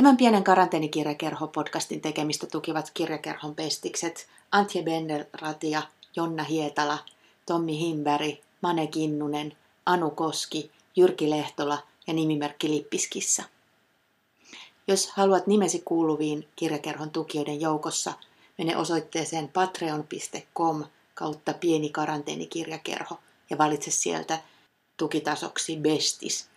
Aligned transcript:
Tämän 0.00 0.16
pienen 0.16 0.44
karanteenikirjakerho-podcastin 0.44 2.00
tekemistä 2.00 2.46
tukivat 2.46 2.90
kirjakerhon 2.94 3.54
pestikset 3.54 4.28
Antje 4.52 4.82
Benner-Ratia, 4.82 5.82
Jonna 6.16 6.44
Hietala, 6.44 6.98
Tommi 7.46 7.78
Himberg, 7.78 8.38
Mane 8.60 8.86
Kinnunen, 8.86 9.56
Anu 9.86 10.10
Koski, 10.10 10.70
Jyrki 10.96 11.30
Lehtola 11.30 11.78
ja 12.06 12.12
nimimerkki 12.12 12.70
Lippiskissa. 12.70 13.42
Jos 14.88 15.10
haluat 15.10 15.46
nimesi 15.46 15.82
kuuluviin 15.84 16.48
kirjakerhon 16.56 17.10
tukijoiden 17.10 17.60
joukossa, 17.60 18.12
mene 18.58 18.76
osoitteeseen 18.76 19.48
patreon.com 19.48 20.84
kautta 21.14 21.54
pieni 21.54 21.90
karanteenikirjakerho 21.90 23.18
ja 23.50 23.58
valitse 23.58 23.90
sieltä 23.90 24.38
tukitasoksi 24.96 25.76
Bestis. 25.76 26.48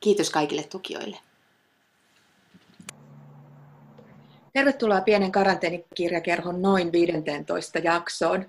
Kiitos 0.00 0.30
kaikille 0.30 0.62
tukijoille. 0.62 1.25
Tervetuloa 4.56 5.00
pienen 5.00 5.32
karanteenikirjakerhon 5.32 6.62
noin 6.62 6.92
15 6.92 7.78
jaksoon. 7.78 8.46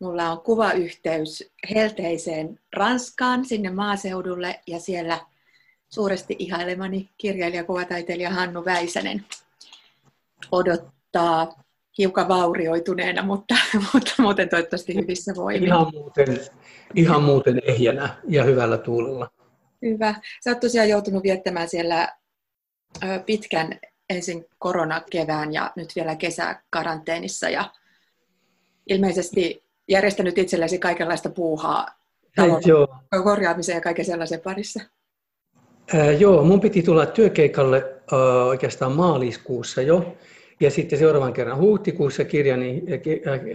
Mulla 0.00 0.30
on 0.30 0.40
kuvayhteys 0.40 1.50
helteiseen 1.74 2.58
Ranskaan, 2.76 3.44
sinne 3.44 3.70
maaseudulle, 3.70 4.60
ja 4.66 4.80
siellä 4.80 5.20
suuresti 5.88 6.36
ihailemani 6.38 7.10
kirjailija-kuvataiteilija 7.18 8.30
Hannu 8.30 8.64
Väisänen 8.64 9.24
odottaa 10.52 11.62
hiukan 11.98 12.28
vaurioituneena, 12.28 13.22
mutta, 13.22 13.54
mutta 13.94 14.12
muuten 14.18 14.48
toivottavasti 14.48 14.94
hyvissä 14.94 15.32
voimin. 15.36 15.68
Ihan 15.68 15.92
muuten, 15.92 16.40
ihan 16.94 17.22
muuten 17.22 17.62
ehjänä 17.64 18.16
ja 18.28 18.44
hyvällä 18.44 18.78
tuulella. 18.78 19.30
Hyvä. 19.82 20.14
Sä 20.44 20.50
oot 20.50 20.60
tosiaan 20.60 20.88
joutunut 20.88 21.22
viettämään 21.22 21.68
siellä 21.68 22.08
pitkän 23.26 23.78
ensin 24.10 24.46
koronakevään 24.58 25.52
ja 25.52 25.72
nyt 25.76 25.92
vielä 25.96 26.16
kesäkaranteenissa 26.16 27.48
ja 27.48 27.70
ilmeisesti 28.86 29.64
järjestänyt 29.88 30.38
itsellesi 30.38 30.78
kaikenlaista 30.78 31.30
puuhaa 31.30 31.86
talon 32.36 32.62
korjaamiseen 33.24 33.76
ja 33.76 33.80
kaiken 33.80 34.04
sellaisen 34.04 34.40
parissa. 34.40 34.80
Ää, 35.94 36.12
joo, 36.12 36.44
mun 36.44 36.60
piti 36.60 36.82
tulla 36.82 37.06
työkeikalle 37.06 37.76
äh, 38.12 38.46
oikeastaan 38.46 38.92
maaliskuussa 38.92 39.82
jo. 39.82 40.16
Ja 40.60 40.70
sitten 40.70 40.98
seuraavan 40.98 41.32
kerran 41.32 41.58
huhtikuussa 41.58 42.24
kirja, 42.24 42.56
niin, 42.56 42.82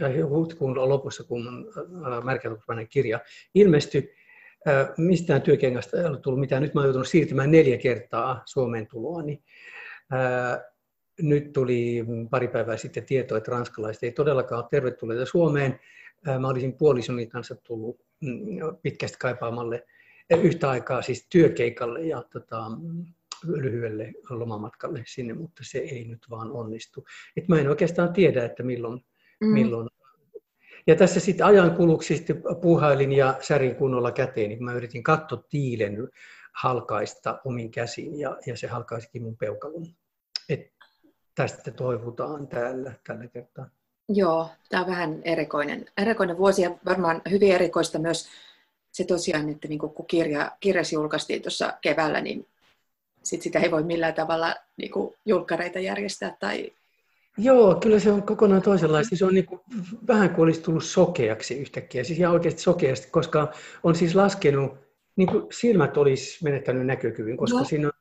äh, 0.04 0.30
huhtikuun 0.30 0.90
lopussa, 0.90 1.24
kun 1.24 1.72
äh, 1.78 2.24
märkätuksvainen 2.24 2.88
kirja 2.88 3.20
ilmestyi, 3.56 4.16
äh, 4.68 4.90
mistään 4.98 5.42
työkengasta 5.42 5.98
ei 5.98 6.06
ollut 6.06 6.22
tullut 6.22 6.40
mitään. 6.40 6.62
Nyt 6.62 6.74
mä 6.74 6.80
oon 6.80 6.86
joutunut 6.88 7.08
siirtymään 7.08 7.52
neljä 7.52 7.78
kertaa 7.78 8.42
Suomeen 8.46 8.88
tuloa, 8.88 9.22
niin 9.22 9.44
nyt 11.22 11.54
tuli 11.54 12.06
pari 12.30 12.48
päivää 12.48 12.78
sitten 12.78 13.06
tieto, 13.06 13.38
että 13.38 13.52
ranskalaiset 13.52 14.04
ei 14.04 14.12
todellakaan 14.12 14.62
ole 14.62 14.70
tervetulleita 14.72 15.26
Suomeen. 15.26 15.80
Mä 16.40 16.48
olisin 16.48 16.74
puolisoni 16.74 17.28
kanssa 17.28 17.56
tullut 17.56 18.00
mm, 18.22 18.60
pitkästi 18.82 19.18
kaipaamalle 19.20 19.86
yhtä 20.30 20.70
aikaa 20.70 21.02
siis 21.02 21.28
työkeikalle 21.30 22.02
ja 22.02 22.24
tota, 22.34 22.64
lyhyelle 23.48 24.12
lomamatkalle 24.30 25.04
sinne, 25.08 25.34
mutta 25.34 25.64
se 25.66 25.78
ei 25.78 26.04
nyt 26.04 26.26
vaan 26.30 26.52
onnistu. 26.52 27.06
Et 27.38 27.48
mä 27.48 27.60
en 27.60 27.70
oikeastaan 27.70 28.14
tiedä, 28.14 28.46
että 28.46 28.64
milloin, 28.64 29.06
mm. 29.42 29.48
milloin 29.48 29.90
ja 30.88 30.96
tässä 30.96 31.20
sitten 31.20 31.46
ajan 31.46 31.76
kuluksi 31.76 32.18
sitten 32.18 32.44
puuhailin 32.62 33.12
ja 33.12 33.36
särin 33.42 33.76
kunnolla 33.76 34.12
käteen, 34.12 34.50
niin 34.50 34.64
mä 34.64 34.74
yritin 34.74 35.04
tiilen 35.50 35.98
halkaista 36.54 37.40
omin 37.46 37.72
käsin 37.72 38.20
ja, 38.20 38.38
ja 38.46 38.58
se 38.58 38.68
halkaisikin 38.68 39.24
mun 39.24 39.38
peukalon. 39.38 39.86
Et 40.50 40.72
tästä 41.36 41.72
toivotaan 41.72 42.48
täällä 42.48 42.94
tällä 43.08 43.28
kertaa. 43.28 43.70
Joo, 44.10 44.50
tämä 44.70 44.82
on 44.82 44.90
vähän 44.90 45.22
erikoinen, 45.24 45.86
erikoinen 45.98 46.38
vuosi 46.38 46.62
ja 46.62 46.72
varmaan 46.86 47.22
hyvin 47.30 47.52
erikoista 47.52 48.00
myös 48.00 48.30
se 48.92 49.04
tosiaan, 49.04 49.50
että 49.50 49.68
niin 49.68 49.80
kun 49.80 50.06
kirja, 50.08 50.52
kirjas 50.60 50.94
julkaistiin 50.94 51.42
tuossa 51.42 51.74
keväällä, 51.82 52.22
niin 52.22 52.48
sit 53.24 53.42
sitä 53.42 53.60
ei 53.60 53.72
voi 53.72 53.84
millään 53.84 54.14
tavalla 54.14 54.56
niin 54.78 54.92
julkkareita 55.26 55.80
järjestää 55.80 56.38
tai 56.40 56.72
Joo, 57.38 57.76
kyllä 57.76 58.00
se 58.00 58.12
on 58.12 58.24
kokonaan 58.24 58.62
toisenlaista. 58.62 59.16
Se 59.16 59.26
on 59.26 59.34
niin 59.34 59.46
kuin, 59.46 59.62
vähän 60.08 60.30
kuin 60.30 60.44
olisi 60.44 60.62
tullut 60.62 60.84
sokeaksi 60.84 61.60
yhtäkkiä. 61.60 62.04
Siis 62.04 62.20
ihan 62.20 62.34
oikeasti 62.34 62.62
sokeasti, 62.62 63.08
koska 63.12 63.54
on 63.84 63.96
siis 63.96 64.16
laskenut, 64.16 64.89
niin 65.20 65.30
kuin 65.30 65.44
silmät 65.52 65.98
olisi 65.98 66.44
menettänyt 66.44 66.86
näkökyvyn, 66.86 67.38
koska 67.38 67.60
no. 67.60 67.64
siinä 67.64 67.92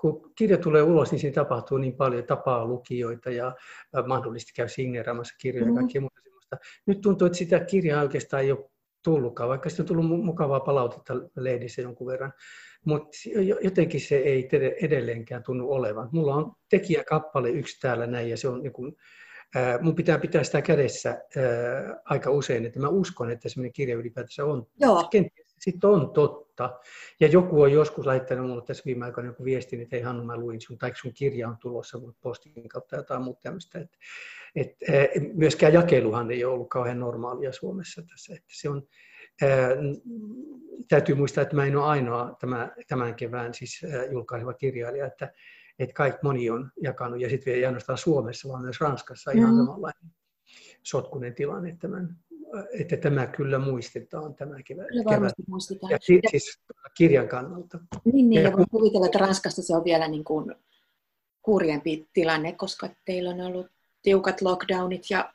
kun 0.00 0.32
kirja 0.38 0.58
tulee 0.58 0.82
ulos, 0.82 1.10
niin 1.10 1.18
siinä 1.20 1.34
tapahtuu 1.34 1.78
niin 1.78 1.96
paljon, 1.96 2.24
tapaa 2.24 2.66
lukijoita 2.66 3.30
ja 3.30 3.54
mahdollisesti 4.06 4.52
käy 4.56 4.68
signeeraamassa 4.68 5.34
kirjoja 5.40 5.66
ja 5.66 5.72
mm. 5.72 5.76
kaikkea 5.76 6.00
muuta 6.00 6.20
sellaista. 6.22 6.56
Nyt 6.86 7.00
tuntuu, 7.00 7.26
että 7.26 7.38
sitä 7.38 7.60
kirjaa 7.60 8.02
oikeastaan 8.02 8.42
ei 8.42 8.52
ole 8.52 8.70
tullutkaan, 9.04 9.48
vaikka 9.48 9.68
sitten 9.68 9.84
on 9.84 9.86
tullut 9.86 10.24
mukavaa 10.24 10.60
palautetta 10.60 11.14
lehdissä 11.36 11.82
jonkun 11.82 12.06
verran. 12.06 12.32
Mutta 12.84 13.18
jotenkin 13.62 14.00
se 14.00 14.16
ei 14.16 14.48
edelleenkään 14.80 15.42
tunnu 15.42 15.72
olevan. 15.72 16.08
Mulla 16.12 16.34
on 16.34 16.52
tekijäkappale 16.70 17.50
yksi 17.50 17.80
täällä 17.80 18.06
näin 18.06 18.30
ja 18.30 18.36
se 18.36 18.48
on 18.48 18.62
niin 18.62 18.72
kuin, 18.72 18.96
mun 19.80 19.94
pitää 19.94 20.18
pitää 20.18 20.44
sitä 20.44 20.62
kädessä 20.62 21.22
aika 22.04 22.30
usein, 22.30 22.66
että 22.66 22.80
mä 22.80 22.88
uskon, 22.88 23.30
että 23.30 23.48
semmoinen 23.48 23.72
kirja 23.72 23.96
ylipäätänsä 23.96 24.44
on. 24.44 24.66
Joo. 24.80 25.08
Kenties 25.10 25.45
sitten 25.60 25.90
on 25.90 26.10
totta. 26.10 26.80
Ja 27.20 27.28
joku 27.28 27.62
on 27.62 27.72
joskus 27.72 28.06
laittanut 28.06 28.50
mulle 28.50 28.64
tässä 28.64 28.82
viime 28.86 29.04
aikoina 29.04 29.30
joku 29.30 29.44
viestin, 29.44 29.80
että 29.80 29.96
ei 29.96 30.02
Hannu, 30.02 30.24
mä 30.24 30.36
luin 30.36 30.60
sun, 30.60 30.78
tai 30.78 30.92
sun 30.94 31.12
kirja 31.12 31.48
on 31.48 31.58
tulossa 31.58 32.00
postin 32.20 32.68
kautta 32.68 32.96
jotain 32.96 33.22
muuta 33.22 33.40
tämmöistä. 33.42 33.78
Et, 33.78 33.96
et, 34.56 34.76
myöskään 35.34 35.72
jakeluhan 35.72 36.30
ei 36.30 36.44
ole 36.44 36.54
ollut 36.54 36.70
kauhean 36.70 37.00
normaalia 37.00 37.52
Suomessa 37.52 38.02
tässä. 38.02 38.34
Että 38.34 38.48
se 38.52 38.68
on, 38.68 38.88
ää, 39.42 39.68
täytyy 40.88 41.14
muistaa, 41.14 41.42
että 41.42 41.56
mä 41.56 41.64
en 41.64 41.76
ole 41.76 41.84
ainoa 41.84 42.36
tämä, 42.40 42.72
tämän 42.88 43.14
kevään 43.14 43.54
siis 43.54 43.82
julkaiseva 44.10 44.54
kirjailija, 44.54 45.06
että, 45.06 45.32
että 45.78 45.94
kaikki 45.94 46.20
moni 46.22 46.50
on 46.50 46.70
jakanut, 46.82 47.20
ja 47.20 47.30
sitten 47.30 47.54
ei 47.54 47.66
ainoastaan 47.66 47.98
Suomessa, 47.98 48.48
vaan 48.48 48.62
myös 48.62 48.80
Ranskassa 48.80 49.30
ihan 49.30 49.54
mm. 49.54 49.56
samanlainen 49.56 50.12
sotkunen 50.82 51.34
tilanne 51.34 51.76
tämän 51.80 52.16
että 52.80 52.96
tämä 52.96 53.26
kyllä 53.26 53.58
muistetaan 53.58 54.34
tämä 54.34 54.56
kevät. 54.64 54.86
Kyllä 54.88 55.04
varmasti 55.04 55.42
muistetaan. 55.48 55.90
Ja 55.92 55.98
siis, 56.00 56.20
siis 56.30 56.60
kirjan 56.96 57.28
kannalta. 57.28 57.78
Niin, 58.04 58.30
niin 58.30 58.42
ja, 58.42 58.50
ja 58.50 58.56
voin 58.56 58.70
kuvitella, 58.70 59.06
että 59.06 59.18
Ranskassa 59.18 59.62
se 59.62 59.76
on 59.76 59.84
vielä 59.84 60.08
niin 60.08 60.24
kuin 60.24 60.54
kurjempi 61.42 62.08
tilanne, 62.12 62.52
koska 62.52 62.88
teillä 63.04 63.30
on 63.30 63.40
ollut 63.40 63.66
tiukat 64.02 64.40
lockdownit 64.40 65.10
ja... 65.10 65.32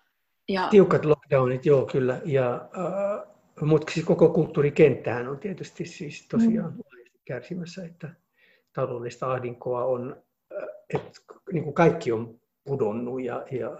ja... 0.49 0.67
Tiukat 0.71 1.05
lockdownit, 1.05 1.65
joo 1.65 1.85
kyllä. 1.85 2.21
Ja, 2.25 2.53
äh, 2.55 3.27
mutta 3.61 3.93
siis 3.93 4.05
koko 4.05 4.29
kulttuurikenttähän 4.29 5.27
on 5.27 5.39
tietysti 5.39 5.85
siis 5.85 6.27
tosiaan 6.27 6.73
mm. 6.73 6.81
kärsimässä, 7.25 7.85
että 7.85 8.09
taloudellista 8.73 9.31
ahdinkoa 9.31 9.85
on, 9.85 10.23
äh, 10.61 10.67
että 10.93 11.21
niin 11.53 11.63
kuin 11.63 11.73
kaikki 11.73 12.11
on 12.11 12.40
pudonnut 12.63 13.23
ja, 13.23 13.45
ja 13.51 13.77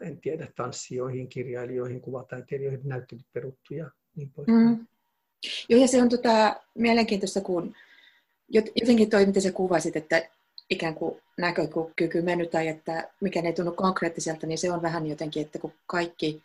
en 0.00 0.20
tiedä, 0.20 0.46
tanssijoihin, 0.56 1.28
kirjailijoihin, 1.28 2.00
kuvataiteilijoihin, 2.00 2.80
näyttelyt 2.84 3.26
peruttu 3.32 3.74
ja 3.74 3.90
niin 4.16 4.30
poispäin. 4.30 4.66
Mm. 4.66 4.86
Joo, 5.68 5.80
ja 5.80 5.88
se 5.88 6.02
on 6.02 6.08
tota, 6.08 6.56
mielenkiintoista, 6.74 7.40
kun 7.40 7.74
jotenkin 8.50 9.10
toi, 9.10 9.26
mitä 9.26 9.40
sä 9.40 9.52
kuvasit, 9.52 9.96
että 9.96 10.22
ikään 10.70 10.94
kuin 10.94 11.20
näkökyky 11.38 12.22
mennyt 12.22 12.50
tai 12.50 12.68
että 12.68 13.08
mikä 13.20 13.40
ei 13.44 13.52
tunnu 13.52 13.72
konkreettiselta, 13.72 14.46
niin 14.46 14.58
se 14.58 14.72
on 14.72 14.82
vähän 14.82 15.06
jotenkin, 15.06 15.42
että 15.42 15.58
kun 15.58 15.72
kaikki 15.86 16.42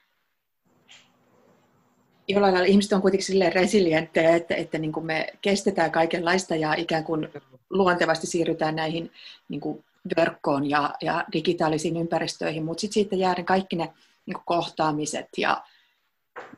jollain 2.28 2.54
lailla 2.54 2.68
ihmiset 2.68 2.94
on 2.94 3.02
kuitenkin 3.02 3.26
silleen 3.26 3.54
resilienttejä, 3.54 4.36
että, 4.36 4.56
että 4.56 4.78
niin 4.78 4.92
kuin 4.92 5.06
me 5.06 5.34
kestetään 5.42 5.92
kaikenlaista 5.92 6.56
ja 6.56 6.74
ikään 6.74 7.04
kuin 7.04 7.30
luontevasti 7.70 8.28
siirrytään 8.28 8.76
näihin 8.76 9.12
niin 9.50 9.62
kuin 9.62 9.84
verkkoon 10.18 10.70
ja, 10.70 10.94
ja 11.02 11.26
digitaalisiin 11.34 11.98
ympäristöihin, 11.98 12.66
mutta 12.66 12.82
sitten 12.82 12.94
siitä 12.94 13.16
jää 13.16 13.44
kaikki 13.46 13.76
ne 13.76 13.94
niin 14.26 14.34
kuin 14.34 14.46
kohtaamiset 14.46 15.28
ja, 15.38 15.64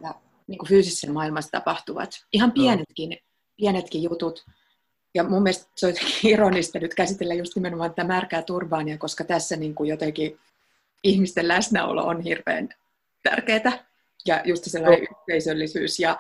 ja 0.04 0.16
niin 0.48 0.58
kuin 0.58 0.70
fyysisessä 0.70 1.12
maailmassa 1.12 1.52
tapahtuvat, 1.52 2.10
ihan 2.34 2.52
pienetkin, 2.52 3.18
pienetkin 3.58 4.04
jutut. 4.04 4.46
Ja 5.16 5.24
mun 5.24 5.44
mielestä 5.44 5.72
se 5.76 5.88
on 5.88 5.94
ironista 6.32 6.80
nyt 6.80 6.96
käsitellä 6.96 7.34
just 7.34 7.56
nimenomaan 7.56 7.90
tätä 7.90 8.04
märkää 8.04 8.42
turbaania, 8.42 8.98
koska 8.98 9.24
tässä 9.24 9.56
niin 9.56 9.76
kuin 9.76 9.90
jotenkin 9.90 10.40
ihmisten 11.04 11.48
läsnäolo 11.48 12.04
on 12.04 12.22
hirveän 12.22 12.70
tärkeää. 13.24 13.86
Ja 14.26 14.42
just 14.46 14.64
sellainen 14.64 15.00
no. 15.04 15.18
yhteisöllisyys 15.20 16.00
ja 16.00 16.20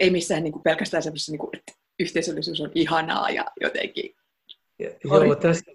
ei 0.00 0.10
missään 0.10 0.42
niin 0.42 0.52
kuin 0.52 0.62
pelkästään 0.62 1.02
semmoisessa, 1.02 1.32
niin 1.32 1.38
kuin, 1.38 1.50
että 1.56 1.72
yhteisöllisyys 1.98 2.60
on 2.60 2.72
ihanaa 2.74 3.30
ja 3.30 3.44
jotenkin... 3.60 4.14
Joo, 5.04 5.34
tässä, 5.34 5.72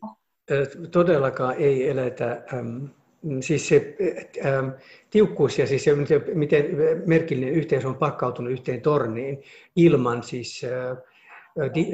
todellakaan 0.92 1.56
ei 1.56 1.90
eletä, 1.90 2.44
siis 3.42 3.68
se 3.68 3.96
tiukkuus 5.10 5.60
ja 5.60 5.68
siis 5.68 5.84
se, 5.84 5.96
miten 6.34 6.66
merkillinen 7.06 7.54
yhteys 7.54 7.86
on 7.86 7.96
pakkautunut 7.96 8.52
yhteen 8.52 8.82
torniin 8.82 9.44
ilman 9.76 10.24
siis 10.24 10.62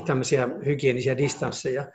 tämmöisiä 0.06 0.50
hygienisiä 0.66 1.18
distansseja, 1.18 1.86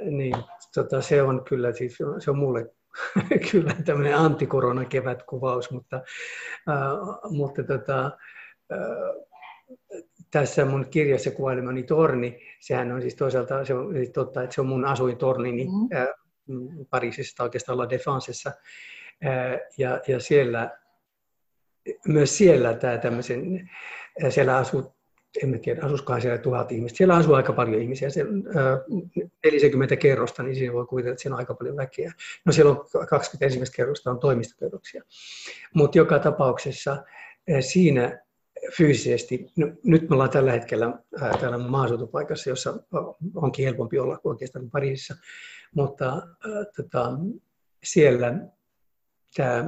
niin 0.00 0.34
tota, 0.74 1.02
se 1.02 1.22
on 1.22 1.44
kyllä, 1.44 1.72
siis 1.72 1.98
se 2.18 2.30
on 2.30 2.38
mulle 2.38 2.70
kyllä 3.50 3.74
tämmöinen 3.84 4.16
antikorona-kevätkuvaus, 4.16 5.70
mutta, 5.70 6.02
mutta 7.30 7.62
tota, 7.62 8.10
tässä 10.30 10.64
mun 10.64 10.86
kirjassa 10.90 11.30
kuvailemani 11.30 11.82
torni, 11.82 12.38
sehän 12.60 12.92
on 12.92 13.02
siis 13.02 13.14
toisaalta, 13.14 13.64
se 13.64 13.74
on 13.74 13.94
siis 13.94 14.10
totta, 14.10 14.42
että 14.42 14.54
se 14.54 14.60
on 14.60 14.66
mun 14.66 14.84
asuintornini 14.84 15.64
mm. 15.64 15.96
äh, 15.96 16.08
Pariisissa, 16.90 17.42
oikeastaan 17.42 17.78
La 17.78 17.84
Défensessa, 17.84 18.52
ja, 19.78 20.00
ja 20.08 20.20
siellä, 20.20 20.78
myös 22.08 22.38
siellä 22.38 22.74
tämä 22.74 22.98
tämmöisen, 22.98 23.70
siellä 24.30 24.56
asuu 24.56 24.94
en 25.42 25.60
tiedä, 25.60 25.80
asuskohan 25.82 26.20
siellä 26.22 26.38
tuhat 26.38 26.72
ihmistä. 26.72 26.96
Siellä 26.96 27.14
asuu 27.14 27.34
aika 27.34 27.52
paljon 27.52 27.82
ihmisiä. 27.82 28.10
Siellä, 28.10 28.32
äh, 28.56 29.28
40 29.44 29.96
kerrosta, 29.96 30.42
niin 30.42 30.56
siinä 30.56 30.72
voi 30.72 30.86
kuvitella, 30.86 31.12
että 31.12 31.22
siellä 31.22 31.34
on 31.34 31.38
aika 31.38 31.54
paljon 31.54 31.76
väkeä. 31.76 32.12
No 32.44 32.52
siellä 32.52 32.70
on 32.70 32.86
21 33.10 33.72
kerrosta 33.72 34.10
on 34.10 34.20
toimistokerroksia. 34.20 35.02
Mutta 35.74 35.98
joka 35.98 36.18
tapauksessa 36.18 37.04
siinä 37.60 38.18
fyysisesti, 38.76 39.52
no, 39.56 39.70
nyt 39.84 40.08
me 40.08 40.14
ollaan 40.14 40.30
tällä 40.30 40.52
hetkellä 40.52 40.86
äh, 41.22 41.40
täällä 41.40 41.58
maaseutupaikassa, 41.58 42.50
jossa 42.50 42.82
onkin 43.34 43.64
helpompi 43.64 43.98
olla 43.98 44.18
kuin 44.18 44.30
oikeastaan 44.30 44.70
Pariisissa, 44.70 45.14
mutta 45.74 46.08
äh, 46.16 46.66
tota, 46.76 47.12
siellä 47.84 48.38
tämä 49.36 49.64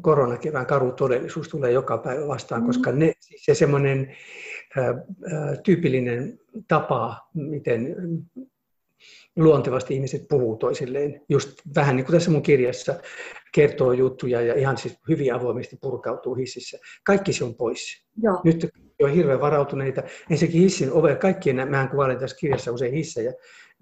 koronakevään 0.00 0.66
karu 0.66 0.92
todellisuus 0.92 1.48
tulee 1.48 1.72
joka 1.72 1.98
päivä 1.98 2.28
vastaan, 2.28 2.60
mm. 2.60 2.66
koska 2.66 2.92
ne, 2.92 3.12
siis 3.20 3.44
se 3.44 3.54
semmoinen 3.54 4.16
tyypillinen 5.64 6.40
tapa, 6.68 7.28
miten 7.34 7.96
luontevasti 9.36 9.94
ihmiset 9.94 10.22
puhuu 10.28 10.56
toisilleen, 10.56 11.20
just 11.28 11.50
vähän 11.74 11.96
niin 11.96 12.06
kuin 12.06 12.14
tässä 12.14 12.30
mun 12.30 12.42
kirjassa 12.42 12.94
kertoo 13.54 13.92
juttuja 13.92 14.40
ja 14.40 14.54
ihan 14.54 14.78
siis 14.78 14.98
hyvin 15.08 15.34
avoimesti 15.34 15.76
purkautuu 15.80 16.34
hississä. 16.34 16.78
Kaikki 17.04 17.32
se 17.32 17.44
on 17.44 17.54
pois. 17.54 18.06
Joo. 18.22 18.40
Nyt 18.44 18.70
on 19.02 19.10
hirveän 19.10 19.40
varautuneita. 19.40 20.02
Ensinnäkin 20.30 20.60
hissin 20.60 20.92
ove, 20.92 21.16
kaikkien, 21.16 21.68
mähän 21.70 21.88
kuvailen 21.88 22.18
tässä 22.18 22.36
kirjassa 22.36 22.72
usein 22.72 22.94
hissejä, 22.94 23.32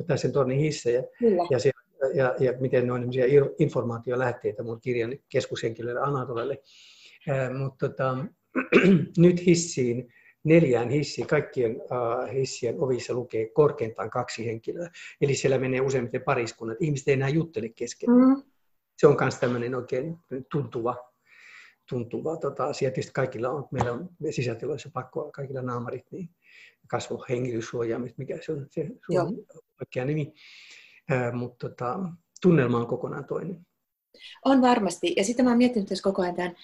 tässä 0.07 0.23
sen 0.23 0.33
tornin 0.33 0.59
hissejä, 0.59 1.03
Kyllä. 1.19 1.43
ja 1.51 1.59
siellä 1.59 1.83
ja, 2.15 2.35
ja 2.41 2.53
miten 2.61 2.87
ne 2.87 2.93
on 2.93 3.11
informaatiolähteitä 3.59 4.63
mun 4.63 4.81
kirjan 4.81 5.19
keskushenkilölle 5.29 6.01
Anatolelle. 6.01 6.59
Mutta 7.59 7.89
tota, 7.89 8.17
nyt 9.19 9.47
hissiin, 9.47 10.13
neljään 10.45 10.91
hissiin, 10.91 11.27
kaikkien 11.27 11.77
uh, 11.77 12.33
hissien 12.35 12.81
ovissa 12.81 13.15
lukee 13.15 13.49
korkeintaan 13.49 14.11
kaksi 14.11 14.47
henkilöä. 14.47 14.91
Eli 15.21 15.35
siellä 15.35 15.59
menee 15.59 15.81
useimmiten 15.81 16.23
pariskunnat. 16.23 16.77
Ihmiset 16.81 17.09
ei 17.09 17.15
enää 17.15 17.29
juttele 17.29 17.69
keskenään. 17.69 18.29
Mm. 18.29 18.43
Se 18.99 19.07
on 19.07 19.17
myös 19.21 19.35
tämmöinen 19.35 19.75
oikein 19.75 20.17
tuntuva, 20.53 20.97
tuntuva 21.89 22.37
tota, 22.37 22.65
asia. 22.65 22.91
Tietysti 22.91 23.13
kaikilla 23.13 23.51
on, 23.51 23.69
meillä 23.71 23.93
on 23.93 24.09
sisätiloissa 24.31 24.91
pakko 24.93 25.31
kaikilla 25.33 25.63
naamarit, 25.63 26.07
niin 26.11 26.31
kasvohengityssuojaamista, 26.87 28.15
mikä 28.19 28.39
se 28.43 28.53
on 28.53 28.67
se 28.71 28.91
on 29.21 29.37
oikea 29.81 30.05
nimi 30.05 30.33
mutta 31.33 31.69
tota, 31.69 31.99
tunnelma 32.43 32.79
on 32.79 32.87
kokonaan 32.87 33.25
toinen. 33.25 33.67
On 34.45 34.63
varmasti. 34.63 35.15
Ja 35.17 35.25
sitten 35.25 35.45
mä 35.45 35.51
oon 35.51 35.59
miettinyt 35.59 35.89
tässä 35.89 36.03
koko 36.03 36.23
ajan 36.23 36.35
tämän, 36.35 36.57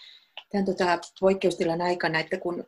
tämän 0.51 0.65
tota 0.65 0.99
poikkeustilan 1.21 1.81
aikana, 1.81 2.21
että 2.21 2.41
kun 2.41 2.65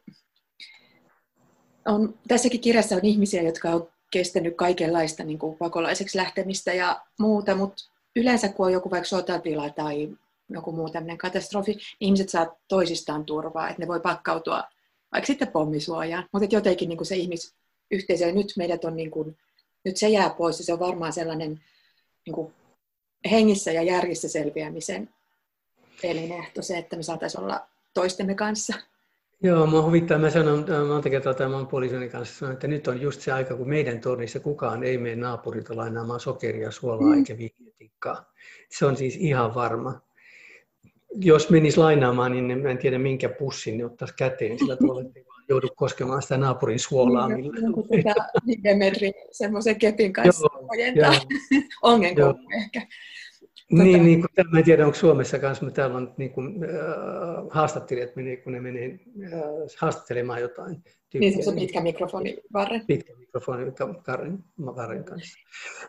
on, 1.86 2.18
tässäkin 2.28 2.60
kirjassa 2.60 2.96
on 2.96 3.04
ihmisiä, 3.04 3.42
jotka 3.42 3.70
on 3.70 3.88
kestänyt 4.10 4.56
kaikenlaista 4.56 5.24
niin 5.24 5.38
kuin 5.38 5.56
pakolaiseksi 5.56 6.18
lähtemistä 6.18 6.74
ja 6.74 7.00
muuta, 7.18 7.54
mutta 7.54 7.84
yleensä 8.16 8.48
kun 8.48 8.66
on 8.66 8.72
joku 8.72 8.90
vaikka 8.90 9.08
sotatila 9.08 9.70
tai 9.70 10.08
joku 10.48 10.72
muu 10.72 10.90
tämmöinen 10.90 11.18
katastrofi, 11.18 11.72
niin 11.72 11.82
ihmiset 12.00 12.28
saa 12.28 12.56
toisistaan 12.68 13.24
turvaa, 13.24 13.68
että 13.68 13.82
ne 13.82 13.88
voi 13.88 14.00
pakkautua 14.00 14.64
vaikka 15.12 15.26
sitten 15.26 15.48
pommisuojaan, 15.48 16.28
mutta 16.32 16.54
jotenkin 16.54 16.88
niin 16.88 16.96
kuin 16.96 17.06
se 17.06 17.16
ihmisyhteisö, 17.16 18.26
ja 18.26 18.32
nyt 18.32 18.52
meidät 18.56 18.84
on 18.84 18.96
niin 18.96 19.10
kuin 19.10 19.36
nyt 19.84 19.96
se 19.96 20.08
jää 20.08 20.30
pois 20.30 20.58
ja 20.58 20.64
se 20.64 20.72
on 20.72 20.78
varmaan 20.78 21.12
sellainen 21.12 21.60
niin 22.26 22.34
kuin 22.34 22.52
hengissä 23.30 23.72
ja 23.72 23.82
järjissä 23.82 24.28
selviämisen 24.28 25.08
elinehto 26.02 26.62
se, 26.62 26.78
että 26.78 26.96
me 26.96 27.02
saataisiin 27.02 27.40
olla 27.40 27.66
toistemme 27.94 28.34
kanssa. 28.34 28.74
Joo, 29.42 29.66
mä 29.66 29.82
huvittaa, 29.82 30.18
mä 30.18 30.30
sanon 30.30 30.66
monta 30.88 31.10
kertaa 31.10 31.34
tämän 31.34 31.66
puolisoni 31.66 32.08
kanssa, 32.08 32.38
sanon, 32.38 32.52
että 32.52 32.66
nyt 32.66 32.88
on 32.88 33.00
just 33.00 33.20
se 33.20 33.32
aika, 33.32 33.56
kun 33.56 33.68
meidän 33.68 34.00
tornissa 34.00 34.40
kukaan 34.40 34.82
ei 34.82 34.98
mene 34.98 35.16
naapurilta 35.16 35.76
lainaamaan 35.76 36.20
sokeria, 36.20 36.70
suolaa 36.70 37.06
mm. 37.06 37.18
eikä 37.18 37.38
viinietikkaa. 37.38 38.32
Se 38.68 38.86
on 38.86 38.96
siis 38.96 39.16
ihan 39.16 39.54
varma. 39.54 40.00
Jos 41.14 41.50
menis 41.50 41.78
lainaamaan, 41.78 42.32
niin 42.32 42.66
en 42.66 42.78
tiedä 42.78 42.98
minkä 42.98 43.28
pussin 43.28 43.78
ne 43.78 43.84
ottaisi 43.84 44.14
käteen, 44.14 44.58
sillä 44.58 44.76
tuolla 44.76 45.10
joudu 45.48 45.68
koskemaan 45.76 46.22
sitä 46.22 46.36
naapurin 46.36 46.78
suolaa. 46.78 47.28
Niin, 47.28 47.52
joku 47.66 47.82
tätä 47.82 48.28
viiden 48.46 48.78
metrin 48.78 49.14
semmoisen 49.30 49.78
kepin 49.78 50.12
kanssa 50.12 50.48
ojentaa. 50.68 51.12
Ongenkoulu 51.82 52.38
ehkä. 52.64 52.86
Tota... 53.70 53.82
Niin, 53.82 54.04
niin 54.04 54.20
kuin, 54.20 54.48
mä 54.50 54.58
en 54.58 54.64
tiedä, 54.64 54.86
onko 54.86 54.98
Suomessa 54.98 55.38
kanssa, 55.38 55.64
mutta 55.64 55.76
täällä 55.76 55.96
on 55.96 56.14
niin 56.16 56.30
kuin, 56.30 56.64
äh, 56.64 56.70
haastattelijat, 57.50 58.16
menee, 58.16 58.36
kun 58.36 58.52
ne 58.52 58.60
menee 58.60 58.98
äh, 59.24 59.40
haastattelemaan 59.78 60.40
jotain. 60.40 60.82
Tyyppiä, 61.10 61.30
niin 61.30 61.44
se 61.44 61.50
on 61.50 61.56
pitkä 61.56 61.80
mikrofoni 61.80 62.36
varren. 62.52 62.86
Pitkä 62.86 63.14
mikrofoni 63.14 63.72
varren, 64.06 64.38
varren 64.58 65.04
kanssa. 65.04 65.38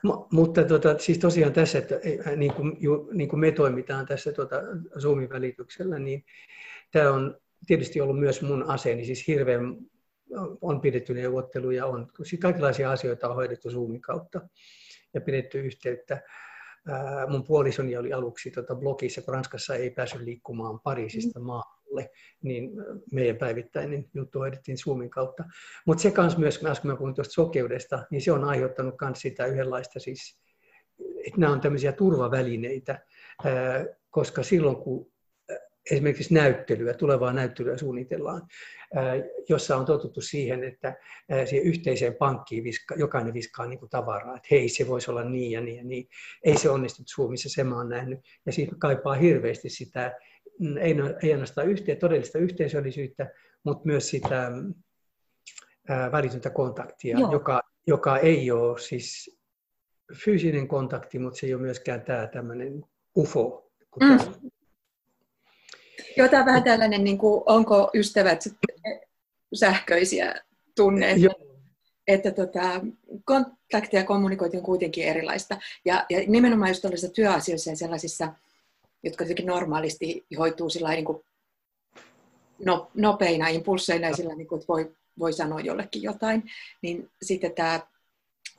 M- 0.03 0.35
mutta 0.35 0.63
tota, 0.63 0.97
siis 0.97 1.17
tosiaan 1.17 1.53
tässä, 1.53 1.77
että 1.77 1.99
niin 2.35 2.53
kuin, 2.53 2.77
ju, 2.79 3.09
niin 3.13 3.29
kuin 3.29 3.39
me 3.39 3.51
toimitaan 3.51 4.05
tässä 4.05 4.31
tota, 4.31 4.61
Zoomin 4.99 5.29
välityksellä, 5.29 5.99
niin 5.99 6.25
tämä 6.91 7.11
on 7.11 7.37
tietysti 7.67 8.01
ollut 8.01 8.19
myös 8.19 8.41
mun 8.41 8.63
aseeni, 8.63 9.05
siis 9.05 9.27
hirveän 9.27 9.77
on 10.61 10.81
pidetty 10.81 11.13
neuvotteluja, 11.13 11.85
on 11.85 12.07
siis 12.23 12.41
kaikenlaisia 12.41 12.91
asioita 12.91 13.29
on 13.29 13.35
hoidettu 13.35 13.69
Zoomin 13.69 14.01
kautta 14.01 14.41
ja 15.13 15.21
pidetty 15.21 15.59
yhteyttä. 15.59 16.21
Mun 17.27 17.43
puolisoni 17.43 17.97
oli 17.97 18.13
aluksi 18.13 18.51
tota 18.51 18.75
blogissa, 18.75 19.21
kun 19.21 19.33
Ranskassa 19.33 19.75
ei 19.75 19.89
päässyt 19.89 20.21
liikkumaan 20.21 20.79
Pariisista 20.79 21.39
mm. 21.39 21.45
maalle, 21.45 22.09
niin 22.43 22.71
meidän 23.11 23.37
päivittäinen 23.37 24.09
juttu 24.13 24.39
hoidettiin 24.39 24.77
Zoomin 24.77 25.09
kautta. 25.09 25.43
Mutta 25.85 26.01
se 26.01 26.11
kanssa 26.11 26.39
myös, 26.39 26.59
kun 26.59 26.69
mä 26.83 26.95
puhuin 26.95 27.15
tuosta 27.15 27.33
sokeudesta, 27.33 28.05
niin 28.11 28.21
se 28.21 28.31
on 28.31 28.43
aiheuttanut 28.43 28.95
myös 29.01 29.21
sitä 29.21 29.45
yhdenlaista 29.45 29.99
siis, 29.99 30.39
että 31.27 31.39
nämä 31.39 31.53
on 31.53 31.61
tämmöisiä 31.61 31.91
turvavälineitä, 31.91 33.05
koska 34.09 34.43
silloin 34.43 34.75
kun 34.75 35.11
esimerkiksi 35.91 36.33
näyttelyä, 36.33 36.93
tulevaa 36.93 37.33
näyttelyä 37.33 37.77
suunnitellaan, 37.77 38.41
jossa 39.49 39.77
on 39.77 39.85
totuttu 39.85 40.21
siihen, 40.21 40.63
että 40.63 40.95
siihen 41.45 41.65
yhteiseen 41.65 42.15
pankkiin 42.15 42.63
viska, 42.63 42.95
jokainen 42.95 43.33
viskaa 43.33 43.65
niin 43.65 43.79
kuin 43.79 43.89
tavaraa, 43.89 44.35
että 44.35 44.47
hei, 44.51 44.69
se 44.69 44.87
voisi 44.87 45.11
olla 45.11 45.23
niin 45.23 45.51
ja 45.51 45.61
niin 45.61 45.77
ja 45.77 45.83
niin. 45.83 46.07
Ei 46.43 46.57
se 46.57 46.69
onnistu 46.69 47.03
Suomessa, 47.05 47.49
se 47.49 47.63
mä 47.63 47.75
oon 47.75 47.89
nähnyt. 47.89 48.19
Ja 48.45 48.51
siitä 48.51 48.75
kaipaa 48.79 49.13
hirveästi 49.13 49.69
sitä, 49.69 50.15
mm, 50.59 50.77
ei, 50.77 50.95
ei 51.23 51.31
ainoastaan 51.31 51.67
yhteen, 51.67 51.97
todellista 51.97 52.37
yhteisöllisyyttä, 52.37 53.29
mutta 53.63 53.85
myös 53.85 54.09
sitä 54.09 54.51
välitöntä 56.11 56.49
kontaktia, 56.49 57.17
joka, 57.31 57.61
joka 57.87 58.17
ei 58.17 58.51
ole 58.51 58.79
siis 58.79 59.37
fyysinen 60.25 60.67
kontakti, 60.67 61.19
mutta 61.19 61.39
se 61.39 61.45
ei 61.45 61.53
ole 61.53 61.61
myöskään 61.61 62.01
tämä 62.01 62.27
tämmöinen 62.27 62.85
UFO, 63.17 63.71
kun 63.91 64.07
mm. 64.09 64.51
Tämä 66.15 66.25
Joo, 66.25 66.27
tämä 66.27 66.41
on 66.41 66.45
vähän 66.45 66.63
tällainen, 66.63 67.03
niin 67.03 67.17
kuin, 67.17 67.43
onko 67.45 67.89
ystävät 67.93 68.43
sähköisiä 69.53 70.35
tunne, 70.75 71.11
Joo. 71.11 71.33
että 72.07 72.31
tota, 72.31 72.81
kontakti 73.25 73.95
ja 73.95 74.03
kommunikointi 74.03 74.57
on 74.57 74.63
kuitenkin 74.63 75.03
erilaista. 75.03 75.57
Ja, 75.85 76.05
ja 76.09 76.19
nimenomaan 76.27 76.71
just 76.71 76.81
tällaisissa 76.81 77.13
työasioissa 77.13 77.69
ja 77.69 77.75
sellaisissa, 77.75 78.33
jotka 79.03 79.23
jotenkin 79.23 79.45
normaalisti 79.45 80.25
hoituu 80.37 80.69
sillä 80.69 80.89
niin 80.89 81.05
kuin 81.05 81.23
no, 82.65 82.91
nopeina 82.93 83.47
impulseina 83.47 84.07
ja 84.07 84.15
sillä, 84.15 84.35
niin 84.35 84.47
kuin, 84.47 84.59
että 84.59 84.67
voi, 84.67 84.95
voi 85.19 85.33
sanoa 85.33 85.59
jollekin 85.59 86.01
jotain, 86.01 86.43
niin 86.81 87.09
sitten 87.21 87.55
tämä 87.55 87.79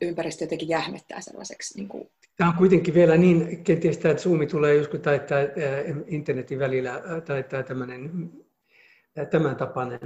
ympäristö 0.00 0.44
jotenkin 0.44 0.68
jähmettää 0.68 1.20
sellaiseksi 1.20 1.76
niin 1.76 1.88
kuin 1.88 2.10
Tämä 2.36 2.50
on 2.50 2.56
kuitenkin 2.56 2.94
vielä 2.94 3.16
niin, 3.16 3.64
kenties 3.64 3.98
tämä 3.98 4.14
Zoom 4.14 4.46
tulee 4.46 4.74
joskus 4.74 5.00
tai 5.00 5.20
tämä 5.20 5.40
internetin 6.06 6.58
välillä 6.58 7.02
tai 7.24 7.42
tämä 7.42 7.62
tämmöinen, 7.62 8.30
tämän 9.30 9.56
tapainen 9.56 10.00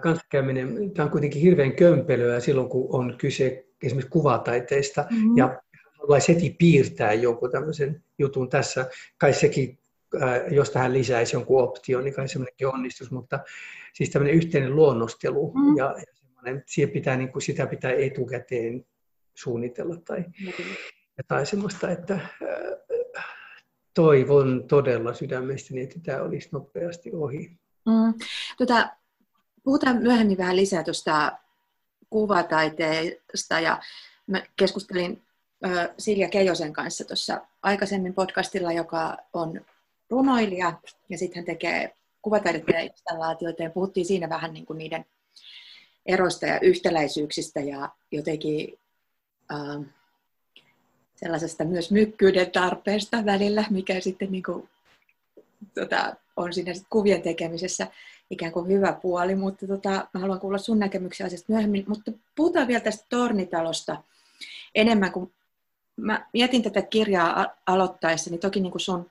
kanssakäyminen, 0.00 0.92
tämä 0.94 1.04
on 1.04 1.10
kuitenkin 1.10 1.42
hirveän 1.42 1.76
kömpelöä 1.76 2.40
silloin, 2.40 2.68
kun 2.68 2.88
on 2.90 3.14
kyse 3.18 3.66
esimerkiksi 3.82 4.10
kuvataiteista 4.10 5.06
mm-hmm. 5.10 5.36
ja 5.36 5.62
haluaisi 5.98 6.34
heti 6.34 6.56
piirtää 6.58 7.12
jonkun 7.12 7.50
tämmöisen 7.50 8.04
jutun 8.18 8.48
tässä. 8.48 8.90
Kai 9.18 9.32
sekin 9.32 9.78
jos 10.50 10.70
tähän 10.70 10.92
lisäisi 10.92 11.36
jonkun 11.36 11.62
option, 11.62 12.04
niin 12.04 12.14
kai 12.14 12.28
semmoinenkin 12.28 12.66
onnistus, 12.66 13.10
mutta 13.10 13.40
siis 13.92 14.10
tämmöinen 14.10 14.36
yhteinen 14.36 14.76
luonnostelu 14.76 15.52
mm. 15.54 15.76
ja, 15.76 15.84
ja 15.84 16.12
semmoinen, 16.14 16.62
siihen 16.66 16.92
pitää, 16.92 17.16
niin 17.16 17.32
kuin, 17.32 17.42
sitä 17.42 17.66
pitää 17.66 17.92
etukäteen 17.92 18.84
suunnitella 19.34 19.96
tai 19.96 20.20
mm. 20.20 20.52
jotain 21.18 21.46
semmoista, 21.46 21.90
että 21.90 22.20
toivon 23.94 24.64
todella 24.68 25.14
sydämestäni, 25.14 25.80
että 25.80 26.00
tämä 26.02 26.22
olisi 26.22 26.48
nopeasti 26.52 27.10
ohi. 27.14 27.50
Mm. 27.86 28.14
Tota, 28.58 28.88
puhutaan 29.64 29.96
myöhemmin 29.96 30.38
vähän 30.38 30.56
lisää 30.56 30.84
tuosta 30.84 31.32
kuvataiteesta 32.10 33.60
ja 33.60 33.80
mä 34.26 34.42
keskustelin 34.56 35.22
Silja 35.98 36.28
Keijosen 36.28 36.72
kanssa 36.72 37.04
tuossa 37.04 37.40
aikaisemmin 37.62 38.14
podcastilla, 38.14 38.72
joka 38.72 39.16
on 39.32 39.60
runoilija 40.10 40.72
ja 41.08 41.18
sitten 41.18 41.36
hän 41.36 41.44
tekee 41.44 41.94
kuvataidetta 42.22 42.72
ja 42.72 42.80
installaatioita 42.80 43.62
ja 43.62 43.70
puhuttiin 43.70 44.06
siinä 44.06 44.28
vähän 44.28 44.52
niin 44.52 44.66
kuin 44.66 44.78
niiden 44.78 45.04
eroista 46.06 46.46
ja 46.46 46.60
yhtäläisyyksistä 46.60 47.60
ja 47.60 47.88
jotenkin 48.10 48.78
äh, 49.52 49.84
sellaisesta 51.16 51.64
myös 51.64 51.90
mykkyyden 51.90 52.50
tarpeesta 52.50 53.24
välillä, 53.24 53.64
mikä 53.70 54.00
sitten 54.00 54.32
niin 54.32 54.42
kuin, 54.42 54.68
tota, 55.74 56.16
on 56.36 56.52
siinä 56.52 56.74
sit 56.74 56.86
kuvien 56.90 57.22
tekemisessä 57.22 57.86
ikään 58.30 58.52
kuin 58.52 58.68
hyvä 58.68 58.92
puoli, 58.92 59.34
mutta 59.34 59.66
tota, 59.66 59.90
mä 60.14 60.20
haluan 60.20 60.40
kuulla 60.40 60.58
sun 60.58 60.78
näkemyksiä 60.78 61.26
asiasta 61.26 61.52
myöhemmin, 61.52 61.84
mutta 61.88 62.12
puhutaan 62.34 62.68
vielä 62.68 62.80
tästä 62.80 63.06
tornitalosta 63.08 64.02
enemmän, 64.74 65.12
kuin 65.12 65.32
mä 65.96 66.26
mietin 66.32 66.62
tätä 66.62 66.82
kirjaa 66.82 67.46
aloittaessa, 67.66 68.30
niin 68.30 68.40
toki 68.40 68.60
niin 68.60 68.70
kuin 68.70 68.80
sun, 68.80 69.10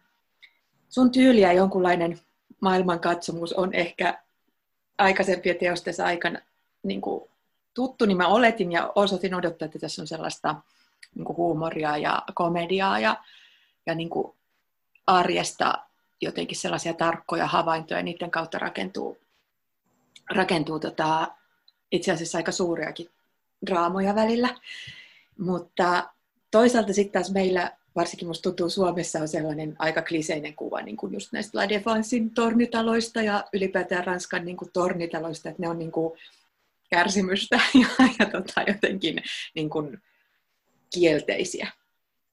sun 0.89 1.11
tyyli 1.11 1.41
ja 1.41 1.53
jonkunlainen 1.53 2.19
maailmankatsomus 2.61 3.53
on 3.53 3.73
ehkä 3.73 4.19
aikaisempien 4.97 5.57
teostensa 5.57 6.05
aikana 6.05 6.39
niin 6.83 7.01
kuin 7.01 7.23
tuttu, 7.73 8.05
niin 8.05 8.17
mä 8.17 8.27
oletin 8.27 8.71
ja 8.71 8.91
osoitin 8.95 9.35
odottaa, 9.35 9.65
että 9.65 9.79
tässä 9.79 10.01
on 10.01 10.07
sellaista 10.07 10.55
niin 11.15 11.25
kuin 11.25 11.37
huumoria 11.37 11.97
ja 11.97 12.23
komediaa 12.33 12.99
ja, 12.99 13.17
ja 13.85 13.95
niin 13.95 14.09
kuin 14.09 14.33
arjesta 15.07 15.73
jotenkin 16.21 16.57
sellaisia 16.57 16.93
tarkkoja 16.93 17.47
havaintoja, 17.47 17.99
ja 17.99 18.03
niiden 18.03 18.31
kautta 18.31 18.59
rakentuu, 18.59 19.17
rakentuu 20.35 20.79
tota, 20.79 21.31
itse 21.91 22.11
asiassa 22.11 22.37
aika 22.37 22.51
suuriakin 22.51 23.09
draamoja 23.65 24.15
välillä. 24.15 24.49
Mutta 25.37 26.09
toisaalta 26.51 26.93
sitten 26.93 27.21
taas 27.21 27.31
meillä, 27.31 27.71
varsinkin 27.95 28.27
musta 28.27 28.43
tuntuu 28.43 28.69
Suomessa, 28.69 29.19
on 29.19 29.27
sellainen 29.27 29.75
aika 29.79 30.01
kliseinen 30.01 30.55
kuva 30.55 30.81
niin 30.81 30.97
kuin 30.97 31.13
just 31.13 31.31
näistä 31.31 31.57
La 31.57 31.65
Défensin 31.65 32.31
tornitaloista 32.35 33.21
ja 33.21 33.43
ylipäätään 33.53 34.05
Ranskan 34.05 34.45
niin 34.45 34.57
kuin 34.57 34.71
tornitaloista, 34.71 35.49
että 35.49 35.61
ne 35.61 35.69
on 35.69 35.79
niin 35.79 35.91
kuin 35.91 36.19
kärsimystä 36.91 37.55
ja, 37.81 38.07
ja 38.19 38.25
tota, 38.25 38.61
jotenkin 38.67 39.23
niin 39.55 39.69
kuin 39.69 40.01
kielteisiä. 40.93 41.71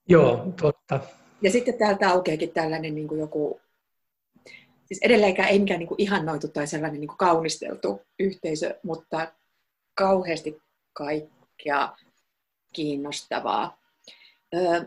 Joo, 0.09 0.53
totta. 0.61 1.01
Ja 1.43 1.51
sitten 1.51 1.79
täältä 1.79 2.11
aukeakin 2.11 2.53
tällainen 2.53 2.95
niin 2.95 3.09
kuin 3.09 3.21
joku, 3.21 3.61
siis 4.85 5.01
edelleenkään 5.03 5.49
ei 5.49 5.59
mikään 5.59 5.79
niin 5.79 5.89
kuin 5.89 6.01
ihannoitu 6.01 6.49
tai 6.49 6.67
sellainen 6.67 7.01
niin 7.01 7.09
kuin 7.09 7.19
kaunisteltu 7.19 8.03
yhteisö, 8.19 8.79
mutta 8.83 9.33
kauheasti 9.95 10.63
kaikkea 10.93 11.97
kiinnostavaa. 12.73 13.79
Öö, 14.55 14.81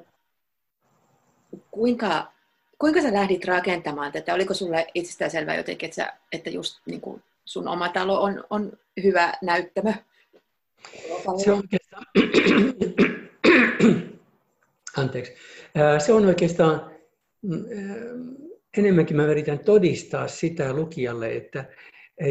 kuinka, 1.71 2.31
kuinka 2.79 3.01
sä 3.01 3.13
lähdit 3.13 3.45
rakentamaan 3.45 4.11
tätä? 4.11 4.33
Oliko 4.33 4.53
sulle 4.53 4.87
itsestäänselvää 4.93 5.55
jotenkin, 5.55 5.87
että, 5.87 5.95
sä, 5.95 6.13
että 6.31 6.49
just 6.49 6.79
niin 6.85 7.01
kuin 7.01 7.23
sun 7.45 7.67
oma 7.67 7.89
talo 7.89 8.21
on, 8.21 8.43
on 8.49 8.71
hyvä 9.03 9.33
näyttämö? 9.41 9.93
Se 11.43 11.51
on 11.51 11.57
oikeastaan, 11.57 12.05
anteeksi, 14.97 15.33
se 16.05 16.13
on 16.13 16.25
oikeastaan 16.25 16.91
mm, 17.41 17.65
enemmänkin 18.77 19.17
mä 19.17 19.25
yritän 19.25 19.59
todistaa 19.59 20.27
sitä 20.27 20.73
lukijalle, 20.73 21.35
että 21.35 21.65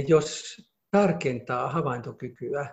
jos 0.08 0.56
tarkentaa 0.90 1.68
havaintokykyä, 1.68 2.66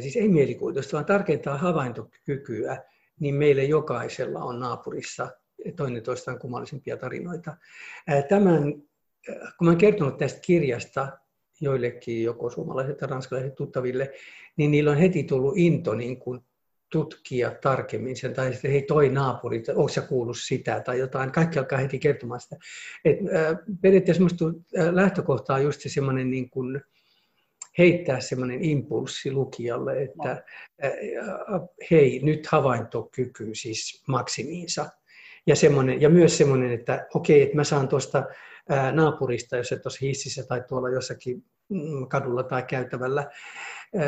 siis 0.00 0.16
ei 0.16 0.28
mielikuvitusta, 0.28 0.92
vaan 0.92 1.04
tarkentaa 1.04 1.58
havaintokykyä, 1.58 2.82
niin 3.20 3.34
meille 3.34 3.64
jokaisella 3.64 4.38
on 4.38 4.60
naapurissa 4.60 5.28
toinen 5.76 6.02
toistaan 6.02 6.38
kummallisempia 6.38 6.96
tarinoita. 6.96 7.56
Tämän, 8.28 8.62
kun 9.58 9.68
olen 9.68 9.78
kertonut 9.78 10.18
tästä 10.18 10.40
kirjasta 10.40 11.18
joillekin, 11.60 12.22
joko 12.22 12.50
suomalaiset 12.50 12.96
tai 12.96 13.08
ranskalaiset 13.08 13.54
tuttaville, 13.54 14.12
niin 14.56 14.70
niillä 14.70 14.90
on 14.90 14.96
heti 14.96 15.24
tullut 15.24 15.56
into 15.56 15.94
niin 15.94 16.18
kuin 16.18 16.40
tutkia 16.92 17.52
tarkemmin 17.62 18.16
sen, 18.16 18.34
tai 18.34 18.52
sitten 18.52 18.70
hei 18.70 18.82
toi 18.82 19.08
naapuri, 19.08 19.62
onko 19.74 19.88
sä 19.88 20.00
kuullut 20.00 20.38
sitä 20.38 20.80
tai 20.80 20.98
jotain, 20.98 21.32
kaikki 21.32 21.58
alkaa 21.58 21.78
heti 21.78 21.98
kertomaan 21.98 22.40
sitä. 22.40 22.56
Et, 23.04 23.18
äh, 23.18 23.58
periaatteessa 23.80 24.24
äh, 24.24 24.94
lähtökohta 24.94 25.54
on 25.54 25.62
just 25.62 25.80
se 25.80 25.88
semmoinen 25.88 26.30
niin 26.30 26.50
kuin, 26.50 26.80
heittää 27.78 28.20
semmoinen 28.20 28.64
impulssi 28.64 29.32
lukijalle, 29.32 30.02
että 30.02 30.44
hei, 31.90 32.20
nyt 32.22 32.46
havaintokyky 32.46 33.50
siis 33.52 34.02
maksimiinsa. 34.08 34.88
Ja, 35.46 35.56
semmoinen, 35.56 36.00
ja 36.00 36.08
myös 36.08 36.38
semmoinen, 36.38 36.72
että 36.72 37.06
okei, 37.14 37.42
että 37.42 37.56
mä 37.56 37.64
saan 37.64 37.88
tuosta 37.88 38.24
naapurista, 38.92 39.56
jos 39.56 39.72
et 39.72 39.82
tuossa 39.82 39.98
hississä 40.02 40.46
tai 40.46 40.62
tuolla 40.68 40.90
jossakin 40.90 41.44
mm, 41.68 42.08
kadulla 42.08 42.42
tai 42.42 42.62
käytävällä, 42.62 43.30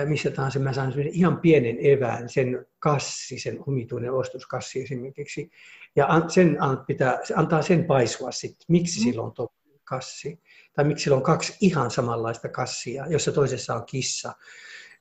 missä 0.05 0.31
tahansa 0.31 0.59
mä 0.59 0.73
saan 0.73 0.95
ihan 1.13 1.41
pienen 1.41 1.77
evään, 1.81 2.29
sen 2.29 2.67
kassi, 2.79 3.39
sen 3.39 3.59
omituinen 3.67 4.13
ostoskassi 4.13 4.83
esimerkiksi, 4.83 5.51
ja 5.97 6.09
sen 6.29 6.59
pitää, 6.87 7.19
antaa 7.37 7.63
sen 7.63 7.85
paisua 7.85 8.31
sitten, 8.31 8.65
miksi 8.69 9.01
mm. 9.01 9.05
sillä 9.05 9.23
on 9.23 9.33
tuo 9.33 9.49
kassi, 9.85 10.41
tai 10.73 10.85
miksi 10.85 11.05
sillä 11.05 11.17
on 11.17 11.23
kaksi 11.23 11.57
ihan 11.61 11.91
samanlaista 11.91 12.49
kassia, 12.49 13.07
jossa 13.09 13.33
toisessa 13.33 13.75
on 13.75 13.87
kissa. 13.87 14.33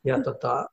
Ja 0.03 0.17
mm. 0.17 0.23
tota, 0.23 0.69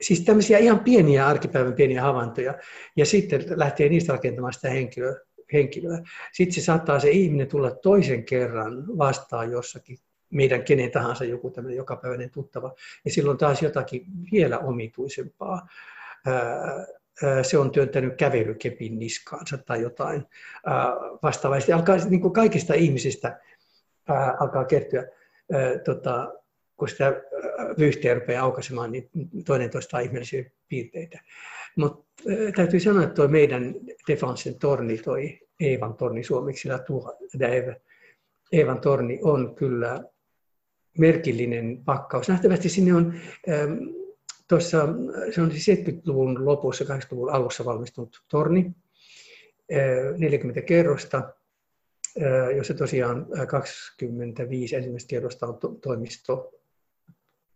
siis 0.00 0.20
tämmöisiä 0.20 0.58
ihan 0.58 0.80
pieniä 0.80 1.26
arkipäivän 1.26 1.74
pieniä 1.74 2.02
havaintoja, 2.02 2.54
ja 2.96 3.06
sitten 3.06 3.44
lähtee 3.56 3.88
niistä 3.88 4.12
rakentamaan 4.12 4.52
sitä 4.52 4.70
henkilöä, 4.70 5.14
henkilöä. 5.52 5.98
Sitten 6.32 6.54
se 6.54 6.60
saattaa 6.60 7.00
se 7.00 7.10
ihminen 7.10 7.48
tulla 7.48 7.70
toisen 7.70 8.24
kerran 8.24 8.98
vastaan 8.98 9.50
jossakin 9.50 9.98
meidän 10.30 10.64
kenen 10.64 10.90
tahansa 10.90 11.24
joku 11.24 11.50
tämmöinen 11.50 11.76
jokapäiväinen 11.76 12.30
tuttava, 12.30 12.74
ja 13.04 13.10
silloin 13.10 13.38
taas 13.38 13.62
jotakin 13.62 14.06
vielä 14.32 14.58
omituisempaa. 14.58 15.68
Se 17.42 17.58
on 17.58 17.70
työntänyt 17.70 18.16
kävelykepin 18.16 18.98
niskaansa 18.98 19.58
tai 19.58 19.82
jotain 19.82 20.26
vastaavaa. 21.22 21.58
alkaa 21.74 21.96
niin 21.96 22.20
kuin 22.20 22.32
kaikista 22.32 22.74
ihmisistä 22.74 23.40
alkaa 24.40 24.64
kertyä, 24.64 25.06
tota, 25.84 26.32
kun 26.76 26.88
sitä 26.88 27.22
vyyhtiä 27.78 28.14
rupeaa 28.14 28.44
aukaisemaan, 28.44 28.92
niin 28.92 29.10
toinen 29.46 29.70
toistaa 29.70 30.00
ihmeellisiä 30.00 30.44
piirteitä. 30.68 31.20
Mutta 31.76 32.22
täytyy 32.56 32.80
sanoa, 32.80 33.02
että 33.02 33.14
tuo 33.14 33.28
meidän 33.28 33.74
Defansen 34.08 34.58
torni, 34.58 34.98
toi 34.98 35.38
Eevan 35.60 35.94
torni 35.94 36.24
suomeksi, 36.24 36.68
Eevan 38.52 38.80
torni 38.80 39.18
on 39.22 39.54
kyllä 39.54 40.04
merkillinen 40.98 41.82
pakkaus. 41.84 42.28
Nähtävästi 42.28 42.68
sinne 42.68 42.94
on 42.94 43.14
ähm, 43.48 43.72
tuossa, 44.48 44.88
se 45.34 45.40
on 45.40 45.50
siis 45.52 45.78
70-luvun 45.78 46.44
lopussa, 46.44 46.84
80-luvun 46.84 47.32
alussa 47.32 47.64
valmistunut 47.64 48.22
torni, 48.28 48.70
40 50.18 50.60
äh, 50.60 50.66
kerrosta, 50.66 51.22
äh, 52.22 52.56
jossa 52.56 52.74
tosiaan 52.74 53.26
25 53.48 54.76
ensimmäistä 54.76 55.08
kerrosta 55.08 55.46
on 55.46 55.58
toimisto, 55.80 56.52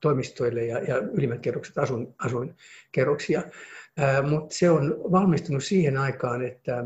toimistoille 0.00 0.64
ja, 0.64 0.78
ja 0.78 0.96
ylimmät 0.96 1.40
kerrokset 1.40 1.78
asuin, 1.78 2.14
asuinkerroksia. 2.18 3.42
Mutta 4.30 4.54
se 4.54 4.70
on 4.70 4.96
valmistunut 5.12 5.64
siihen 5.64 5.96
aikaan, 5.96 6.42
että 6.42 6.84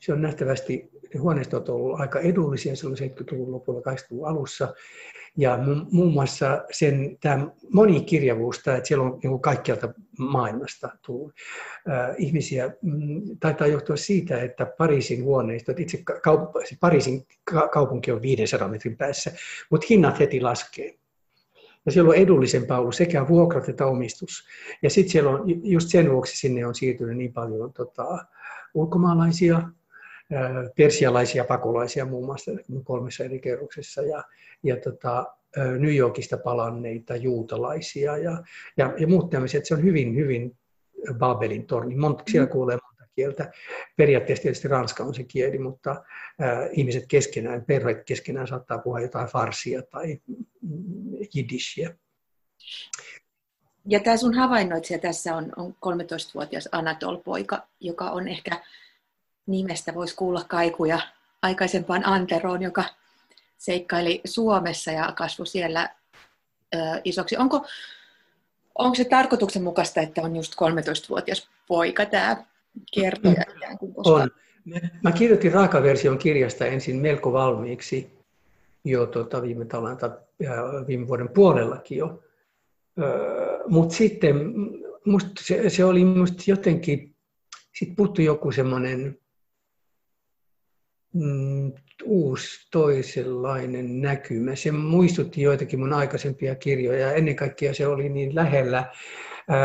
se 0.00 0.12
on 0.12 0.22
nähtävästi, 0.22 0.90
huoneistot 1.18 1.68
on 1.68 1.74
ollut 1.74 2.00
aika 2.00 2.20
edullisia 2.20 2.76
silloin 2.76 2.98
70-luvun 2.98 3.52
lopulla, 3.52 3.80
80-luvun 3.80 4.28
alussa. 4.28 4.74
Ja 5.36 5.58
muun 5.90 6.12
muassa 6.12 6.64
sen, 6.70 7.18
tämä 7.20 7.46
monikirjavuus, 7.72 8.58
tämä, 8.58 8.76
että 8.76 8.88
siellä 8.88 9.04
on 9.04 9.18
niin 9.22 9.40
kaikkialta 9.40 9.94
maailmasta 10.18 10.90
tullut 11.06 11.32
äh, 11.90 12.14
ihmisiä, 12.18 12.72
mm, 12.82 13.22
taitaa 13.40 13.66
johtua 13.66 13.96
siitä, 13.96 14.42
että 14.42 14.66
Pariisin 14.66 15.24
huoneistot, 15.24 15.80
itse 15.80 15.98
kaup- 15.98 16.66
siis 16.66 16.80
Pariisin 16.80 17.26
kaupunki 17.72 18.12
on 18.12 18.22
500 18.22 18.68
metrin 18.68 18.96
päässä, 18.96 19.32
mutta 19.70 19.86
hinnat 19.90 20.20
heti 20.20 20.40
laskee. 20.40 20.94
Ja 21.86 21.92
siellä 21.92 22.08
on 22.08 22.16
edullisempaa 22.16 22.80
ollut 22.80 22.94
sekä 22.94 23.28
vuokrat 23.28 23.68
että 23.68 23.86
omistus. 23.86 24.46
Ja 24.82 24.90
sitten 24.90 25.12
siellä 25.12 25.30
on, 25.30 25.44
just 25.62 25.88
sen 25.88 26.10
vuoksi 26.10 26.36
sinne 26.36 26.66
on 26.66 26.74
siirtynyt 26.74 27.16
niin 27.16 27.32
paljon 27.32 27.72
tota, 27.72 28.18
ulkomaalaisia, 28.74 29.62
persialaisia 30.76 31.44
pakolaisia 31.44 32.04
muun 32.04 32.26
muassa 32.26 32.50
kolmessa 32.84 33.24
eri 33.24 33.40
kerroksessa 33.40 34.02
ja, 34.02 34.24
ja 34.62 34.76
tota, 34.76 35.26
New 35.78 35.94
Yorkista 35.94 36.36
palanneita 36.36 37.16
juutalaisia 37.16 38.18
ja, 38.18 38.42
ja, 38.76 38.94
ja 38.98 39.06
muut 39.06 39.30
tämmöiset. 39.30 39.66
Se 39.66 39.74
on 39.74 39.82
hyvin, 39.82 40.16
hyvin 40.16 40.56
Babelin 41.14 41.66
torni. 41.66 41.96
Monta, 41.96 42.24
siellä 42.30 42.46
mm. 42.46 42.52
Kieltä. 43.14 43.52
Periaatteessa 43.96 44.42
tietysti 44.42 44.68
ranska 44.68 45.04
on 45.04 45.14
se 45.14 45.24
kieli, 45.24 45.58
mutta 45.58 46.04
ihmiset 46.72 47.04
keskenään, 47.08 47.64
perheet 47.64 48.04
keskenään 48.04 48.46
saattaa 48.46 48.78
puhua 48.78 49.00
jotain 49.00 49.28
farsia 49.28 49.82
tai 49.82 50.20
jiddishiä. 51.34 51.94
Ja 53.88 54.00
tämä 54.00 54.16
sun 54.16 54.34
havainnoitsija 54.34 54.98
tässä 54.98 55.36
on, 55.36 55.52
on 55.56 55.76
13-vuotias 55.86 56.68
Anatol-poika, 56.72 57.66
joka 57.80 58.10
on 58.10 58.28
ehkä 58.28 58.64
nimestä 59.46 59.94
voisi 59.94 60.16
kuulla 60.16 60.44
kaikuja 60.48 61.00
aikaisempaan 61.42 62.06
Anteroon, 62.06 62.62
joka 62.62 62.84
seikkaili 63.58 64.20
Suomessa 64.24 64.90
ja 64.90 65.12
kasvoi 65.16 65.46
siellä 65.46 65.88
ö, 66.74 66.78
isoksi. 67.04 67.36
Onko, 67.36 67.66
onko 68.78 68.94
se 68.94 69.04
tarkoituksenmukaista, 69.04 70.00
että 70.00 70.22
on 70.22 70.36
just 70.36 70.52
13-vuotias 70.54 71.48
poika 71.66 72.06
tämä 72.06 72.44
kertoja 72.94 73.44
ikään 73.56 73.78
kuin? 73.78 73.94
Koska... 73.94 74.10
On. 74.14 74.30
Mä 75.02 75.12
kirjoitin 75.12 75.52
raakaversion 75.52 76.18
kirjasta 76.18 76.66
ensin 76.66 76.96
melko 76.96 77.32
valmiiksi 77.32 78.10
jo 78.84 79.06
tuota, 79.06 79.42
viime 79.42 79.64
talven 79.64 79.96
tai 79.96 80.10
viime 80.86 81.08
vuoden 81.08 81.28
puolellakin 81.28 81.98
jo. 81.98 82.22
Mutta 83.66 83.94
sitten 83.94 84.36
musta 85.04 85.30
se, 85.40 85.70
se, 85.70 85.84
oli 85.84 86.04
musta 86.04 86.42
jotenkin, 86.46 87.14
sitten 87.78 87.96
puuttui 87.96 88.24
joku 88.24 88.52
semmoinen 88.52 89.18
mm, 91.12 91.72
uusi 92.04 92.68
toisenlainen 92.70 94.00
näkymä. 94.00 94.56
Se 94.56 94.72
muistutti 94.72 95.42
joitakin 95.42 95.78
mun 95.78 95.92
aikaisempia 95.92 96.54
kirjoja 96.54 97.00
ja 97.00 97.12
ennen 97.12 97.36
kaikkea 97.36 97.74
se 97.74 97.86
oli 97.86 98.08
niin 98.08 98.34
lähellä 98.34 98.92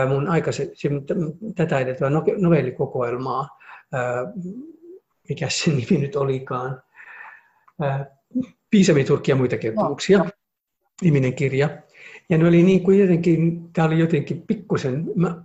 mun 0.10 0.28
aikaisen, 0.28 0.70
se, 0.74 0.90
tätä 1.56 1.80
edeltävää 1.80 2.22
novellikokoelmaa, 2.38 3.48
mikä 5.30 5.50
se 5.50 5.72
nimi 5.72 6.02
nyt 6.02 6.16
olikaan, 6.16 6.82
Piisami 8.70 9.04
Turkki 9.04 9.32
ja 9.32 9.36
muita 9.36 9.58
kertomuksia, 9.58 10.26
niminen 11.02 11.34
kirja. 11.34 11.70
Ja 12.30 12.38
ne 12.38 12.48
oli 12.48 12.64
niin 12.64 12.84
kuin 12.84 13.00
jotenkin, 13.00 13.70
tämä 13.74 13.88
oli 13.88 14.00
jotenkin 14.00 14.42
pikkusen, 14.42 15.12
mä, 15.16 15.44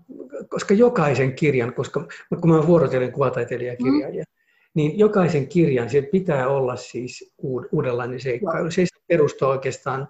koska 0.49 0.75
jokaisen 0.75 1.35
kirjan, 1.35 1.75
koska 1.75 2.07
kun 2.41 2.51
mä 2.51 2.67
vuorotellen 2.67 3.13
kuvataiteilijakirjailija, 3.13 4.25
mm 4.25 4.33
niin 4.75 4.99
jokaisen 4.99 5.49
kirjan 5.49 5.91
se 5.91 6.03
pitää 6.03 6.49
olla 6.49 6.77
siis 6.77 7.35
uudenlainen 7.73 8.21
seikkailu. 8.21 8.71
Se 8.71 8.81
ei 8.81 8.87
perustu 9.09 9.47
oikeastaan, 9.47 10.09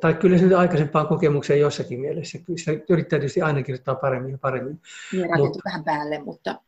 tai 0.00 0.14
kyllä 0.14 0.38
se 0.38 0.54
aikaisempaan 0.54 1.06
kokemukseen 1.06 1.60
jossakin 1.60 2.00
mielessä. 2.00 2.38
Kyllä 2.38 2.58
se 2.64 2.84
yrittää 2.88 3.18
tietysti 3.18 3.42
aina 3.42 3.62
kirjoittaa 3.62 3.94
paremmin 3.94 4.32
ja 4.32 4.38
paremmin. 4.38 4.80
Niin, 5.12 5.36
mutta, 5.36 5.58
vähän 5.64 5.84
päälle, 5.84 6.18
mutta... 6.18 6.60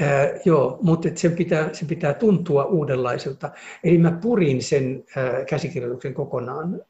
Ää, 0.00 0.30
joo, 0.44 0.78
mutta 0.82 1.08
sen 1.14 1.32
pitää, 1.32 1.74
sen 1.74 1.88
pitää 1.88 2.14
tuntua 2.14 2.64
uudenlaiselta. 2.64 3.50
Eli 3.84 3.98
mä 3.98 4.18
purin 4.22 4.62
sen 4.62 5.04
ää, 5.16 5.44
käsikirjoituksen 5.44 6.14
kokonaan. 6.14 6.82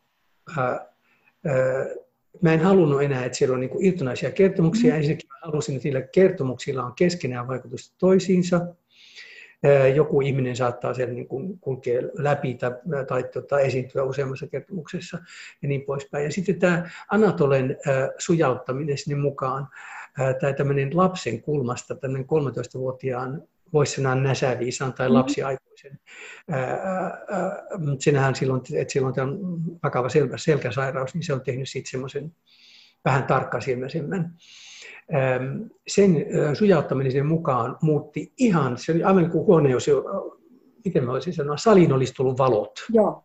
Ää, 0.59 0.67
ää, 0.67 1.87
mä 2.43 2.53
en 2.53 2.61
halunnut 2.61 3.03
enää, 3.03 3.25
että 3.25 3.39
siellä 3.39 3.55
on 3.55 3.61
niin 3.61 3.71
irtonaisia 3.85 4.31
kertomuksia. 4.31 4.93
Mm. 4.93 4.97
Ensinnäkin 4.97 5.29
mä 5.29 5.39
halusin, 5.43 5.77
että 5.77 5.87
niillä 5.87 6.03
kertomuksilla 6.03 6.85
on 6.85 6.95
keskenään 6.95 7.49
vaikutusta 7.49 7.95
toisiinsa 7.99 8.67
joku 9.95 10.21
ihminen 10.21 10.57
saattaa 10.57 10.95
sen 10.95 11.15
niin 11.15 11.29
kuin 11.29 11.59
kulkea 11.59 12.03
läpi 12.15 12.55
tai, 12.55 12.71
tai 13.09 13.25
tota, 13.25 13.61
esiintyä 13.61 14.03
useammassa 14.03 14.47
kertomuksessa 14.47 15.19
ja 15.63 15.69
niin 15.69 15.83
poispäin. 15.83 16.25
Ja 16.25 16.33
sitten 16.33 16.59
tämä 16.59 16.91
Anatolen 17.11 17.77
sujauttaminen 18.19 18.99
sinne 18.99 19.23
mukaan, 19.23 19.69
tämä 20.41 20.53
tämmöinen 20.53 20.97
lapsen 20.97 21.43
kulmasta, 21.43 21.95
tämmöinen 21.95 22.27
13-vuotiaan 22.27 23.43
voisi 23.73 23.95
sanoa 23.95 24.15
näsäviisaan 24.15 24.93
tai 24.93 25.07
mm-hmm. 25.07 25.19
lapsiaikuisen. 25.19 25.99
Sinähän 27.99 28.35
silloin, 28.35 28.63
että 28.75 28.93
silloin 28.93 29.15
tämä 29.15 29.27
on 29.27 29.61
vakava 29.83 30.09
selkäsairaus, 30.37 31.15
niin 31.15 31.23
se 31.23 31.33
on 31.33 31.41
tehnyt 31.41 31.69
siitä 31.69 31.91
semmoisen 31.91 32.33
vähän 33.05 33.25
tarkkasilmäisemmän 33.25 34.35
sen 35.89 36.27
sujauttaminen 36.55 37.13
sen 37.13 37.27
mukaan 37.27 37.77
muutti 37.83 38.33
ihan, 38.39 38.79
se 38.79 38.93
oli 38.93 39.03
aivan 39.03 39.23
niin 39.23 39.31
kuin 39.31 39.47
huone, 39.47 39.71
jos 39.71 39.89
jo, 39.89 40.05
miten 40.85 41.05
mä 41.05 41.13
voisin 41.13 41.33
sanoa, 41.33 41.57
salin 41.57 41.93
olisi 41.93 42.15
tullut 42.15 42.39
valot. 42.39 42.85
Joo. 42.93 43.25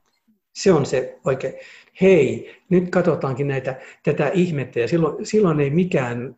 Se 0.53 0.73
on 0.73 0.85
se 0.85 1.19
oikein. 1.25 1.53
Hei, 2.01 2.55
nyt 2.69 2.89
katsotaankin 2.89 3.47
näitä, 3.47 3.79
tätä 4.03 4.27
ihmettä 4.33 4.79
ja 4.79 4.87
silloin, 4.87 5.25
silloin 5.25 5.59
ei 5.59 5.69
mikään, 5.69 6.35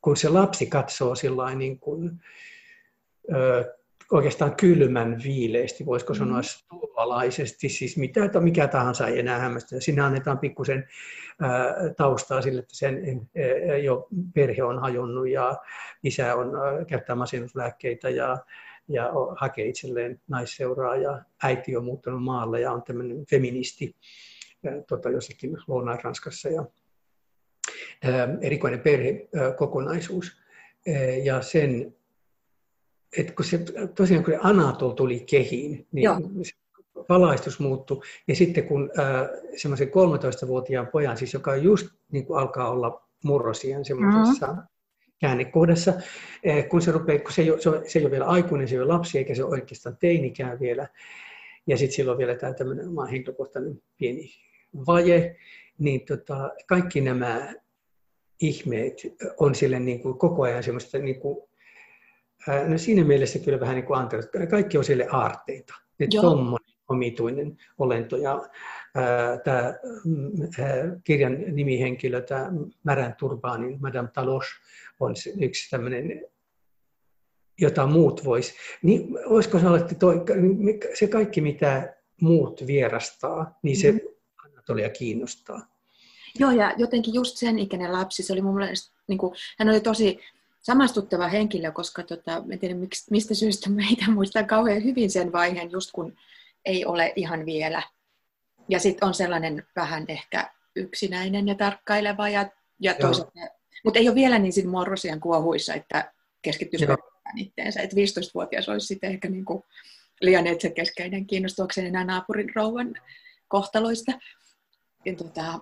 kun 0.00 0.16
se 0.16 0.28
lapsi 0.28 0.66
katsoo 0.66 1.14
sillä 1.14 1.54
niin 1.54 1.78
kuin, 1.78 2.10
ö, 3.34 3.74
oikeastaan 4.12 4.56
kylmän 4.56 5.20
viileesti, 5.24 5.86
voisiko 5.86 6.14
sanoa 6.14 6.40
mm. 6.40 6.42
stualaisesti, 6.42 7.68
siis 7.68 7.96
mitä, 7.96 8.40
mikä 8.40 8.68
tahansa 8.68 9.06
ei 9.06 9.18
enää 9.18 9.38
hämmästä. 9.38 9.80
Sinne 9.80 10.02
annetaan 10.02 10.38
pikkusen 10.38 10.88
taustaa 11.96 12.42
sille, 12.42 12.60
että 12.60 12.76
sen 12.76 13.28
jo 13.82 14.08
perhe 14.34 14.62
on 14.62 14.78
hajonnut 14.78 15.28
ja 15.28 15.56
isä 16.02 16.34
on 16.34 16.52
käyttää 16.86 17.16
masennuslääkkeitä 17.16 18.10
ja, 18.10 18.38
ja 18.88 19.12
hakee 19.36 19.66
itselleen 19.66 20.20
naisseuraa 20.28 20.96
ja 20.96 21.22
äiti 21.42 21.76
on 21.76 21.84
muuttanut 21.84 22.22
maalle 22.22 22.60
ja 22.60 22.72
on 22.72 22.82
tämmöinen 22.82 23.26
feministi 23.30 23.96
tota, 24.88 25.10
jossakin 25.10 25.58
Lounais-Ranskassa 25.66 26.48
ja 26.48 26.64
erikoinen 28.40 28.80
perhekokonaisuus. 28.80 30.42
Ja 31.22 31.42
sen 31.42 31.94
että 33.18 33.32
kun 33.32 33.44
se 33.44 33.60
tosiaan 33.94 34.24
kun 34.24 34.38
Anatol 34.42 34.90
tuli 34.90 35.20
kehiin, 35.20 35.86
niin 35.92 36.04
Joo. 36.04 36.20
se 36.42 36.52
valaistus 37.08 37.60
muuttui. 37.60 38.00
Ja 38.28 38.36
sitten 38.36 38.64
kun 38.64 38.90
äh, 38.98 39.28
semmoisen 39.56 39.88
13-vuotiaan 39.88 40.86
pojan, 40.86 41.16
siis 41.16 41.34
joka 41.34 41.56
just 41.56 41.86
niin 42.12 42.26
kuin 42.26 42.38
alkaa 42.38 42.70
olla 42.70 43.08
murrosien 43.24 43.84
semmoisessa 43.84 44.46
mm-hmm. 44.46 44.62
käännekohdassa, 45.20 45.90
äh, 46.48 46.68
kun 46.68 46.82
se 46.82 46.92
rupeaa, 46.92 47.18
kun 47.18 47.32
se 47.32 47.42
ei, 47.42 47.50
ole, 47.50 47.60
se, 47.60 47.68
on, 47.68 47.82
se 47.86 47.98
ei 47.98 48.04
ole 48.04 48.10
vielä 48.10 48.26
aikuinen, 48.26 48.68
se 48.68 48.74
ei 48.74 48.80
ole 48.80 48.92
lapsi 48.92 49.18
eikä 49.18 49.34
se 49.34 49.44
ole 49.44 49.50
oikeastaan 49.52 49.96
teinikään 50.00 50.60
vielä, 50.60 50.88
ja 51.66 51.76
sitten 51.76 51.96
silloin 51.96 52.18
vielä 52.18 52.34
tämä 52.34 52.52
tämmöinen 52.52 52.88
oma 52.88 53.06
henkilökohtainen 53.06 53.82
pieni 53.98 54.30
vaje, 54.86 55.36
niin 55.78 56.00
tota, 56.00 56.50
kaikki 56.66 57.00
nämä 57.00 57.54
ihmeet 58.40 58.94
on 59.40 59.54
sille 59.54 59.80
niin 59.80 60.00
kuin 60.00 60.18
koko 60.18 60.42
ajan 60.42 60.62
semmoista 60.62 60.98
niin 60.98 61.20
kuin 61.20 61.38
No 62.68 62.78
siinä 62.78 63.04
mielessä 63.04 63.38
kyllä 63.38 63.60
vähän 63.60 63.74
niin 63.74 63.86
kuin 63.86 63.98
Antero, 63.98 64.22
kaikki 64.50 64.78
on 64.78 64.84
sille 64.84 65.06
aarteita. 65.10 65.74
Että 66.00 66.16
omituinen 66.88 67.56
olento. 67.78 68.16
Ja 68.16 68.48
tämä 69.44 69.74
mm, 70.04 70.30
kirjan 71.04 71.36
nimihenkilö, 71.52 72.20
tämä 72.20 72.50
Märän 72.84 73.14
Turbaanin 73.18 73.80
Madame 73.80 74.08
Talos, 74.14 74.44
on 75.00 75.14
yksi 75.40 75.70
tämmöinen 75.70 76.26
jota 77.60 77.86
muut 77.86 78.24
vois. 78.24 78.54
Niin 78.82 79.18
olisiko 79.26 79.58
sanoa, 79.58 79.78
että 79.78 79.94
toi, 79.94 80.14
se 80.94 81.06
kaikki 81.06 81.40
mitä 81.40 81.96
muut 82.20 82.66
vierastaa, 82.66 83.58
niin 83.62 83.76
se 83.76 83.92
mm. 83.92 84.00
Anatolia 84.44 84.90
kiinnostaa. 84.90 85.60
Joo, 86.38 86.50
ja 86.50 86.74
jotenkin 86.76 87.14
just 87.14 87.36
sen 87.36 87.58
ikäinen 87.58 87.92
lapsi, 87.92 88.22
se 88.22 88.32
oli 88.32 88.42
mun 88.42 88.54
mielestä, 88.54 89.00
niin 89.08 89.18
kuin, 89.18 89.34
hän 89.58 89.68
oli 89.68 89.80
tosi 89.80 90.20
samastuttava 90.62 91.28
henkilö, 91.28 91.72
koska 91.72 92.02
tota, 92.02 92.42
en 92.50 92.58
tiedä 92.58 92.74
mistä 93.10 93.34
syystä 93.34 93.70
meitä 93.70 94.10
muistaa 94.10 94.42
kauhean 94.42 94.84
hyvin 94.84 95.10
sen 95.10 95.32
vaiheen, 95.32 95.70
just 95.70 95.90
kun 95.92 96.16
ei 96.64 96.84
ole 96.84 97.12
ihan 97.16 97.46
vielä. 97.46 97.82
Ja 98.68 98.78
sitten 98.78 99.08
on 99.08 99.14
sellainen 99.14 99.66
vähän 99.76 100.04
ehkä 100.08 100.50
yksinäinen 100.76 101.48
ja 101.48 101.54
tarkkaileva, 101.54 102.28
ja, 102.28 102.50
ja 102.80 102.94
toisaalta, 102.94 103.32
mutta 103.84 103.98
ei 103.98 104.08
ole 104.08 104.14
vielä 104.14 104.38
niin 104.38 104.52
siinä 104.52 104.70
morrosian 104.70 105.20
kuohuissa, 105.20 105.74
että 105.74 106.12
keskittyisi 106.42 106.86
itteensä. 107.36 107.80
Että 107.80 107.96
15-vuotias 107.96 108.68
olisi 108.68 108.86
sitten 108.86 109.10
ehkä 109.10 109.28
niin 109.28 109.44
kuin 109.44 109.62
liian 110.20 110.44
keskeinen 110.74 111.26
kiinnostuakseen 111.26 111.86
enää 111.86 112.04
naapurin 112.04 112.52
rouvan 112.54 112.94
kohtaloista. 113.48 114.12
Ja, 115.04 115.16
tota, 115.16 115.58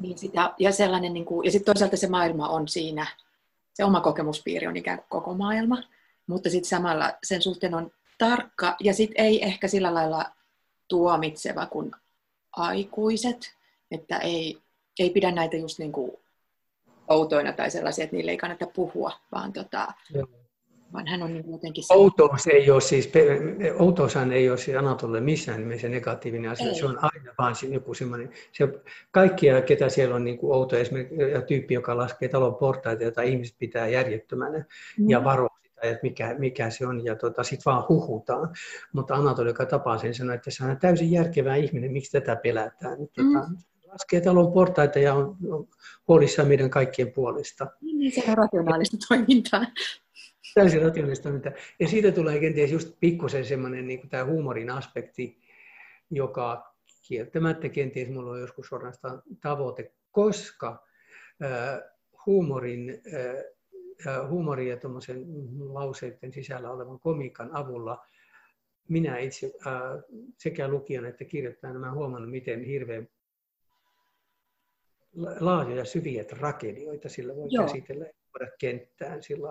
niin 0.00 0.18
sitä, 0.18 0.54
ja, 0.58 0.72
sellainen, 0.72 1.12
niin 1.12 1.24
kuin, 1.24 1.44
ja 1.44 1.50
sitten 1.50 1.74
toisaalta 1.74 1.96
se 1.96 2.08
maailma 2.08 2.48
on 2.48 2.68
siinä 2.68 3.06
se 3.80 3.84
oma 3.84 4.00
kokemuspiiri 4.00 4.66
on 4.66 4.76
ikään 4.76 4.98
kuin 4.98 5.08
koko 5.08 5.34
maailma, 5.34 5.82
mutta 6.26 6.50
sitten 6.50 6.68
samalla 6.68 7.12
sen 7.22 7.42
suhteen 7.42 7.74
on 7.74 7.90
tarkka 8.18 8.76
ja 8.80 8.94
sitten 8.94 9.24
ei 9.24 9.44
ehkä 9.44 9.68
sillä 9.68 9.94
lailla 9.94 10.24
tuomitseva 10.88 11.66
kuin 11.66 11.92
aikuiset, 12.52 13.54
että 13.90 14.18
ei, 14.18 14.58
ei 14.98 15.10
pidä 15.10 15.30
näitä 15.30 15.56
just 15.56 15.78
niin 15.78 15.92
kuin 15.92 16.12
outoina 17.08 17.52
tai 17.52 17.70
sellaisia, 17.70 18.04
että 18.04 18.16
niille 18.16 18.30
ei 18.30 18.36
kannata 18.36 18.66
puhua, 18.66 19.12
vaan 19.32 19.52
tota, 19.52 19.92
vaan 20.92 21.06
hän 21.06 21.22
on 21.22 21.32
niin 21.32 21.52
jotenkin... 21.52 21.84
Se... 21.84 21.94
Outous 21.94 22.46
ei 22.46 22.70
ole 22.70 22.80
siis, 22.80 23.12
outoushan 23.78 24.32
ei 24.32 24.50
ole 24.50 24.58
siis 24.58 24.76
Anatolle 24.76 25.20
missään 25.20 25.60
nimessä 25.60 25.88
negatiivinen 25.88 26.50
asia, 26.50 26.66
ei. 26.66 26.74
se 26.74 26.86
on 26.86 26.98
aina 27.02 27.32
vaan 27.38 27.54
joku 27.70 27.94
semmoinen, 27.94 28.30
se, 28.52 28.68
kaikkia, 29.10 29.62
ketä 29.62 29.88
siellä 29.88 30.14
on 30.14 30.24
niin 30.24 30.38
kuin 30.38 30.54
outo 30.54 30.76
esimerkiksi 30.76 31.16
tyyppi, 31.48 31.74
joka 31.74 31.96
laskee 31.96 32.28
talon 32.28 32.54
portaita, 32.54 33.04
jota 33.04 33.22
ihmiset 33.22 33.56
pitää 33.58 33.88
järjettömänä 33.88 34.58
mm. 34.98 35.10
ja 35.10 35.24
varoo 35.24 35.48
sitä, 35.62 35.80
että 35.82 36.02
mikä, 36.02 36.34
mikä 36.38 36.70
se 36.70 36.86
on, 36.86 37.04
ja 37.04 37.16
tota, 37.16 37.42
sitten 37.42 37.72
vaan 37.72 37.84
huhutaan. 37.88 38.48
Mutta 38.92 39.14
Anatoli, 39.14 39.48
joka 39.48 39.66
tapaa 39.66 39.98
sen, 39.98 40.14
sanoi, 40.14 40.34
että 40.34 40.50
se 40.50 40.64
on 40.64 40.76
täysin 40.76 41.10
järkevä 41.10 41.56
ihminen, 41.56 41.92
miksi 41.92 42.12
tätä 42.12 42.36
pelätään. 42.36 42.98
Mm. 42.98 43.06
Tota, 43.06 43.50
laskee 43.92 44.20
talon 44.20 44.52
portaita 44.52 44.98
ja 44.98 45.14
on, 45.14 45.36
on 45.50 45.68
huolissaan 46.08 46.48
meidän 46.48 46.70
kaikkien 46.70 47.12
puolesta. 47.12 47.66
Niin, 47.80 48.12
se 48.12 48.24
on 48.28 48.38
rationaalista 48.38 48.96
toimintaa. 49.08 49.66
Täysin 50.54 50.82
rationaalista. 50.82 51.28
Ja 51.80 51.88
siitä 51.88 52.12
tulee 52.12 52.40
kenties 52.40 52.72
just 52.72 53.00
pikkusen 53.00 53.44
semmoinen 53.44 53.86
niin 53.86 54.08
tämä 54.08 54.24
huumorin 54.24 54.70
aspekti, 54.70 55.38
joka 56.10 56.74
kieltämättä 57.08 57.68
kenties 57.68 58.08
mulla 58.08 58.30
on 58.30 58.40
joskus 58.40 58.66
suorastaan 58.66 59.22
tavoite, 59.40 59.92
koska 60.10 60.86
äh, 61.42 61.80
huumorin, 62.26 63.02
äh, 64.06 64.28
huumorin 64.28 64.68
ja 64.68 64.76
tuommoisen 64.76 65.24
lauseiden 65.58 66.32
sisällä 66.32 66.70
olevan 66.70 67.00
komiikan 67.00 67.56
avulla 67.56 68.06
minä 68.88 69.18
itse 69.18 69.52
äh, 69.66 69.72
sekä 70.38 70.68
lukijan 70.68 71.04
että 71.04 71.24
kirjoittajana 71.24 71.78
mä 71.78 71.92
huomannut, 71.92 72.30
miten 72.30 72.64
hirveän 72.64 73.08
laajoja 75.40 75.84
syviä 75.84 76.24
tragedioita 76.24 77.08
sillä 77.08 77.36
voi 77.36 77.48
Joo. 77.50 77.64
käsitellä 77.66 78.06
kenttään 78.58 79.22
sillä 79.22 79.48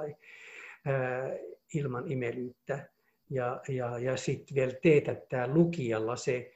ilman 1.73 2.11
imelyyttä. 2.11 2.89
Ja, 3.29 3.61
ja, 3.67 3.99
ja 3.99 4.17
sitten 4.17 4.55
vielä 4.55 4.73
teetättää 4.83 5.47
lukijalla 5.47 6.15
se 6.15 6.53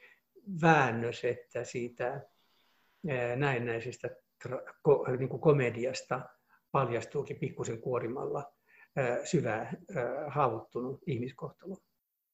väännös, 0.62 1.24
että 1.24 1.64
siitä 1.64 2.20
näennäisestä 3.36 4.10
niin 5.18 5.28
kuin 5.28 5.40
komediasta 5.40 6.20
paljastuukin 6.72 7.36
pikkusen 7.36 7.80
kuorimalla 7.80 8.52
syvää 9.24 9.72
haavoittunut 10.28 11.02
ihmiskohtalo. 11.06 11.76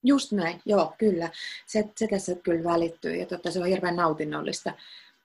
Just 0.02 0.32
näin, 0.32 0.60
joo, 0.64 0.94
kyllä. 0.98 1.30
Se, 1.66 1.84
se 1.96 2.06
tässä 2.06 2.34
kyllä 2.34 2.64
välittyy 2.64 3.14
ja 3.16 3.26
totta, 3.26 3.50
se 3.50 3.60
on 3.60 3.66
hirveän 3.66 3.96
nautinnollista. 3.96 4.72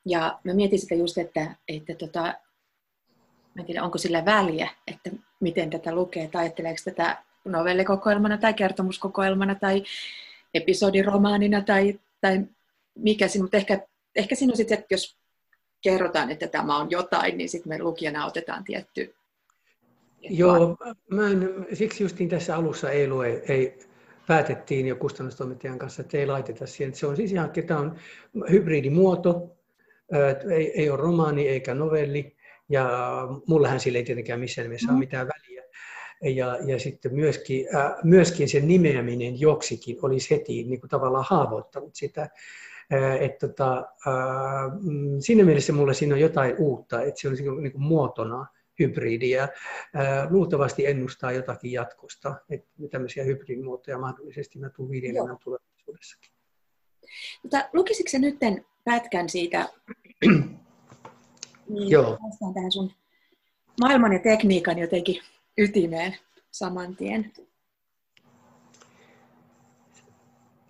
Ja 0.05 0.39
mä 0.43 0.53
mietin 0.53 0.79
sitä 0.79 0.95
just, 0.95 1.17
että, 1.17 1.55
että 1.67 1.95
tota, 1.95 2.33
mä 3.55 3.61
en 3.61 3.65
tiedä, 3.65 3.83
onko 3.83 3.97
sillä 3.97 4.25
väliä, 4.25 4.69
että 4.87 5.09
miten 5.39 5.69
tätä 5.69 5.95
lukee, 5.95 6.27
tai 6.27 6.41
ajatteleeko 6.41 6.79
tätä 6.85 7.17
novellikokoelmana 7.45 8.37
tai 8.37 8.53
kertomuskokoelmana 8.53 9.55
tai 9.55 9.83
episodiromaanina 10.53 11.61
tai, 11.61 11.99
tai 12.21 12.41
mikä 12.95 13.25
mutta 13.41 13.57
ehkä, 13.57 13.87
ehkä 14.15 14.35
siinä 14.35 14.51
on 14.51 14.57
sitten, 14.57 14.77
että 14.77 14.93
jos 14.93 15.17
kerrotaan, 15.81 16.31
että 16.31 16.47
tämä 16.47 16.77
on 16.77 16.91
jotain, 16.91 17.37
niin 17.37 17.49
sitten 17.49 17.69
me 17.69 17.79
lukijana 17.79 18.25
otetaan 18.25 18.63
tietty. 18.63 19.15
Joo, 20.21 20.77
mä 21.09 21.27
en, 21.27 21.67
siksi 21.73 22.03
justiin 22.03 22.29
tässä 22.29 22.55
alussa 22.55 22.91
ei 22.91 23.07
lue, 23.07 23.43
ei, 23.47 23.79
päätettiin 24.27 24.87
jo 24.87 24.95
kustannustoimittajan 24.95 25.79
kanssa, 25.79 26.01
että 26.01 26.17
ei 26.17 26.27
laiteta 26.27 26.67
siihen. 26.67 26.95
Se 26.95 27.07
on 27.07 27.15
siis 27.15 27.31
ihan, 27.31 27.45
että 27.45 27.61
tämä 27.61 27.79
on 27.79 27.95
hybridimuoto, 28.51 29.57
ei, 30.51 30.81
ei 30.81 30.89
ole 30.89 31.01
romaani 31.01 31.47
eikä 31.47 31.73
novelli, 31.73 32.34
ja 32.69 32.89
mullehän 33.47 33.79
sille 33.79 33.97
ei 33.97 34.03
tietenkään 34.03 34.39
missään 34.39 34.67
nimessä 34.67 34.87
ole 34.87 34.95
mm. 34.95 34.99
mitään 34.99 35.27
väliä. 35.27 35.63
Ja, 36.35 36.57
ja 36.65 36.79
sitten 36.79 37.15
myöskin, 37.15 37.75
äh, 37.75 37.91
myöskin 38.03 38.49
sen 38.49 38.67
nimeäminen 38.67 39.39
joksikin 39.39 39.97
olisi 40.01 40.35
heti 40.35 40.63
niin 40.63 40.79
kuin 40.79 40.89
tavallaan 40.89 41.25
haavoittanut 41.29 41.95
sitä. 41.95 42.29
Äh, 42.93 43.21
että 43.21 43.47
tota, 43.47 43.77
äh, 44.07 44.71
siinä 45.19 45.43
mielessä 45.43 45.73
mulle 45.73 45.93
siinä 45.93 46.15
on 46.15 46.21
jotain 46.21 46.55
uutta, 46.57 47.01
että 47.01 47.21
se 47.21 47.27
olisi 47.27 47.43
niin 47.43 47.71
kuin 47.71 47.83
muotona 47.83 48.45
hybridiä. 48.79 49.43
Äh, 49.43 50.31
luultavasti 50.31 50.85
ennustaa 50.85 51.31
jotakin 51.31 51.71
jatkosta, 51.71 52.35
että 52.49 52.69
tämmöisiä 52.91 53.23
hybridimuotoja 53.23 53.97
mahdollisesti 53.97 54.59
mä 54.59 54.69
tulen 54.69 54.91
viljelemään 54.91 55.37
tulevaisuudessakin. 55.43 56.31
Mutta 57.43 57.69
lukisitko 57.73 58.17
nyt 58.17 58.35
pätkän 58.83 59.29
siitä, 59.29 59.69
niin 61.69 61.89
Joo. 61.89 62.17
tähän 62.53 62.71
sun 62.71 62.91
maailman 63.81 64.13
ja 64.13 64.19
tekniikan 64.19 64.79
jotenkin 64.79 65.21
ytimeen 65.57 66.17
saman 66.51 66.95
tien. 66.95 67.33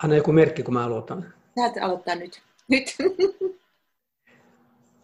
Anna 0.03 0.15
joku 0.15 0.31
merkki, 0.31 0.63
kun 0.63 0.73
mä 0.73 0.86
aloitan. 0.86 1.34
Saat 1.55 1.77
aloittaa 1.81 2.15
nyt. 2.15 2.41
Nyt. 2.67 2.95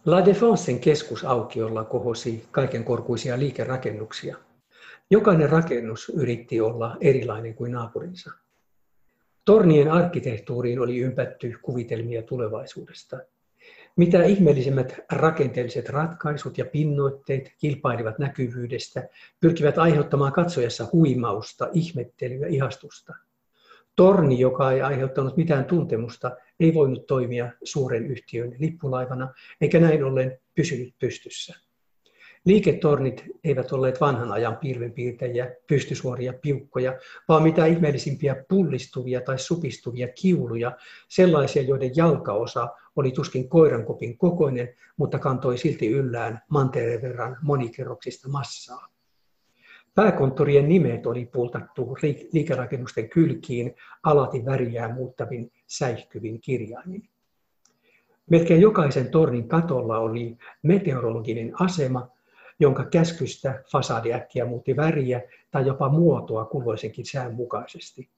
La 0.06 0.24
Défensen 0.24 0.80
keskusaukiolla 0.80 1.84
kohosi 1.84 2.44
kaikenkorkuisia 2.50 3.38
liikerakennuksia. 3.38 4.36
Jokainen 5.10 5.50
rakennus 5.50 6.08
yritti 6.08 6.60
olla 6.60 6.96
erilainen 7.00 7.54
kuin 7.54 7.72
naapurinsa. 7.72 8.30
Tornien 9.44 9.90
arkkitehtuuriin 9.90 10.80
oli 10.80 10.98
ympätty 10.98 11.58
kuvitelmia 11.62 12.22
tulevaisuudesta. 12.22 13.18
Mitä 13.96 14.24
ihmeellisimmät 14.24 15.00
rakenteelliset 15.12 15.88
ratkaisut 15.88 16.58
ja 16.58 16.64
pinnoitteet 16.64 17.52
kilpailivat 17.58 18.18
näkyvyydestä, 18.18 19.08
pyrkivät 19.40 19.78
aiheuttamaan 19.78 20.32
katsojassa 20.32 20.88
huimausta, 20.92 21.68
ihmettelyä, 21.72 22.46
ihastusta. 22.46 23.14
Torni, 23.96 24.40
joka 24.40 24.72
ei 24.72 24.82
aiheuttanut 24.82 25.36
mitään 25.36 25.64
tuntemusta, 25.64 26.36
ei 26.60 26.74
voinut 26.74 27.06
toimia 27.06 27.52
suuren 27.64 28.06
yhtiön 28.06 28.54
lippulaivana, 28.58 29.34
eikä 29.60 29.80
näin 29.80 30.04
ollen 30.04 30.38
pysynyt 30.54 30.94
pystyssä. 30.98 31.54
Liiketornit 32.44 33.24
eivät 33.44 33.72
olleet 33.72 34.00
vanhan 34.00 34.32
ajan 34.32 34.56
pilvenpiirtäjiä, 34.56 35.54
pystysuoria 35.66 36.32
piukkoja, 36.32 36.98
vaan 37.28 37.42
mitä 37.42 37.66
ihmeellisimpiä 37.66 38.44
pullistuvia 38.48 39.20
tai 39.20 39.38
supistuvia 39.38 40.08
kiuluja, 40.08 40.76
sellaisia, 41.08 41.62
joiden 41.62 41.96
jalkaosa 41.96 42.68
oli 42.96 43.10
tuskin 43.10 43.48
koirankopin 43.48 44.18
kokoinen, 44.18 44.68
mutta 44.96 45.18
kantoi 45.18 45.58
silti 45.58 45.88
yllään 45.88 46.42
mantereen 46.48 47.02
verran 47.02 47.36
monikerroksista 47.42 48.28
massaa. 48.28 48.88
Pääkonttorien 49.94 50.68
nimet 50.68 51.06
oli 51.06 51.26
pultattu 51.26 51.96
liikerakennusten 52.32 53.08
kylkiin 53.08 53.74
alati 54.02 54.44
väriään 54.44 54.94
muuttavin 54.94 55.52
säihkyvin 55.66 56.40
kirjaimin. 56.40 57.08
Melkein 58.30 58.60
jokaisen 58.60 59.10
tornin 59.10 59.48
katolla 59.48 59.98
oli 59.98 60.36
meteorologinen 60.62 61.52
asema, 61.60 62.08
jonka 62.60 62.84
käskystä 62.84 63.62
fasadi 63.72 64.12
äkkiä 64.12 64.44
muutti 64.44 64.76
väriä 64.76 65.22
tai 65.50 65.66
jopa 65.66 65.88
muotoa 65.88 66.44
kulloisenkin 66.44 67.06
sään 67.06 67.34
mukaisesti. 67.34 68.08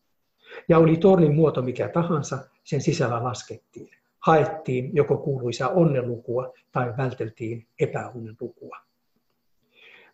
Ja 0.69 0.79
oli 0.79 0.97
tornin 0.97 1.35
muoto 1.35 1.63
mikä 1.63 1.89
tahansa, 1.89 2.39
sen 2.65 2.81
sisällä 2.81 3.23
laskettiin. 3.23 4.04
Haettiin 4.25 4.91
joko 4.97 5.17
kuuluisaa 5.17 5.69
onnelukua 5.69 6.53
tai 6.73 6.97
välteltiin 6.97 7.67
epäonnelukua. 7.81 8.77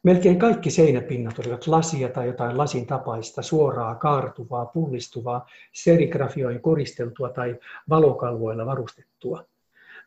Melkein 0.02 0.38
kaikki 0.38 0.70
seinäpinnat 0.70 1.38
olivat 1.38 1.66
lasia 1.66 2.08
tai 2.08 2.26
jotain 2.26 2.58
lasin 2.58 2.86
tapaista, 2.86 3.42
suoraa, 3.42 3.94
kaartuvaa, 3.94 4.66
pullistuvaa, 4.66 5.46
serigrafioin 5.72 6.60
koristeltua 6.60 7.28
tai 7.28 7.58
valokalvoilla 7.88 8.66
varustettua. 8.66 9.44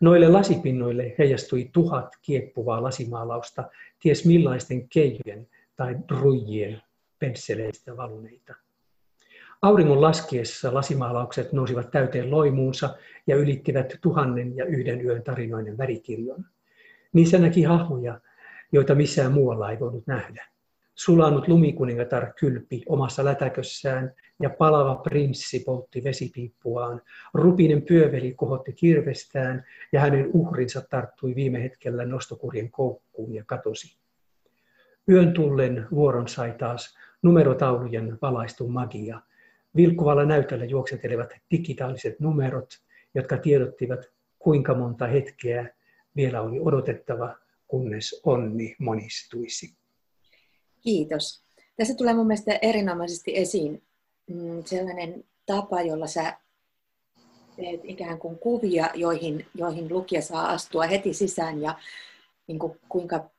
Noille 0.01 0.29
lasipinnoille 0.29 1.15
heijastui 1.17 1.69
tuhat 1.73 2.15
kieppuvaa 2.21 2.83
lasimaalausta, 2.83 3.69
ties 3.99 4.25
millaisten 4.25 4.89
keijojen 4.89 5.47
tai 5.75 5.95
druijien 6.07 6.81
pensseleistä 7.19 7.97
valuneita. 7.97 8.62
Auringon 9.63 10.01
laskiessa 10.01 10.73
lasimaalaukset 10.73 11.53
nousivat 11.53 11.91
täyteen 11.91 12.31
loimuunsa 12.31 12.95
ja 13.27 13.35
ylittivät 13.35 13.93
tuhannen 14.01 14.55
ja 14.55 14.65
yhden 14.65 15.05
yön 15.05 15.23
tarinoinen 15.23 15.77
värikirjon. 15.77 16.45
Niissä 17.13 17.39
näki 17.39 17.63
hahmoja, 17.63 18.19
joita 18.71 18.95
missään 18.95 19.31
muualla 19.31 19.71
ei 19.71 19.79
voinut 19.79 20.07
nähdä. 20.07 20.45
Sulanut 20.95 21.47
lumikuningatar 21.47 22.33
kylpi 22.39 22.83
omassa 22.89 23.25
lätäkössään 23.25 24.13
ja 24.41 24.49
palava 24.49 24.95
prinssi 24.95 25.59
poltti 25.65 26.03
vesipiippuaan. 26.03 27.01
Rupinen 27.33 27.81
pyöveli 27.81 28.33
kohotti 28.33 28.73
kirvestään 28.73 29.63
ja 29.91 29.99
hänen 29.99 30.29
uhrinsa 30.33 30.81
tarttui 30.89 31.35
viime 31.35 31.63
hetkellä 31.63 32.05
nostokurjen 32.05 32.71
koukkuun 32.71 33.33
ja 33.33 33.43
katosi. 33.45 33.97
Yön 35.09 35.33
tullen 35.33 35.87
vuoron 35.91 36.27
sai 36.27 36.55
taas 36.57 36.97
numerotaulujen 37.21 38.17
valaistu 38.21 38.67
magia. 38.67 39.19
Vilkkuvalla 39.75 40.25
näytöllä 40.25 40.65
juoksetelevat 40.65 41.29
digitaaliset 41.51 42.19
numerot, 42.19 42.69
jotka 43.15 43.37
tiedottivat, 43.37 43.99
kuinka 44.39 44.73
monta 44.73 45.07
hetkeä 45.07 45.69
vielä 46.15 46.41
oli 46.41 46.59
odotettava, 46.59 47.37
kunnes 47.67 48.21
onni 48.25 48.75
monistuisi. 48.79 49.73
Kiitos. 50.81 51.43
Tässä 51.75 51.95
tulee 51.95 52.13
mun 52.13 52.27
mielestä 52.27 52.59
erinomaisesti 52.61 53.37
esiin 53.37 53.83
mm, 54.27 54.63
sellainen 54.65 55.23
tapa, 55.45 55.81
jolla 55.81 56.07
sä 56.07 56.37
teet 57.55 57.81
ikään 57.83 58.19
kuin 58.19 58.39
kuvia, 58.39 58.89
joihin, 58.93 59.45
joihin 59.55 59.93
lukija 59.93 60.21
saa 60.21 60.49
astua 60.49 60.83
heti 60.83 61.13
sisään 61.13 61.61
ja 61.61 61.79
niin 62.47 62.59
kuin, 62.59 62.79
kuinka 62.89 63.29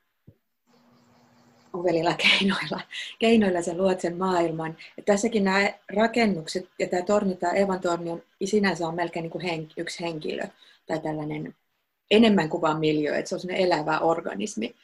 ovelilla 1.74 2.14
keinoilla, 2.24 2.80
keinoilla 3.18 3.62
sä 3.62 3.76
luot 3.76 4.00
sen 4.00 4.18
maailman. 4.18 4.76
Ja 4.96 5.02
tässäkin 5.02 5.44
nämä 5.44 5.72
rakennukset 5.94 6.68
ja 6.78 6.88
tämä 6.88 7.02
torni, 7.02 7.36
tämä 7.36 7.52
Evan 7.52 7.80
torni 7.80 8.10
on 8.10 8.22
sinänsä 8.44 8.88
on 8.88 8.94
melkein 8.94 9.22
niin 9.22 9.30
kuin 9.30 9.44
hen, 9.44 9.68
yksi 9.76 10.04
henkilö 10.04 10.42
tai 10.86 10.98
tällainen 10.98 11.54
enemmän 12.10 12.48
kuin 12.48 12.60
vain 12.60 12.78
että 13.16 13.28
se 13.28 13.34
on 13.34 13.40
sellainen 13.40 13.66
elävä 13.66 13.98
organismi. 13.98 14.74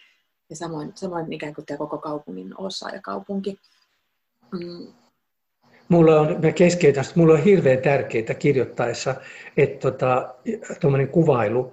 Ja 0.50 0.56
samoin, 0.56 0.92
samoin 0.94 1.32
ikään 1.32 1.54
kuin 1.54 1.66
tämä 1.66 1.78
koko 1.78 1.98
kaupungin 1.98 2.54
osa 2.58 2.90
ja 2.90 3.00
kaupunki. 3.02 3.58
Mm. 4.52 4.86
Mulla 5.88 6.20
on, 6.20 6.40
mä 6.42 6.52
keskeytän, 6.52 7.04
mulla 7.14 7.34
on 7.34 7.44
hirveän 7.44 7.82
tärkeää 7.82 8.34
kirjoittaessa, 8.38 9.14
että 9.56 9.90
tota, 9.90 10.34
kuvailu 11.08 11.72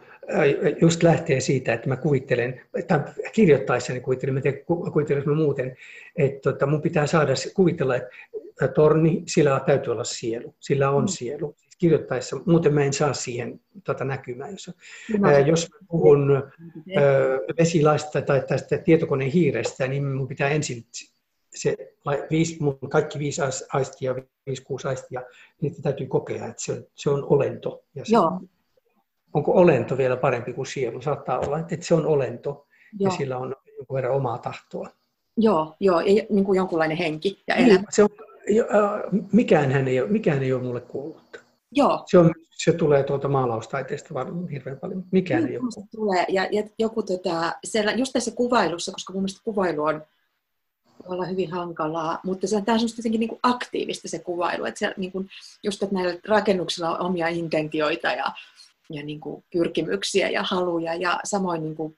just 0.82 1.04
lähtee 1.04 1.40
siitä, 1.40 1.74
että 1.74 1.90
mä 1.90 1.96
kuvittelen, 1.96 2.62
tai 2.88 3.00
kirjoittaessani 3.32 4.00
kuvittelen, 4.00 4.34
mä 4.34 4.42
tiedän, 4.42 4.60
kuvittelen 4.66 5.24
mä 5.26 5.36
muuten, 5.36 5.78
että 6.16 6.52
tota, 6.52 6.66
mun 6.66 6.82
pitää 6.82 7.08
saada 7.08 7.34
kuvitella, 7.54 7.96
että 7.96 8.68
torni, 8.76 9.24
sillä 9.28 9.62
täytyy 9.66 9.94
olla 9.94 10.04
sielu, 10.04 10.56
sillä 10.60 10.90
on 10.90 11.04
mm. 11.04 11.08
sielu 11.08 11.56
kirjoittaessa, 11.78 12.40
muuten 12.46 12.74
mä 12.74 12.84
en 12.84 12.94
saa 12.94 13.14
siihen 13.14 13.60
tota 13.84 14.06
näkymään. 14.06 14.52
Jos, 14.52 14.72
no, 15.20 15.30
ää, 15.30 15.40
jos 15.40 15.70
puhun 15.88 16.32
ää, 16.32 16.44
vesilaista 17.60 18.22
tai 18.22 18.44
tästä 18.48 18.78
tietokoneen 18.78 19.32
hiirestä, 19.32 19.88
niin 19.88 20.06
mun 20.06 20.28
pitää 20.28 20.50
ensin 20.50 20.86
se, 21.56 21.78
viisi, 22.30 22.58
mun 22.60 22.80
kaikki 22.90 23.20
viisi 23.20 23.42
aistia, 23.74 24.16
viisi, 24.46 24.64
kuusi 24.64 24.88
aistia, 24.88 25.22
niitä 25.62 25.82
täytyy 25.82 26.08
kokea, 26.08 26.46
että 26.46 26.64
se, 26.64 26.88
se 26.96 27.10
on 27.10 27.24
olento. 27.30 27.84
Ja 27.96 28.06
se, 28.06 28.14
Joo. 28.14 28.42
Onko 29.38 29.52
olento 29.52 29.98
vielä 29.98 30.18
parempi 30.18 30.54
kuin 30.54 30.66
sielu? 30.66 31.02
Saattaa 31.02 31.40
olla, 31.40 31.60
että 31.60 31.78
se 31.82 31.94
on 31.94 32.06
olento 32.06 32.68
Joo. 33.00 33.12
ja 33.12 33.18
sillä 33.18 33.38
on 33.38 33.56
jonkun 33.78 33.96
verran 33.96 34.16
omaa 34.16 34.38
tahtoa. 34.38 34.90
Joo, 35.38 35.76
joo 35.80 36.00
ja 36.00 36.24
niin 36.30 36.46
kuin 36.46 36.58
jonkunlainen 36.58 36.98
henki 36.98 37.44
ja 37.48 37.56
elämä. 37.56 37.74
Niin, 37.74 37.86
se 37.90 38.04
on, 38.04 38.10
mikään, 39.32 39.88
ei 39.88 40.02
ole, 40.02 40.10
mikään 40.10 40.44
ei 40.44 40.54
ole 40.54 40.64
mulle 40.64 40.82
kuullut. 40.82 41.44
Joo. 41.72 42.04
Se, 42.06 42.18
on, 42.18 42.34
se 42.52 42.74
tulee 42.74 43.04
tuolta 43.04 43.28
maalaustaiteesta 43.28 44.14
varmaan 44.14 44.50
hirveän 44.50 44.80
paljon. 44.80 45.04
Mikään 45.12 45.44
niin, 45.44 45.52
ei 45.52 45.58
ole. 45.58 45.86
Tulee. 45.96 46.26
Ja, 46.30 46.48
ja 46.52 46.64
joku, 46.80 47.04
tota, 47.04 47.54
siellä, 47.64 47.92
just 47.92 48.14
tässä 48.14 48.32
kuvailussa, 48.32 48.92
koska 48.92 49.14
mun 49.14 49.22
mielestä 49.22 49.42
kuvailu 49.44 49.84
on 49.84 50.02
olla 51.06 51.26
hyvin 51.26 51.52
hankalaa, 51.52 52.20
mutta 52.24 52.48
se 52.48 52.56
on 52.56 52.66
taas 52.66 52.98
jotenkin 52.98 53.20
niin 53.20 53.30
kuin 53.30 53.40
aktiivista 53.44 54.08
se 54.08 54.20
kuvailu, 54.20 54.66
että 54.66 54.80
se, 54.80 54.94
niin 54.98 55.12
kuin, 55.12 55.30
just 55.64 55.84
että 55.84 55.96
näillä 55.96 56.20
rakennuksilla 56.28 56.98
on 56.98 57.06
omia 57.06 57.28
intentioita 57.28 58.08
ja, 58.08 58.32
ja 58.90 59.04
niin 59.04 59.20
kuin 59.20 59.44
pyrkimyksiä 59.54 60.30
ja 60.30 60.44
haluja 60.44 60.96
ja 60.96 61.20
samoin 61.24 61.64
niin 61.64 61.76
kuin 61.76 61.98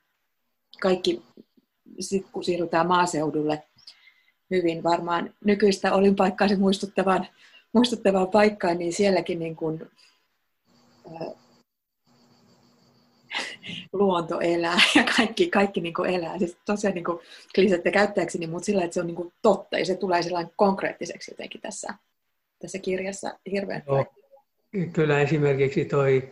kaikki, 0.81 1.21
sit 1.99 2.25
kun 2.31 2.43
siirrytään 2.43 2.87
maaseudulle 2.87 3.63
hyvin 4.51 4.83
varmaan 4.83 5.33
nykyistä 5.45 5.93
olinpaikkaasi 5.93 6.55
muistuttavan 6.55 7.27
muistuttavaa 7.73 8.25
paikkaa, 8.25 8.73
niin 8.73 8.93
sielläkin 8.93 9.39
niin 9.39 9.55
kuin, 9.55 9.91
ää, 11.13 11.27
luonto 13.93 14.39
elää 14.39 14.79
ja 14.95 15.03
kaikki, 15.17 15.49
kaikki 15.49 15.81
niin 15.81 15.93
kuin 15.93 16.09
elää. 16.09 16.39
Siis 16.39 16.57
tosiaan 16.65 16.95
niin 16.95 17.05
klisette 17.55 17.91
käyttäjäkseni, 17.91 18.47
mutta 18.47 18.65
sillä, 18.65 18.83
että 18.83 18.93
se 18.93 18.99
on 18.99 19.07
niin 19.07 19.15
kuin 19.15 19.33
totta 19.41 19.79
ja 19.79 19.85
se 19.85 19.95
tulee 19.95 20.23
sellainen 20.23 20.53
konkreettiseksi 20.55 21.31
jotenkin 21.31 21.61
tässä, 21.61 21.93
tässä 22.59 22.79
kirjassa 22.79 23.39
hirveän 23.51 23.83
no, 23.87 24.05
Kyllä 24.93 25.19
esimerkiksi 25.19 25.85
toi 25.85 26.31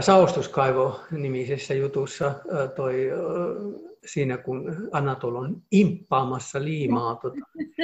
Saostuskaivo-nimisessä 0.00 1.74
jutussa 1.74 2.34
toi 2.76 3.10
siinä, 4.06 4.38
kun 4.38 4.88
Anatol 4.92 5.34
on 5.34 5.62
imppaamassa 5.70 6.64
liimaa 6.64 7.14
tota, 7.14 7.40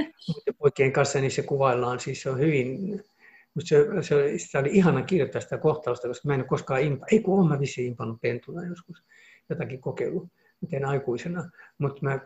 poikien 0.58 0.92
kanssa, 0.92 1.20
niin 1.20 1.30
se 1.30 1.42
kuvaillaan, 1.42 2.00
siis 2.00 2.22
se 2.22 2.30
on 2.30 2.38
hyvin, 2.38 3.00
se, 3.58 3.86
se, 4.00 4.32
se 4.36 4.58
oli 4.58 4.68
ihana 4.72 5.02
kirjoittaa 5.02 5.40
sitä 5.40 5.58
kohtausta, 5.58 6.08
koska 6.08 6.28
mä 6.28 6.34
en 6.34 6.40
ole 6.40 6.48
koskaan 6.48 6.82
impa, 6.82 7.06
ei 7.12 7.20
kun 7.20 7.38
olen 7.38 7.48
mä 7.48 7.60
vissiin 7.60 7.86
impannut 7.86 8.20
pentuna 8.20 8.66
joskus, 8.66 9.04
jotakin 9.50 9.80
kokeilu, 9.80 10.28
miten 10.60 10.84
aikuisena, 10.84 11.50
mutta 11.78 12.00
mä 12.02 12.20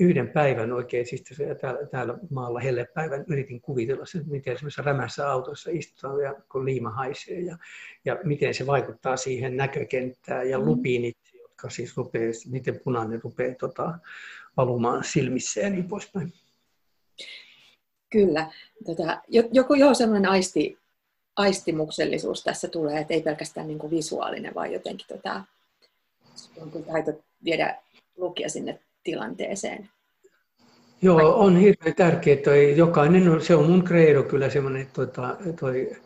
yhden 0.00 0.28
päivän 0.28 0.72
oikein, 0.72 1.06
siis 1.06 1.24
täällä, 1.60 1.86
täällä 1.86 2.18
maalla 2.30 2.60
hellepäivän 2.60 3.24
yritin 3.28 3.60
kuvitella 3.60 4.06
sen, 4.06 4.24
miten 4.26 4.56
semmoisessa 4.56 4.82
rämässä 4.82 5.30
autossa 5.30 5.70
istutaan 5.72 6.20
ja 6.20 6.34
kun 6.52 6.64
liima 6.64 6.90
haisee 6.90 7.40
ja, 7.40 7.58
ja 8.04 8.18
miten 8.24 8.54
se 8.54 8.66
vaikuttaa 8.66 9.16
siihen 9.16 9.56
näkökenttään 9.56 10.50
ja 10.50 10.58
mm. 10.58 10.64
lupiinit 10.64 11.16
jotka 11.62 11.74
siis 11.74 11.96
rupeaa, 11.96 12.32
miten 12.46 12.80
punainen 12.84 13.22
rupeaa 13.22 13.54
tota, 13.54 13.98
valumaan 14.56 15.04
silmissä 15.04 15.60
ja 15.60 15.70
niin 15.70 15.88
poispäin. 15.88 16.32
Kyllä. 18.10 18.52
Tota, 18.86 19.22
joku 19.52 19.74
joo, 19.74 19.94
sellainen 19.94 20.30
aisti, 20.30 20.78
aistimuksellisuus 21.36 22.44
tässä 22.44 22.68
tulee, 22.68 23.00
että 23.00 23.14
ei 23.14 23.22
pelkästään 23.22 23.66
niin 23.66 23.78
kuin 23.78 23.90
visuaalinen, 23.90 24.54
vaan 24.54 24.72
jotenkin 24.72 25.06
tota, 25.08 25.44
on 26.60 26.70
kyllä 26.70 26.86
taito 26.86 27.12
viedä 27.44 27.76
lukija 28.16 28.48
sinne 28.48 28.80
tilanteeseen. 29.04 29.88
Joo, 31.02 31.40
on 31.40 31.56
hirveän 31.56 31.94
tärkeää. 31.94 32.42
Toi, 32.44 32.76
jokainen 32.76 33.28
on, 33.28 33.42
se 33.42 33.54
on 33.54 33.70
mun 33.70 33.84
credo 33.84 34.22
kyllä 34.22 34.50
semmoinen, 34.50 34.86
tota, 34.92 35.36
toi, 35.60 35.96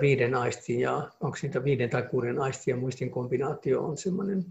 viiden 0.00 0.34
aistin 0.34 0.80
ja 0.80 1.10
onko 1.20 1.38
niitä 1.42 1.64
viiden 1.64 1.90
tai 1.90 2.02
kuuden 2.02 2.40
aistin 2.40 2.72
ja 2.72 2.76
muistin 2.76 3.10
kombinaatio 3.10 3.84
on 3.84 3.96
semmoinen 3.96 4.44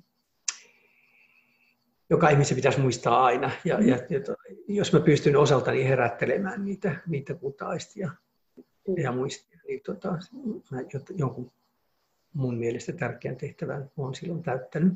joka 2.10 2.30
ihmisen 2.30 2.56
pitäisi 2.56 2.80
muistaa 2.80 3.26
aina. 3.26 3.52
Ja, 3.65 3.80
ja, 3.80 3.95
ja 4.10 4.19
jos 4.67 4.93
mä 4.93 5.00
pystyn 5.00 5.38
osaltani 5.38 5.84
herättelemään 5.84 6.65
niitä, 6.65 6.95
niitä 7.08 7.34
kuutta 7.34 7.67
aistia 7.67 8.12
ja 8.97 9.12
muistia, 9.12 9.60
niin 9.67 9.82
tota, 9.86 10.17
mä 10.71 10.80
jonkun 11.17 11.52
mun 12.38 12.58
mielestä 12.58 12.93
tärkeän 12.93 13.36
tehtävän 13.36 13.91
olen 13.97 14.15
silloin 14.15 14.43
täyttänyt. 14.43 14.93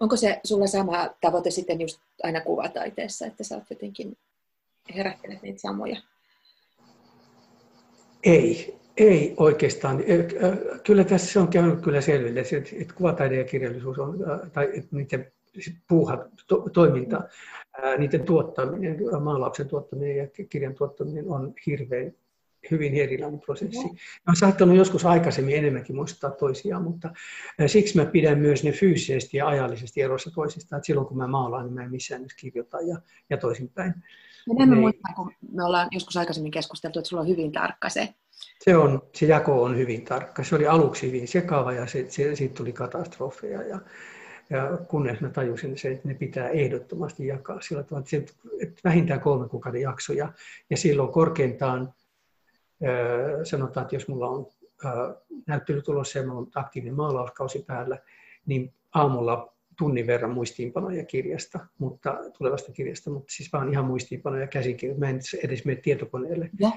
Onko 0.00 0.16
se 0.16 0.40
sulla 0.44 0.66
sama 0.66 1.08
tavoite 1.20 1.50
sitten 1.50 1.80
just 1.80 2.00
aina 2.22 2.40
kuvataiteessa, 2.40 3.26
että 3.26 3.44
sä 3.44 3.54
oot 3.54 3.70
jotenkin 3.70 4.16
herättänyt 4.94 5.42
niitä 5.42 5.60
samoja? 5.60 5.96
Ei, 8.24 8.76
ei 8.96 9.34
oikeastaan. 9.36 10.04
Kyllä 10.86 11.04
tässä 11.04 11.40
on 11.40 11.48
käynyt 11.48 11.80
kyllä 11.80 12.00
selville, 12.00 12.40
että 12.80 12.94
kuvataide 12.94 13.36
ja 13.36 13.44
kirjallisuus 13.44 13.98
on, 13.98 14.18
tai 14.52 14.84
niiden 14.90 15.32
puuhat, 15.88 16.20
to, 16.46 16.64
toiminta, 16.72 17.22
niiden 17.98 18.22
tuottaminen, 18.22 18.98
maalauksen 19.20 19.68
tuottaminen 19.68 20.16
ja 20.16 20.28
kirjan 20.48 20.74
tuottaminen 20.74 21.28
on 21.28 21.54
hirveän 21.66 22.12
hyvin 22.70 22.94
erilainen 22.94 23.40
prosessi. 23.40 23.84
Mä 23.84 23.90
olen 24.26 24.36
saattanut 24.36 24.76
joskus 24.76 25.06
aikaisemmin 25.06 25.56
enemmänkin 25.56 25.96
muistaa 25.96 26.30
toisiaan, 26.30 26.82
mutta 26.82 27.10
siksi 27.66 27.96
mä 27.96 28.06
pidän 28.06 28.38
myös 28.38 28.64
ne 28.64 28.72
fyysisesti 28.72 29.36
ja 29.36 29.48
ajallisesti 29.48 30.00
erossa 30.00 30.30
toisistaan. 30.34 30.78
Että 30.78 30.86
silloin 30.86 31.06
kun 31.06 31.16
mä 31.16 31.26
maalaan, 31.26 31.64
niin 31.64 31.74
mä 31.74 31.82
en 31.82 31.90
missään 31.90 32.20
edes 32.20 32.34
kirjoita 32.34 32.80
ja, 32.80 32.96
ja 33.30 33.36
toisinpäin. 33.36 33.94
Ja 34.58 34.66
me 34.66 34.76
muistan, 34.76 35.14
kun 35.14 35.32
me 35.52 35.64
ollaan 35.64 35.88
joskus 35.90 36.16
aikaisemmin 36.16 36.52
keskusteltu, 36.52 36.98
että 36.98 37.08
sulla 37.08 37.22
on 37.22 37.28
hyvin 37.28 37.52
tarkka 37.52 37.88
se. 37.88 38.14
Se, 38.64 38.76
on, 38.76 39.02
se 39.14 39.26
jako 39.26 39.62
on 39.62 39.76
hyvin 39.76 40.04
tarkka. 40.04 40.44
Se 40.44 40.56
oli 40.56 40.66
aluksi 40.66 41.06
hyvin 41.06 41.28
sekava 41.28 41.72
ja 41.72 41.86
se, 41.86 42.06
se, 42.08 42.36
siitä 42.36 42.54
tuli 42.54 42.72
katastrofeja. 42.72 43.62
Ja, 43.62 43.80
ja 44.50 44.78
kunnes 44.88 45.20
mä 45.20 45.30
tajusin 45.30 45.78
se, 45.78 45.90
että 45.90 46.08
ne 46.08 46.14
pitää 46.14 46.48
ehdottomasti 46.48 47.26
jakaa 47.26 47.60
sillä 47.60 47.82
tavalla, 47.82 48.06
että 48.60 48.80
vähintään 48.84 49.20
kolme 49.20 49.48
kuukauden 49.48 49.80
jaksoja. 49.80 50.32
Ja 50.70 50.76
silloin 50.76 51.12
korkeintaan 51.12 51.94
sanotaan, 53.42 53.84
että 53.84 53.96
jos 53.96 54.08
mulla 54.08 54.28
on 54.28 54.46
näyttely 55.46 55.82
tulossa 55.82 56.18
ja 56.18 56.26
mulla 56.26 56.40
on 56.40 56.50
aktiivinen 56.54 56.94
maalauskausi 56.94 57.64
päällä, 57.66 57.98
niin 58.46 58.72
aamulla 58.94 59.54
tunnin 59.78 60.06
verran 60.06 60.30
muistiinpanoja 60.30 61.04
kirjasta, 61.04 61.66
mutta 61.78 62.18
tulevasta 62.38 62.72
kirjasta, 62.72 63.10
mutta 63.10 63.32
siis 63.32 63.52
vaan 63.52 63.72
ihan 63.72 63.84
muistiinpanoja 63.84 64.46
käsikirjoja. 64.46 64.98
Mä 64.98 65.08
en 65.08 65.20
edes 65.44 65.64
mene 65.64 65.80
tietokoneelle, 65.80 66.50
ja. 66.60 66.70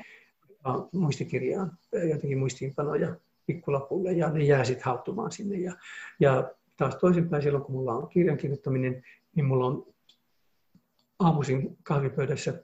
vaan 0.66 0.90
muistikirjaan 0.92 1.78
jotenkin 2.10 2.38
muistiinpanoja 2.38 3.16
pikkulapulle 3.46 4.12
ja 4.12 4.30
ne 4.30 4.44
jää 4.44 4.64
sitten 4.64 4.86
hauttumaan 4.86 5.32
sinne. 5.32 5.58
Ja, 5.58 5.74
ja 6.20 6.52
taas 6.78 6.96
toisinpäin 6.96 7.44
silloin, 7.44 7.64
kun 7.64 7.76
mulla 7.76 7.94
on 7.94 8.10
kirjan 8.10 8.38
kirjoittaminen, 8.38 9.04
niin 9.36 9.46
mulla 9.46 9.66
on 9.66 9.86
aamuisin 11.20 11.78
kahvipöydässä 11.84 12.64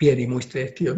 pieni 0.00 0.26
muistilehtiö 0.26 0.96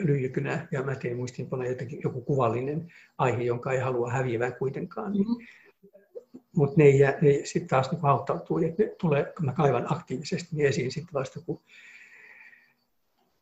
lyijykynä 0.00 0.68
ja 0.70 0.82
mä 0.82 0.94
teen 0.94 1.16
muistinpanoja 1.16 1.70
jotenkin 1.70 2.00
joku 2.04 2.20
kuvallinen 2.20 2.92
aihe, 3.18 3.42
jonka 3.42 3.72
ei 3.72 3.80
halua 3.80 4.10
häviävän 4.10 4.54
kuitenkaan. 4.54 5.12
Niin, 5.12 5.26
mutta 6.56 6.74
ne, 6.76 6.84
ne 7.20 7.44
sitten 7.44 7.68
taas 7.68 7.90
niin 7.90 8.04
auttautuu 8.04 8.58
ja 8.58 8.72
ne 8.78 8.94
tulee, 9.00 9.32
kun 9.36 9.46
mä 9.46 9.52
kaivan 9.52 9.92
aktiivisesti 9.92 10.56
niin 10.56 10.68
esiin 10.68 10.92
sitten 10.92 11.12
vasta, 11.12 11.40
kun 11.46 11.60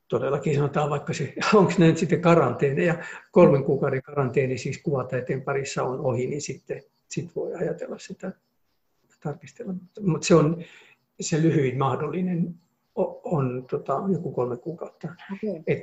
todellakin 0.08 0.54
sanotaan 0.54 0.90
vaikka 0.90 1.12
se, 1.12 1.34
onko 1.54 1.72
ne 1.78 1.86
nyt 1.86 1.98
sitten 1.98 2.20
karanteeni 2.20 2.86
ja 2.86 3.04
kolmen 3.30 3.64
kuukauden 3.64 4.02
karanteeni 4.02 4.58
siis 4.58 4.78
kuvataiteen 4.82 5.42
parissa 5.42 5.82
on 5.82 6.00
ohi, 6.00 6.26
niin 6.26 6.42
sitten 6.42 6.82
sit 7.08 7.36
voi 7.36 7.54
ajatella 7.54 7.98
sitä 7.98 8.32
tarkistella. 9.22 9.74
Mutta 10.00 10.26
se 10.26 10.34
on 10.34 10.64
se 11.20 11.42
lyhyin 11.42 11.78
mahdollinen 11.78 12.54
on 13.24 13.66
tota, 13.70 14.02
joku 14.12 14.32
kolme 14.32 14.56
kuukautta. 14.56 15.08
Okay. 15.32 15.62
Et 15.66 15.82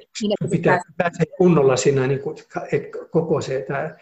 pitää 0.50 0.82
päästä 0.98 1.24
kunnolla 1.38 1.78
siinä, 1.78 2.08
niin 2.08 2.20
kuin, 2.20 2.38
että 2.72 3.00
koko 3.12 3.42
se 3.42 3.66
tämä 3.68 3.96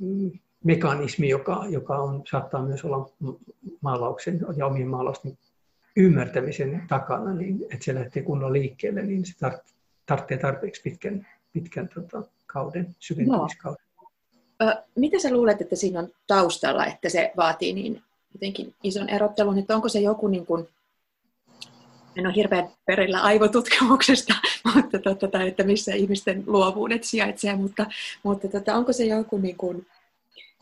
mm, 0.00 0.30
mekanismi, 0.64 1.28
joka, 1.28 1.64
joka 1.68 1.98
on, 1.98 2.22
saattaa 2.30 2.62
myös 2.62 2.84
olla 2.84 3.10
maalauksen 3.80 4.40
ja 4.56 4.66
omien 4.66 4.88
maalausten 4.88 5.38
ymmärtämisen 5.96 6.82
takana, 6.88 7.34
niin 7.34 7.62
että 7.62 7.84
se 7.84 7.94
lähtee 7.94 8.22
kunnolla 8.22 8.52
liikkeelle, 8.52 9.02
niin 9.02 9.24
se 9.24 9.32
tarvitsee 10.06 10.38
tarpeeksi 10.38 10.82
pitkän, 10.82 11.26
pitkän 11.52 11.88
tota, 11.94 12.22
kauden, 12.46 12.96
syventymiskauden. 12.98 13.84
No. 14.60 14.74
Mitä 14.96 15.18
sä 15.18 15.32
luulet, 15.32 15.60
että 15.60 15.76
siinä 15.76 15.98
on 16.00 16.08
taustalla, 16.26 16.86
että 16.86 17.08
se 17.08 17.32
vaatii 17.36 17.72
niin 17.72 18.02
jotenkin 18.34 18.74
ison 18.82 19.08
erottelun, 19.08 19.58
että 19.58 19.76
onko 19.76 19.88
se 19.88 20.00
joku 20.00 20.28
niin 20.28 20.46
kuin, 20.46 20.68
en 22.16 22.26
ole 22.26 22.34
hirveän 22.34 22.68
perillä 22.86 23.20
aivotutkimuksesta, 23.20 24.34
mutta 24.74 24.98
tota, 24.98 25.28
tai 25.28 25.48
että 25.48 25.62
missä 25.62 25.94
ihmisten 25.94 26.44
luovuudet 26.46 27.04
sijaitsee, 27.04 27.56
mutta, 27.56 27.86
mutta 28.22 28.48
tota, 28.48 28.74
onko 28.74 28.92
se 28.92 29.04
joku 29.04 29.38
niin 29.38 29.56
kuin 29.56 29.86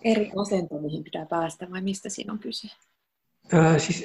eri 0.05 0.31
asento, 0.37 0.79
mihin 0.79 1.05
pitää 1.05 1.27
päästä 1.27 1.71
vai 1.71 1.81
mistä 1.81 2.09
siinä 2.09 2.33
on 2.33 2.39
kyse? 2.39 2.69
Äh, 3.55 3.79
siis, 3.79 4.05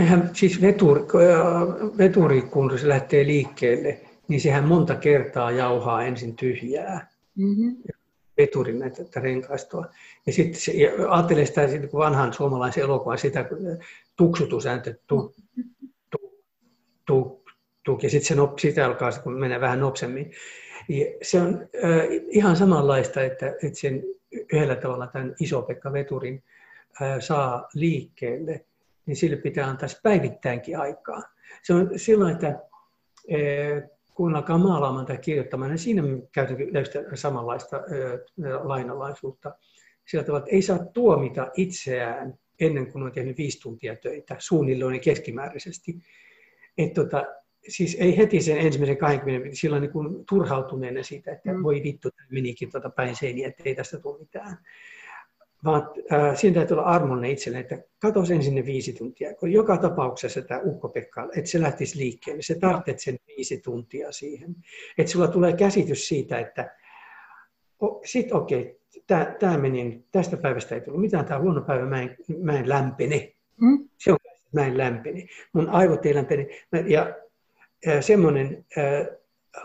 äh, 0.00 0.30
siis 0.32 0.60
veturi, 0.60 1.00
äh, 1.00 1.98
veturi, 1.98 2.42
kun 2.42 2.78
se 2.78 2.88
lähtee 2.88 3.26
liikkeelle, 3.26 4.00
niin 4.28 4.40
sehän 4.40 4.64
monta 4.64 4.94
kertaa 4.94 5.50
jauhaa 5.50 6.04
ensin 6.04 6.36
tyhjää. 6.36 7.10
Mm-hmm. 7.34 7.76
Veturin 8.36 8.78
näitä 8.78 9.20
renkaistoa. 9.20 9.86
Ja 10.26 10.32
sitten 10.32 10.60
ajattelee 11.08 11.46
sitä 11.46 11.68
kun 11.90 12.00
vanhan 12.00 12.32
suomalaisen 12.32 12.82
elokuvan 12.82 13.18
sitä 13.18 13.44
tuksutusääntö, 14.16 14.94
tu, 15.06 15.34
tu, 15.34 15.34
tu, 17.10 17.44
tu, 17.84 17.98
ja 18.02 18.10
sitten 18.10 18.28
se 18.28 18.34
nop, 18.34 18.58
sitä 18.58 18.86
alkaa, 18.86 19.10
kun 19.12 19.40
menee 19.40 19.60
vähän 19.60 19.80
nopsemmin. 19.80 20.32
Ja 20.88 21.06
se 21.22 21.40
on 21.40 21.68
äh, 21.84 22.06
ihan 22.28 22.56
samanlaista, 22.56 23.22
että, 23.22 23.46
että 23.46 23.78
sen 23.78 24.02
yhdellä 24.52 24.76
tavalla 24.76 25.06
tämän 25.06 25.34
Iso-Pekka 25.40 25.92
Veturin 25.92 26.44
saa 27.20 27.68
liikkeelle, 27.74 28.64
niin 29.06 29.16
sille 29.16 29.36
pitää 29.36 29.66
antaa 29.66 29.88
päivittäinkin 30.02 30.78
aikaa. 30.78 31.22
Se 31.62 31.74
on 31.74 31.90
silloin, 31.96 32.32
että 32.32 32.58
kun 34.14 34.36
alkaa 34.36 34.58
maalaamaan 34.58 35.06
tai 35.06 35.18
kirjoittamaan, 35.18 35.70
niin 35.70 35.78
siinä 35.78 36.02
käytän 36.32 36.56
samanlaista 37.14 37.80
lainalaisuutta. 38.62 39.54
Sillä 40.06 40.24
tavalla, 40.24 40.44
että 40.44 40.56
ei 40.56 40.62
saa 40.62 40.78
tuomita 40.78 41.50
itseään 41.56 42.34
ennen 42.60 42.92
kuin 42.92 43.02
on 43.02 43.12
tehnyt 43.12 43.38
viisi 43.38 43.60
tuntia 43.60 43.96
töitä, 43.96 44.36
suunnilleen 44.38 45.00
keskimääräisesti. 45.00 45.98
Että 46.84 47.02
tota, 47.02 47.26
siis 47.68 47.96
ei 48.00 48.16
heti 48.16 48.40
sen 48.42 48.58
ensimmäisen 48.58 48.96
20 48.96 49.48
silloin 49.52 49.82
niin 49.82 50.24
turhautuneena 50.28 51.02
siitä, 51.02 51.32
että 51.32 51.52
mm. 51.52 51.62
voi 51.62 51.82
vittu, 51.82 52.08
menikin 52.30 52.70
tuota 52.70 52.90
päin 52.90 53.16
seiniä, 53.16 53.48
että 53.48 53.62
ei 53.66 53.74
tästä 53.74 53.98
tule 53.98 54.18
mitään 54.18 54.56
vaan 55.64 55.82
äh, 56.12 56.36
siinä 56.36 56.54
täytyy 56.54 56.74
olla 56.74 56.86
armollinen 56.86 57.30
itselleen, 57.30 57.62
että 57.62 57.78
katsos 57.98 58.30
ensin 58.30 58.54
ne 58.54 58.64
viisi 58.66 58.92
tuntia, 58.92 59.34
kun 59.34 59.52
joka 59.52 59.76
tapauksessa 59.76 60.42
tämä 60.42 60.60
ukko-Pekka, 60.64 61.28
että 61.36 61.50
se 61.50 61.60
lähtisi 61.60 61.98
liikkeelle, 61.98 62.42
se 62.42 62.54
tarvitset 62.54 63.00
sen 63.00 63.18
viisi 63.26 63.60
tuntia 63.60 64.12
siihen. 64.12 64.56
Että 64.98 65.12
sulla 65.12 65.28
tulee 65.28 65.52
käsitys 65.52 66.08
siitä, 66.08 66.38
että 66.38 66.76
sitten 68.04 68.36
okei, 68.36 68.80
okay, 69.10 69.26
tämä 69.38 69.58
meni, 69.58 70.04
tästä 70.12 70.36
päivästä 70.36 70.74
ei 70.74 70.80
tullut 70.80 71.00
mitään, 71.00 71.24
tämä 71.24 71.40
huono 71.40 71.60
päivä, 71.60 71.86
mä 71.86 72.02
en, 72.02 72.16
mä 72.42 72.58
en 72.58 72.68
lämpene. 72.68 73.32
Mm. 73.60 73.88
Se 73.98 74.12
on, 74.12 74.18
mä 74.52 74.66
en 74.66 74.78
lämpene. 74.78 75.26
Mun 75.52 75.68
aivot 75.68 76.06
ei 76.06 76.14
lämpene. 76.14 76.46
Ja 76.86 77.14
äh, 77.88 78.00
semmoinen, 78.00 78.66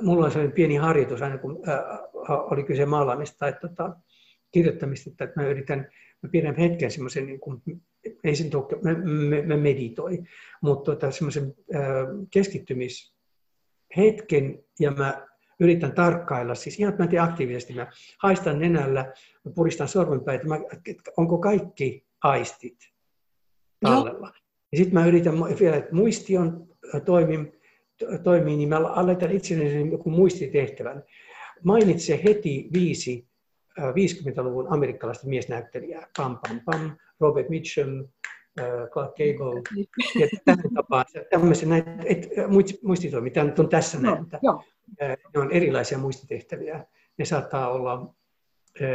mulla 0.02 0.26
on 0.26 0.32
sellainen 0.32 0.56
pieni 0.56 0.76
harjoitus 0.76 1.22
aina, 1.22 1.38
kun 1.38 1.60
oli 2.52 2.64
kyse 2.64 2.86
maalaamista, 2.86 3.48
että 3.48 3.68
tota, 3.68 3.96
kirjoittamista, 4.52 5.10
että 5.10 5.42
mä 5.42 5.48
yritän, 5.48 5.88
mä 6.22 6.30
pidän 6.32 6.56
hetken 6.56 6.92
semmoisen, 6.92 7.26
niin 7.26 7.40
kuin, 7.40 7.62
ei 8.24 8.36
sen 8.36 8.50
tule, 8.50 8.66
mä, 8.84 8.94
mä, 8.94 9.36
mä 9.46 9.58
meditoi, 9.58 10.24
mutta 10.62 10.92
tota, 10.92 11.12
semmoisen 11.12 11.56
keskittymishetken 12.32 14.64
ja 14.80 14.92
mä 14.92 15.28
yritän 15.60 15.92
tarkkailla, 15.92 16.56
siis 16.56 16.80
ihan 16.80 16.94
että 16.94 17.04
mä 17.04 17.10
teen 17.10 17.24
aktiivisesti, 17.24 17.74
mä 17.74 17.88
haistan 18.24 18.60
nenällä, 18.60 19.14
mä 19.46 19.52
puristan 19.56 19.88
sormenpäitä, 19.88 20.48
mä, 20.48 20.60
onko 21.18 21.38
kaikki 21.38 22.06
aistit 22.24 22.78
tallella. 23.82 24.32
Ja 24.76 24.78
sitten 24.78 24.94
mä 24.94 25.08
yritän 25.08 25.36
vielä, 25.60 25.76
että 25.76 25.96
muisti 25.96 26.38
on 26.38 26.68
toimii, 27.06 27.60
toimii, 28.24 28.58
niin 28.58 28.70
mä 28.70 28.78
aletan 28.78 29.32
itselleni 29.32 29.92
joku 29.92 30.10
muistitehtävän. 30.10 31.04
Mainitse 31.64 32.22
heti 32.24 32.70
viisi 32.74 33.28
50-luvun 33.80 34.68
amerikkalaista 34.70 35.28
miesnäyttelijää, 35.28 36.08
pam 36.18 36.40
pam 36.48 36.62
pam, 36.66 36.98
Robert 37.20 37.50
Mitchum, 37.50 38.08
Clark 38.92 39.12
Gable, 39.16 39.62
ja 40.20 40.28
tämän 40.46 40.74
tapaan, 40.76 41.06
tämmöisiä 41.30 41.70
näitä, 41.70 41.92
et, 42.06 42.30
muistitoimi, 42.82 43.30
tämä 43.30 43.46
nyt 43.46 43.60
on 43.60 43.70
tässä 43.70 44.00
no, 44.00 44.16
näitä, 44.16 44.40
ne 45.34 45.40
on 45.40 45.52
erilaisia 45.52 45.98
muistitehtäviä, 45.98 46.86
ne 47.18 47.26
saattaa 47.26 47.72
olla 47.72 48.14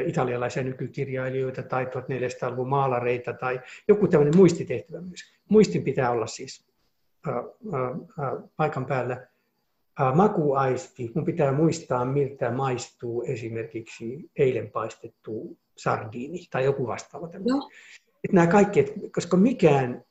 italialaisia 0.07 0.63
nykykirjailijoita 0.63 1.63
tai 1.63 1.85
1400-luvun 1.85 2.69
maalareita 2.69 3.33
tai 3.33 3.61
joku 3.89 4.09
tämmöinen 4.09 4.37
muistitehtävä 4.37 5.01
myös. 5.01 5.40
Muistin 5.51 5.85
pitää 5.85 6.11
olla 6.11 6.27
siis 6.27 6.67
ää, 7.27 7.35
ää, 7.35 8.37
paikan 8.57 8.87
päällä 8.87 9.27
makuaisti, 10.15 11.13
mun 11.15 11.25
pitää 11.25 11.53
muistaa, 11.53 12.05
miltä 12.05 12.51
maistuu 12.51 13.23
esimerkiksi 13.23 14.31
eilen 14.37 14.71
paistettu 14.71 15.59
sardiini 15.77 16.47
tai 16.51 16.65
joku 16.65 16.87
vastaava. 16.87 17.27
No. 17.27 17.71
Että 18.25 18.35
nämä 18.35 18.47
kaikki, 18.47 18.85
koska 19.15 19.37
mikään 19.37 20.05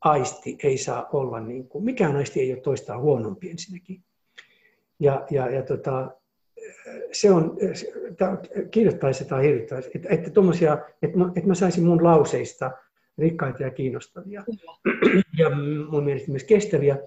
aisti 0.00 0.58
ei 0.62 0.78
saa 0.78 1.08
olla, 1.12 1.40
niin 1.40 1.68
kuin, 1.68 1.84
mikään 1.84 2.16
aisti 2.16 2.40
ei 2.40 2.52
ole 2.52 2.60
toistaan 2.60 3.00
huonompi 3.00 3.50
ensinnäkin. 3.50 4.02
Ja, 5.00 5.26
ja, 5.30 5.50
ja 5.50 5.62
tota, 5.62 6.10
se 7.12 7.30
on, 7.30 7.56
kiinnostaisi 8.70 9.24
tai 9.24 9.44
hirvittäisi, 9.44 9.90
että, 9.94 10.08
että, 10.08 10.30
tommosia, 10.30 10.78
että, 11.02 11.18
mä, 11.18 11.32
että 11.36 11.48
mä 11.48 11.54
saisin 11.54 11.84
mun 11.84 12.04
lauseista 12.04 12.70
rikkaita 13.18 13.62
ja 13.62 13.70
kiinnostavia 13.70 14.44
ja 15.38 15.50
mun 15.90 16.04
mielestä 16.04 16.30
myös 16.30 16.44
kestäviä, 16.44 16.98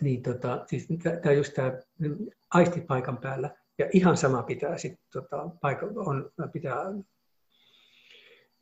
niin 0.00 0.22
tota, 0.22 0.64
siis 0.66 0.88
tämä 1.22 1.34
just 1.34 1.54
tämä 1.54 1.72
aisti 2.50 2.80
paikan 2.80 3.18
päällä, 3.18 3.50
ja 3.78 3.88
ihan 3.92 4.16
sama 4.16 4.42
pitää 4.42 4.78
sitten 4.78 5.04
tota, 5.12 5.48
paikka, 5.60 5.86
on, 5.96 6.30
pitää, 6.52 6.76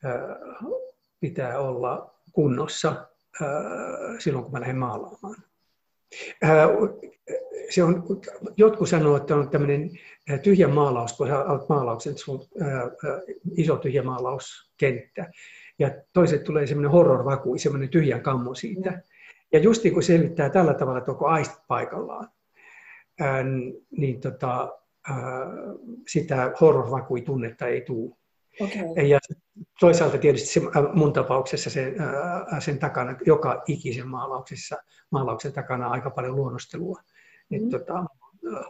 ää, 0.05 0.39
pitää 1.21 1.59
olla 1.59 2.15
kunnossa 2.33 3.07
ää, 3.41 3.51
silloin, 4.19 4.45
kun 4.45 4.53
mä 4.53 4.61
lähden 4.61 4.79
maalaamaan. 4.79 5.37
Ää, 6.43 6.69
se 7.71 7.83
on, 7.85 8.05
jotkut 8.57 8.89
sanoo, 8.89 9.17
että 9.17 9.37
on 9.37 9.51
tämmöinen 9.51 9.91
tyhjä 10.43 10.69
maalaus, 10.69 11.13
kun 11.13 11.27
sä 11.27 11.45
olet 11.45 11.69
maalauksen, 11.69 12.19
sun 12.19 12.47
ää, 12.61 12.91
iso 13.57 13.77
tyhjä 13.77 14.03
maalauskenttä. 14.03 15.31
Ja 15.79 15.91
toiset 16.13 16.45
tulee 16.45 16.67
semmoinen 16.67 16.91
horror-vaku, 16.91 17.59
semmoinen 17.59 17.89
tyhjän 17.89 18.21
kammo 18.21 18.55
siitä. 18.55 19.03
Ja 19.53 19.59
just 19.59 19.85
niin 19.85 19.95
kun 19.95 20.03
selvittää 20.03 20.51
tällä 20.51 20.75
tavalla, 20.75 20.99
että 20.99 21.11
onko 21.11 21.27
aistit 21.27 21.67
paikallaan, 21.69 22.29
ää, 23.21 23.45
niin 23.91 24.21
tota, 24.21 24.79
ää, 25.09 25.17
sitä 26.09 26.53
horrorvakui 26.61 27.21
tunnetta 27.23 27.67
ei 27.67 27.81
tule. 27.81 28.17
Okay. 28.61 29.07
Ja 29.07 29.19
toisaalta 29.81 30.19
tietysti 30.19 30.49
se, 30.49 30.61
mun 30.93 31.13
tapauksessa 31.13 31.71
se, 31.71 31.95
ää, 31.99 32.61
sen 32.61 32.79
takana, 32.79 33.17
joka 33.27 33.63
ikisen 33.67 34.09
maalauksessa, 34.09 34.77
maalauksen 35.11 35.53
takana 35.53 35.89
aika 35.89 36.11
paljon 36.11 36.37
luonnostelua. 36.37 37.01
Mm. 37.51 37.57
Et, 37.57 37.69
tota, 37.69 38.05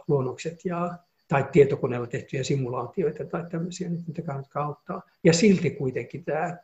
luonnokset 0.07 0.65
ja, 0.65 0.97
tai 1.27 1.45
tietokoneella 1.51 2.07
tehtyjä 2.07 2.43
simulaatioita 2.43 3.25
tai 3.25 3.49
tämmöisiä, 3.49 3.89
niin 3.89 4.03
niitä 4.07 4.21
kannattaa 4.21 4.63
auttaa. 4.63 5.01
Ja 5.23 5.33
silti 5.33 5.69
kuitenkin 5.69 6.23
tämä, 6.23 6.57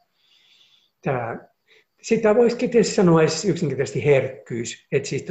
tämä 1.01 1.37
sitä 2.01 2.35
voisi 2.35 2.57
tietysti 2.57 2.95
sanoa 2.95 3.21
yksinkertaisesti 3.47 4.05
herkkyys, 4.05 4.87
että 4.91 5.09
siis 5.09 5.25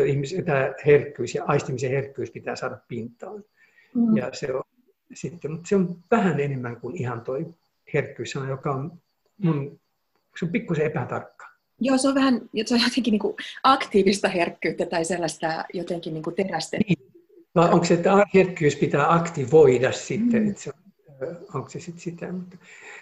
tämä 0.45 0.73
herkkyys 0.87 1.35
ja 1.35 1.45
aistimisen 1.45 1.91
herkkyys 1.91 2.31
pitää 2.31 2.57
saada 2.57 2.79
pintaan. 2.89 3.45
Mm. 3.95 4.17
Ja 4.17 4.31
se 4.33 4.55
on, 4.55 4.63
sitten, 5.15 5.51
mutta 5.51 5.69
se 5.69 5.77
on 5.77 5.97
vähän 6.11 6.41
enemmän 6.41 6.77
kuin 6.77 6.97
ihan 6.97 7.21
tuo 7.21 7.37
herkkyys 7.95 8.35
joka 8.49 8.71
on 8.71 8.93
mun 9.39 9.81
se 10.39 10.45
on 10.45 10.53
pikkusen 10.53 10.87
epätarkka. 10.87 11.47
Joo, 11.81 11.99
se 11.99 12.09
on 12.09 12.15
vähän, 12.15 12.41
se 12.67 12.75
on 12.75 12.81
jotenkin 12.81 13.13
niin 13.13 13.19
kuin 13.21 13.37
aktiivista 13.63 14.29
herkkyyttä 14.29 14.87
tai 14.87 15.05
sellaista 15.05 15.65
jotenkin 15.75 16.15
niin 16.15 16.23
kuin 16.23 16.37
terästä. 16.37 16.77
Niin. 16.89 17.11
Vai 17.55 17.71
onko 17.71 17.85
se, 17.85 17.95
että 17.95 18.27
herkkyys 18.35 18.77
pitää 18.77 19.15
aktivoida 19.15 19.93
sitten, 19.93 20.43
mm. 20.43 20.51
että 20.51 20.63
se, 20.63 20.71
onko 21.55 21.69
se 21.69 21.81
sitten 21.81 22.03
sitä, 22.03 22.33
mutta, 22.33 22.57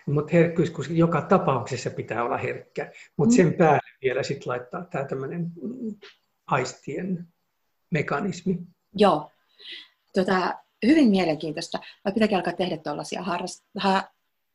mutta 0.07 0.31
herkkyys, 0.33 0.71
kun 0.71 0.85
joka 0.91 1.23
tapauksessa 1.23 1.91
pitää 1.91 2.25
olla 2.25 2.37
herkkä, 2.37 2.93
mutta 3.17 3.33
mm. 3.33 3.37
sen 3.37 3.55
päälle 3.55 3.91
vielä 4.03 4.23
sitten 4.23 4.49
laittaa 4.51 4.85
tämä 4.85 5.05
tämmöinen 5.05 5.53
aistien 6.47 7.27
mekanismi. 7.91 8.59
Joo, 8.95 9.31
tota, 10.15 10.55
hyvin 10.87 11.11
mielenkiintoista. 11.11 11.79
Vai 12.05 12.13
pitääkö 12.13 12.37
alkaa 12.37 12.53
tehdä 12.53 12.77
tuollaisia 12.77 13.23
harrast- 13.23 13.65
ha- 13.77 14.09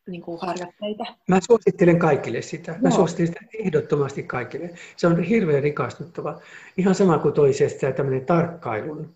niin 0.07 0.21
kuin 0.21 0.39
harjoitteita? 0.41 1.03
Mä 1.27 1.39
suosittelen 1.47 1.99
kaikille 1.99 2.41
sitä. 2.41 2.71
Mä 2.71 2.89
Joo. 2.89 2.95
suosittelen 2.95 3.27
sitä 3.27 3.39
ehdottomasti 3.59 4.23
kaikille. 4.23 4.69
Se 4.97 5.07
on 5.07 5.23
hirveän 5.23 5.63
rikastuttava. 5.63 6.41
Ihan 6.77 6.95
sama 6.95 7.17
kuin 7.17 7.33
toisesta 7.33 7.91
tämmöinen 7.91 8.25
tarkkailun 8.25 9.15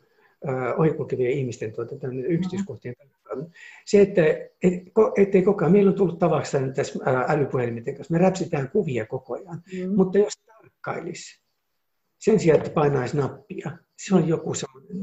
ohikulkevien 0.77 1.31
ihmisten 1.31 1.73
tuota, 1.73 1.95
yksityiskohtien 2.27 2.95
tarkkailu. 2.95 3.16
Se, 3.85 4.01
että 4.01 4.21
et, 4.63 4.73
ettei 5.17 5.41
koko 5.41 5.65
ajan, 5.65 5.71
meillä 5.71 5.89
on 5.89 5.97
tullut 5.97 6.19
tavaksi 6.19 6.57
tässä 6.75 6.99
älypuhelimien 7.27 7.95
kanssa, 7.95 8.13
me 8.13 8.17
räpsitään 8.17 8.69
kuvia 8.69 9.05
koko 9.05 9.33
ajan, 9.33 9.61
mm. 9.73 9.95
mutta 9.95 10.17
jos 10.17 10.33
tarkkailisi, 10.45 11.41
sen 12.17 12.39
sijaan, 12.39 12.59
että 12.59 12.73
painaisi 12.73 13.17
nappia, 13.17 13.71
se 13.97 14.15
on 14.15 14.27
joku 14.27 14.53
semmoinen 14.53 14.97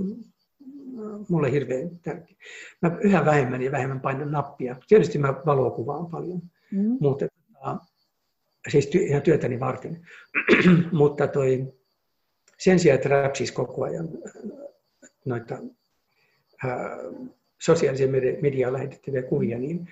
mulle 1.28 1.52
hirveän 1.52 1.98
tärkeä. 2.02 2.36
Mä 2.82 2.98
yhä 3.00 3.24
vähemmän 3.24 3.62
ja 3.62 3.72
vähemmän 3.72 4.00
painan 4.00 4.32
nappia. 4.32 4.76
Tietysti 4.88 5.18
mä 5.18 5.34
valokuvaan 5.46 6.06
paljon, 6.06 6.42
mm. 6.72 6.96
mutta 7.00 7.26
siis 8.68 8.86
ty- 8.86 9.02
ihan 9.02 9.22
työtäni 9.22 9.60
varten. 9.60 10.06
mutta 10.92 11.26
toi, 11.26 11.74
sen 12.58 12.78
sijaan, 12.78 12.94
että 12.94 13.08
räpsis 13.08 13.52
koko 13.52 13.84
ajan 13.84 14.08
noita 15.24 15.58
ää, 16.64 16.96
sosiaalisen 17.64 18.10
mediaan 18.40 18.72
lähetettäviä 18.72 19.22
kuvia, 19.22 19.58
niin 19.58 19.88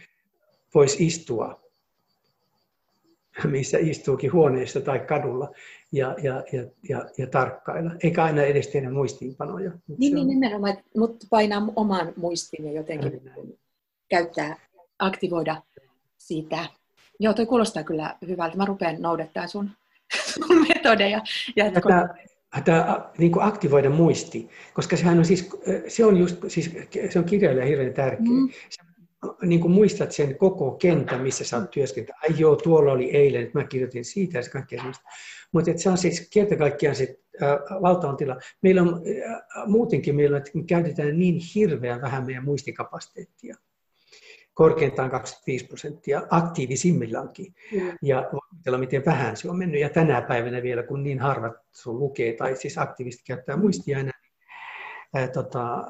voisi 0.75 1.07
istua 1.07 1.63
missä 3.45 3.79
istuukin 3.79 4.33
huoneessa 4.33 4.81
tai 4.81 4.99
kadulla 4.99 5.51
ja, 5.93 6.17
ja, 6.23 6.45
ja, 6.53 6.65
ja, 6.89 7.07
ja 7.19 7.27
tarkkailla. 7.27 7.91
Eikä 8.03 8.25
aina 8.25 8.43
edes 8.43 8.69
tehdä 8.69 8.91
muistiinpanoja. 8.91 9.71
Niin, 9.99 10.15
niin 10.15 10.29
nimenomaan, 10.29 10.77
mutta 10.97 11.27
painaa 11.31 11.69
oman 11.77 12.13
muistin 12.17 12.65
ja 12.65 12.73
jotenkin 12.73 13.21
Näin. 13.25 13.59
käyttää, 14.09 14.57
aktivoida 14.99 15.63
siitä. 16.19 16.67
Joo, 17.19 17.35
toi 17.35 17.47
kuulostaa 17.47 17.83
kyllä 17.83 18.17
hyvältä. 18.29 18.57
Mä 18.57 18.65
rupean 18.65 19.03
noudattaa 19.03 19.47
sun, 19.47 19.71
sun 20.35 20.67
metodeja. 20.69 21.21
Tätä, 21.75 22.15
tämä, 22.65 23.11
niin 23.19 23.33
kuin 23.33 23.45
aktivoida 23.45 23.91
muisti, 23.91 24.49
koska 24.75 24.97
sehän 24.97 25.19
on 25.19 25.25
siis, 25.25 25.51
se 25.89 26.05
on 26.05 26.17
just, 26.17 26.37
siis, 26.49 26.71
se 27.11 27.19
on 27.19 27.25
kirjailija 27.25 27.67
hirveän 27.67 27.95
tärkeä. 27.95 28.27
Mm 28.27 28.49
niin 29.43 29.61
kuin 29.61 29.73
muistat 29.73 30.13
sen 30.13 30.37
koko 30.37 30.71
kentän, 30.71 31.21
missä 31.21 31.45
sä 31.45 31.57
oot 31.57 31.71
työskentelyt. 31.71 32.23
Ai 32.23 32.39
joo, 32.39 32.57
tuolla 32.57 32.93
oli 32.93 33.11
eilen, 33.11 33.43
että 33.43 33.59
mä 33.59 33.65
kirjoitin 33.65 34.05
siitä 34.05 34.39
ja 34.39 34.43
se 34.43 34.51
kaikkea 34.51 34.79
sellaista. 34.79 35.09
Mutta 35.53 35.71
se 35.77 35.91
on 35.91 35.99
siis 35.99 36.29
kerta 36.33 36.57
kaikkiaan 36.57 36.97
se 36.97 37.19
valtavan 37.83 38.17
tila. 38.17 38.37
Meillä 38.63 38.83
on 38.83 39.03
muutenkin, 39.67 40.17
meillä 40.17 40.37
on, 40.37 40.43
että 40.43 40.59
me 40.59 40.65
käytetään 40.65 41.19
niin 41.19 41.41
hirveän 41.55 42.01
vähän 42.01 42.27
meidän 42.27 42.45
muistikapasiteettia. 42.45 43.57
Korkeintaan 44.55 45.11
25 45.11 45.67
prosenttia, 45.67 46.23
aktiivisimmillaankin. 46.31 47.55
Mm. 47.73 47.99
Ja 48.03 48.31
voitella, 48.33 48.79
miten 48.79 49.05
vähän 49.07 49.37
se 49.37 49.51
on 49.51 49.59
mennyt. 49.59 49.81
Ja 49.81 49.89
tänä 49.89 50.23
päivänä 50.23 50.63
vielä, 50.63 50.83
kun 50.83 51.03
niin 51.03 51.19
harvat 51.19 51.53
sun 51.73 51.99
lukee, 51.99 52.33
tai 52.33 52.57
siis 52.57 52.79
aktiivisesti 52.79 53.25
käyttää 53.27 53.57
muistia 53.57 53.99
enää, 53.99 54.21
ää, 55.15 55.29
tota, 55.29 55.85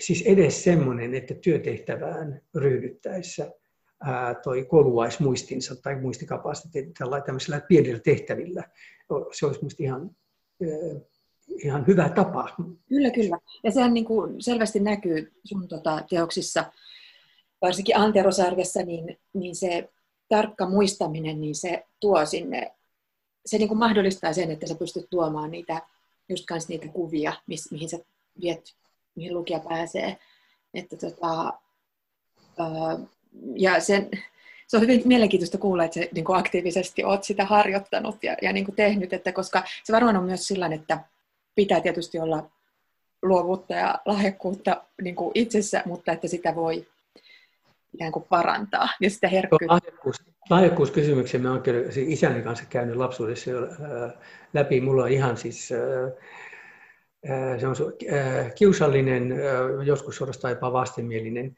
siis 0.00 0.22
edes 0.26 0.64
semmoinen, 0.64 1.14
että 1.14 1.34
työtehtävään 1.34 2.40
ryhdyttäessä 2.54 3.52
ää, 4.00 4.34
toi 4.34 4.64
koluaisi 4.64 5.22
muistinsa 5.22 5.82
tai 5.82 6.00
muistikapasiteetti 6.00 6.92
tällaisilla 6.98 7.60
pienillä 7.68 8.00
tehtävillä. 8.00 8.64
Se 9.32 9.46
olisi 9.46 9.60
minusta 9.60 9.82
ihan, 9.82 10.10
ihan 11.64 11.86
hyvä 11.86 12.08
tapa. 12.08 12.48
Kyllä, 12.88 13.10
kyllä. 13.10 13.38
Ja 13.64 13.70
sehän 13.70 13.94
niin 13.94 14.04
kuin 14.04 14.42
selvästi 14.42 14.80
näkyy 14.80 15.32
sun 15.44 15.68
tota, 15.68 16.02
teoksissa, 16.10 16.64
varsinkin 17.62 17.96
Anterosarjassa, 17.96 18.82
niin, 18.82 19.18
niin 19.32 19.56
se 19.56 19.88
tarkka 20.28 20.68
muistaminen, 20.68 21.40
niin 21.40 21.54
se 21.54 21.84
tuo 22.00 22.26
sinne, 22.26 22.72
se 23.46 23.58
niin 23.58 23.68
kuin 23.68 23.78
mahdollistaa 23.78 24.32
sen, 24.32 24.50
että 24.50 24.66
sä 24.66 24.74
pystyt 24.74 25.06
tuomaan 25.10 25.50
niitä, 25.50 25.82
just 26.28 26.44
kanssa 26.46 26.68
niitä 26.68 26.88
kuvia, 26.88 27.32
mihin 27.70 27.88
sä 27.88 27.98
viet 28.40 28.74
mihin 29.14 29.34
lukija 29.34 29.60
pääsee. 29.60 30.18
Että 30.74 30.96
tota, 30.96 31.52
ja 33.56 33.80
sen, 33.80 34.10
se 34.66 34.76
on 34.76 34.82
hyvin 34.82 35.02
mielenkiintoista 35.04 35.58
kuulla, 35.58 35.84
että 35.84 35.94
se 35.94 36.08
niin 36.14 36.24
kuin 36.24 36.38
aktiivisesti 36.38 37.04
olet 37.04 37.24
sitä 37.24 37.44
harjoittanut 37.44 38.24
ja, 38.24 38.36
ja 38.42 38.52
niin 38.52 38.64
kuin 38.64 38.76
tehnyt, 38.76 39.12
että 39.12 39.32
koska 39.32 39.64
se 39.84 39.92
varmaan 39.92 40.16
on 40.16 40.24
myös 40.24 40.46
sillä 40.46 40.66
että 40.66 41.00
pitää 41.54 41.80
tietysti 41.80 42.18
olla 42.18 42.50
luovuutta 43.22 43.74
ja 43.74 43.98
lahjakkuutta 44.06 44.84
niin 45.02 45.16
kuin 45.16 45.30
itsessä, 45.34 45.82
mutta 45.86 46.12
että 46.12 46.28
sitä 46.28 46.54
voi 46.54 46.86
ikään 47.94 48.12
kuin 48.12 48.26
parantaa 48.28 48.88
ja 49.00 49.10
sitä 49.10 49.28
herkkyyttä. 49.28 49.66
Lahjakkuus, 50.50 50.92
mä 51.38 51.50
oon 51.50 51.62
kyllä 51.62 51.80
isäni 51.96 52.42
kanssa 52.42 52.64
käynyt 52.70 52.96
lapsuudessa 52.96 53.50
jo 53.50 53.60
läpi. 54.54 54.80
Mulla 54.80 55.02
on 55.02 55.10
ihan 55.10 55.36
siis 55.36 55.68
se 57.58 57.66
on 57.66 57.74
kiusallinen, 58.54 59.34
joskus 59.84 60.16
suorastaan 60.16 60.52
jopa 60.52 60.72
vastenmielinen 60.72 61.56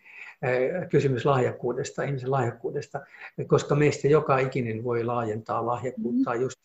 kysymys 0.90 1.24
lahjakkuudesta, 1.24 2.02
ihmisen 2.02 2.30
lahjakkuudesta, 2.30 3.00
koska 3.46 3.74
meistä 3.74 4.08
joka 4.08 4.38
ikinen 4.38 4.84
voi 4.84 5.04
laajentaa 5.04 5.66
lahjakkuutta 5.66 6.30
mm-hmm. 6.30 6.42
just 6.42 6.60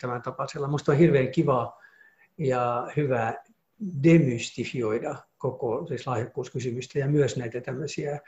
tämän 0.00 0.22
tapaisella. 0.22 0.66
Minusta 0.66 0.92
on 0.92 0.98
hirveän 0.98 1.28
kiva 1.28 1.80
ja 2.38 2.88
hyvä 2.96 3.34
demystifioida 4.02 5.14
koko 5.38 5.86
siis 5.88 6.06
lahjakkuuskysymystä 6.06 6.98
ja 6.98 7.08
myös 7.08 7.36
näitä 7.36 7.60
tämmöisiä 7.60 8.20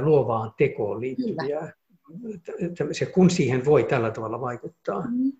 luovaan 0.00 0.52
tekoon 0.56 1.00
liittyviä, 1.00 1.72
tämmöisiä, 2.78 3.06
kun 3.06 3.30
siihen 3.30 3.64
voi 3.64 3.84
tällä 3.84 4.10
tavalla 4.10 4.40
vaikuttaa. 4.40 5.00
Mm. 5.00 5.32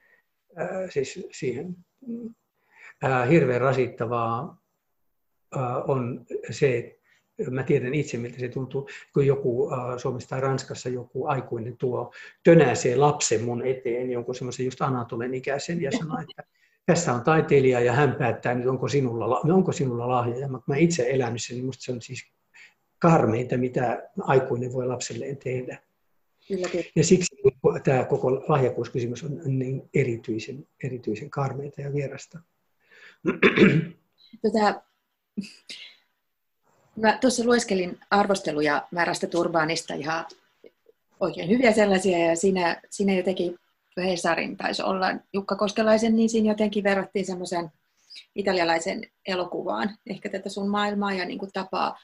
Siis 0.91 1.29
siihen 1.33 1.77
hirveän 3.31 3.61
rasittavaa 3.61 4.63
on 5.87 6.27
se, 6.51 6.99
mä 7.51 7.63
tiedän 7.63 7.95
itse, 7.95 8.19
miltä 8.19 8.39
se 8.39 8.49
tuntuu, 8.49 8.89
kun 9.13 9.27
joku 9.27 9.71
Suomessa 9.97 10.29
tai 10.29 10.41
Ranskassa 10.41 10.89
joku 10.89 11.27
aikuinen 11.27 11.77
tuo 11.77 12.13
tönäsee 12.45 12.97
lapsen 12.97 13.45
mun 13.45 13.67
eteen, 13.67 14.11
jonkun 14.11 14.35
semmoisen 14.35 14.67
just 14.67 14.83
Anatolen 14.83 15.35
ikäisen, 15.35 15.83
ja 15.83 15.91
sanoo, 15.91 16.19
että 16.21 16.45
tässä 16.87 17.13
on 17.13 17.23
taiteilija 17.23 17.81
ja 17.81 17.93
hän 17.93 18.15
päättää 18.19 18.55
nyt, 18.55 18.67
onko 18.67 18.89
sinulla, 18.89 19.41
onko 19.41 19.73
sinulla 19.73 20.09
lahja. 20.09 20.39
Ja 20.39 20.49
mä 20.49 20.77
itse 20.77 21.11
elänyt 21.11 21.43
sen, 21.43 21.57
niin 21.57 21.67
musta 21.67 21.85
se 21.85 21.93
on 21.93 22.03
siis 22.03 22.33
karmeinta, 23.05 23.57
mitä 23.57 24.11
aikuinen 24.21 24.73
voi 24.73 24.87
lapselleen 24.87 25.37
tehdä. 25.37 25.79
Kyllä, 26.49 26.69
kyllä. 26.69 26.85
Ja 26.97 27.05
siksi 27.05 27.37
tämä 27.85 28.05
koko 28.05 28.33
lahjakkuuskysymys 28.33 29.25
on 29.25 29.41
niin 29.45 29.89
erityisen, 29.95 30.67
erityisen 30.85 31.31
karmeita 31.31 31.81
ja 31.81 31.93
vierasta. 31.93 32.39
Tota, 34.43 34.83
mä 36.97 37.19
tuossa 37.21 37.45
lueskelin 37.45 37.99
arvosteluja 38.11 38.89
Märästä 38.91 39.27
Turbaanista 39.27 39.95
ihan 39.95 40.25
oikein 41.21 41.49
hyviä 41.49 41.73
sellaisia, 41.73 42.19
ja 42.19 42.37
siinä, 42.37 42.81
siinä 42.91 43.15
jotenkin 43.15 43.59
Hesarin 43.97 44.57
taisi 44.57 44.83
olla 44.83 45.07
Jukka 45.33 45.57
Koskelaisen, 45.57 46.17
niin 46.17 46.29
siinä 46.29 46.51
jotenkin 46.51 46.85
verrattiin 46.85 47.27
semmoisen 47.27 47.71
italialaisen 48.35 49.07
elokuvaan, 49.27 49.91
ehkä 50.07 50.29
tätä 50.29 50.49
sun 50.49 50.69
maailmaa 50.69 51.13
ja 51.13 51.25
niin 51.25 51.39
kuin 51.39 51.51
tapaa 51.53 51.99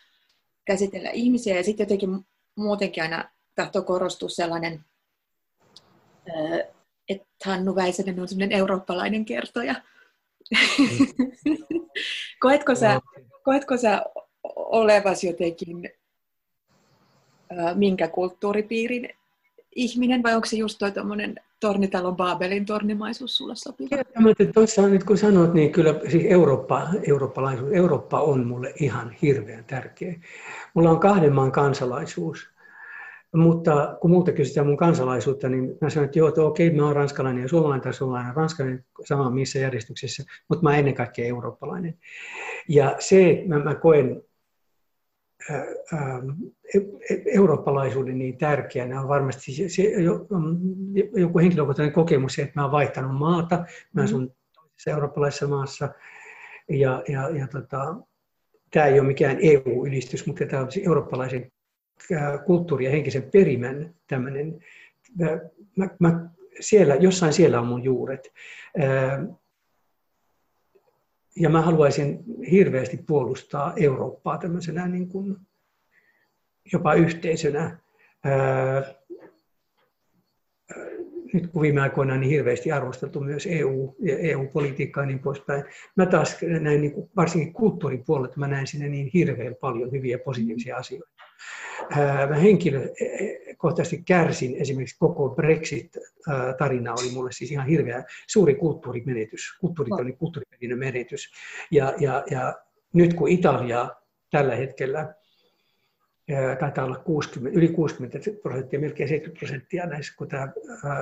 käsitellä 0.70 1.10
ihmisiä, 1.10 1.56
ja 1.56 1.64
sitten 1.64 1.84
jotenkin 1.84 2.26
muutenkin 2.56 3.02
aina 3.02 3.30
tahtoo 3.54 3.82
korostua 3.82 4.28
sellainen, 4.28 4.84
että 7.08 7.26
Hannu 7.44 7.74
Väisänen 7.74 8.20
on 8.20 8.28
sellainen 8.28 8.58
eurooppalainen 8.58 9.24
kertoja, 9.24 9.74
koetko, 12.42 12.74
sä, 12.74 13.00
koetko 13.42 13.76
sä 13.76 14.02
olevasi 14.54 15.26
jotenkin 15.26 15.90
minkä 17.74 18.08
kulttuuripiirin 18.08 19.08
ihminen, 19.76 20.22
vai 20.22 20.34
onko 20.34 20.46
se 20.46 20.56
just 20.56 20.78
toi 20.78 20.92
Tornitalon 21.60 22.16
Baabelin 22.16 22.66
tornimaisuus 22.66 23.36
sulle 23.36 23.54
sopiva? 23.56 23.96
Tuossa 24.54 24.88
nyt 24.88 25.04
kun 25.04 25.18
sanot, 25.18 25.54
niin 25.54 25.72
kyllä 25.72 25.94
siis 26.08 26.24
Eurooppa, 26.26 26.88
eurooppalaisuus, 27.08 27.72
Eurooppa 27.72 28.20
on 28.20 28.46
mulle 28.46 28.72
ihan 28.80 29.16
hirveän 29.22 29.64
tärkeä. 29.64 30.14
Mulla 30.74 30.90
on 30.90 31.00
kahden 31.00 31.32
maan 31.32 31.52
kansalaisuus. 31.52 32.50
Mutta 33.34 33.96
kun 34.00 34.10
muuta 34.10 34.32
kysytään 34.32 34.66
mun 34.66 34.76
kansalaisuutta, 34.76 35.48
niin 35.48 35.78
mä 35.80 35.90
sanoin, 35.90 36.04
että 36.04 36.18
joo, 36.18 36.28
että 36.28 36.42
okei, 36.42 36.70
mä 36.70 36.86
oon 36.86 36.96
ranskalainen 36.96 37.42
ja 37.42 37.48
suomalainen 37.48 37.82
tai 37.82 37.94
suomalainen 37.94 38.36
ranskalainen 38.36 38.84
sama 39.04 39.30
missä 39.30 39.58
järjestyksessä, 39.58 40.24
mutta 40.48 40.62
mä 40.62 40.76
ennen 40.76 40.94
kaikkea 40.94 41.26
eurooppalainen. 41.26 41.98
Ja 42.68 42.96
se, 42.98 43.42
mä, 43.46 43.58
mä 43.58 43.74
koen 43.74 44.22
eurooppalaisuuden 47.26 48.18
niin 48.18 48.38
tärkeänä 48.38 49.00
on 49.00 49.08
varmasti 49.08 49.52
se, 49.52 49.68
se, 49.68 49.82
joku 51.16 51.38
henkilökohtainen 51.38 51.92
kokemus, 51.92 52.34
se, 52.34 52.42
että 52.42 52.60
mä 52.60 52.62
oon 52.62 52.72
vaihtanut 52.72 53.18
maata, 53.18 53.64
mä 53.92 54.02
asun 54.02 54.34
toisessa 54.54 54.90
eurooppalaisessa 54.90 55.48
maassa, 55.48 55.88
ja, 56.68 57.02
ja, 57.08 57.28
ja 57.28 57.46
tota, 57.46 57.96
tämä 58.70 58.86
ei 58.86 59.00
ole 59.00 59.06
mikään 59.06 59.38
EU-ylistys, 59.40 60.26
mutta 60.26 60.46
tämä 60.46 60.62
on 60.62 60.68
eurooppalaisen 60.86 61.52
kulttuuri- 62.46 62.84
ja 62.84 62.90
henkisen 62.90 63.30
perimän 63.32 63.94
tämmöinen, 64.06 64.60
mä, 65.76 65.88
mä, 65.98 66.30
siellä, 66.60 66.94
jossain 66.94 67.32
siellä 67.32 67.60
on 67.60 67.66
mun 67.66 67.84
juuret. 67.84 68.32
Ja 71.36 71.48
mä 71.48 71.62
haluaisin 71.62 72.24
hirveästi 72.50 72.96
puolustaa 73.06 73.72
Eurooppaa 73.76 74.38
tämmöisenä 74.38 74.88
niin 74.88 75.08
kuin 75.08 75.36
jopa 76.72 76.94
yhteisönä 76.94 77.78
nyt 81.32 81.46
kun 81.46 81.62
viime 81.62 81.80
aikoina 81.80 82.16
niin 82.16 82.30
hirveästi 82.30 82.72
arvosteltu 82.72 83.20
myös 83.20 83.46
EU 83.50 83.96
ja 83.98 84.18
EU-politiikkaa 84.18 85.02
ja 85.02 85.06
niin 85.06 85.18
poispäin. 85.18 85.64
Mä 85.96 86.06
taas 86.06 86.38
näin 86.60 86.80
niin 86.80 86.92
kuin, 86.92 87.10
varsinkin 87.16 87.52
kulttuuripuolella, 87.52 88.34
mä 88.36 88.48
näen 88.48 88.66
sinne 88.66 88.88
niin 88.88 89.10
hirveän 89.14 89.54
paljon 89.60 89.92
hyviä 89.92 90.18
positiivisia 90.18 90.76
asioita. 90.76 91.19
Mä 92.28 92.36
henkilökohtaisesti 92.36 94.02
kärsin 94.02 94.56
esimerkiksi 94.56 94.96
koko 94.98 95.28
Brexit-tarina 95.28 96.92
oli 96.92 97.12
mulle 97.12 97.32
siis 97.32 97.52
ihan 97.52 97.66
hirveä 97.66 98.04
suuri 98.26 98.54
kulttuurimenetys, 98.54 99.56
kulttuuri, 99.60 99.90
oli 99.92 100.12
kulttuuriperinnön 100.12 100.78
menetys. 100.78 101.32
Ja, 101.70 101.94
ja, 101.98 102.24
ja 102.30 102.54
nyt 102.92 103.14
kun 103.14 103.28
Italia 103.28 103.88
tällä 104.30 104.56
hetkellä 104.56 105.14
taitaa 106.60 106.84
olla 106.84 106.98
60, 106.98 107.58
yli 107.58 107.68
60 107.68 108.18
prosenttia, 108.42 108.80
melkein 108.80 109.08
70 109.08 109.38
prosenttia 109.38 109.86
näissä, 109.86 110.14
kun 110.16 110.28
tämä 110.28 110.48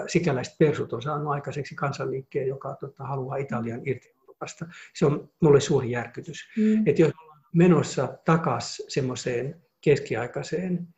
sikäläiset 0.06 0.58
persut 0.58 0.92
on 0.92 1.02
saanut 1.02 1.32
aikaiseksi 1.32 1.74
kansanliikkeen, 1.74 2.48
joka 2.48 2.76
tota, 2.80 3.04
haluaa 3.04 3.36
Italian 3.36 3.80
irti 3.84 4.14
Euroopasta. 4.18 4.66
Se 4.94 5.06
on 5.06 5.30
mulle 5.40 5.60
suuri 5.60 5.90
järkytys. 5.90 6.48
Mm. 6.56 6.86
Että 6.86 7.02
jos 7.02 7.12
ollaan 7.22 7.42
menossa 7.52 8.18
takaisin 8.24 8.84
semmoiseen 8.88 9.62
keskiaikaiseen 9.80 10.88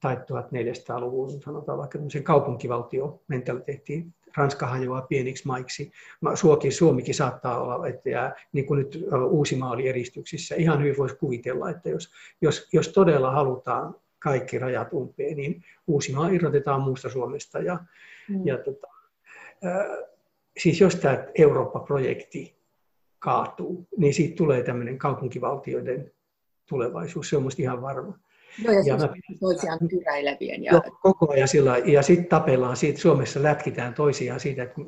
tai 0.00 0.16
1400-luvun, 0.16 1.42
sanotaan 1.42 1.78
vaikka 1.78 1.98
kaupunkivaltio-mentaliteettiin, 2.22 4.14
Ranska 4.36 4.66
hajoaa 4.66 5.02
pieniksi 5.02 5.46
maiksi. 5.46 5.90
Suokin, 6.34 6.72
Suomikin 6.72 7.14
saattaa 7.14 7.62
olla, 7.62 7.86
että 7.86 8.10
jää, 8.10 8.34
niin 8.52 8.66
kuin 8.66 8.78
nyt 8.78 9.04
Uusimaa 9.28 9.70
oli 9.70 9.88
eristyksissä. 9.88 10.54
Ihan 10.54 10.80
hyvin 10.80 10.96
voisi 10.98 11.16
kuvitella, 11.16 11.70
että 11.70 11.88
jos, 11.88 12.12
jos, 12.40 12.68
jos 12.72 12.88
todella 12.88 13.30
halutaan 13.30 13.94
kaikki 14.18 14.58
rajat 14.58 14.92
umpeen, 14.92 15.36
niin 15.36 15.64
Uusimaa 15.86 16.28
irrotetaan 16.28 16.80
muusta 16.80 17.10
Suomesta. 17.10 17.58
Ja, 17.58 17.78
mm. 18.28 18.46
ja 18.46 18.58
tota, 18.58 18.86
äh, 19.66 20.08
siis 20.58 20.80
jos 20.80 20.96
tämä 20.96 21.24
Eurooppa-projekti 21.38 22.58
kaatuu, 23.18 23.88
niin 23.96 24.14
siitä 24.14 24.36
tulee 24.36 24.62
tämmöinen 24.62 24.98
kaupunkivaltioiden 24.98 26.12
tulevaisuus. 26.68 27.30
Se 27.30 27.36
on 27.36 27.42
minusta 27.42 27.62
ihan 27.62 27.82
varma. 27.82 28.18
Joo, 28.64 28.72
ja, 28.72 28.80
ja 28.86 28.96
mä, 28.96 29.14
toisiaan 29.40 29.78
kyräilevien. 29.90 30.64
Ja... 30.64 30.72
Joo, 30.72 30.82
koko 31.02 31.32
ajan 31.32 31.48
sillä 31.48 31.78
ja 31.78 32.02
sitten 32.02 32.26
tapellaan 32.26 32.76
siitä, 32.76 33.00
Suomessa 33.00 33.42
lätkitään 33.42 33.94
toisiaan 33.94 34.40
siitä, 34.40 34.62
että 34.62 34.80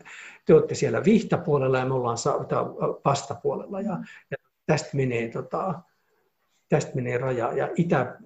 te 0.45 0.55
olette 0.55 0.75
siellä 0.75 1.05
vihtapuolella 1.05 1.79
ja 1.79 1.87
me 1.87 1.95
ollaan 1.95 2.19
vastapuolella. 3.05 3.81
Ja, 3.81 3.99
ja 4.31 4.37
tästä 4.67 4.97
menee 4.97 5.29
tota, 5.29 5.75
tästä 6.69 6.95
menee 6.95 7.19
raja. 7.19 7.53
Ja 7.53 7.69
itä, 7.77 8.17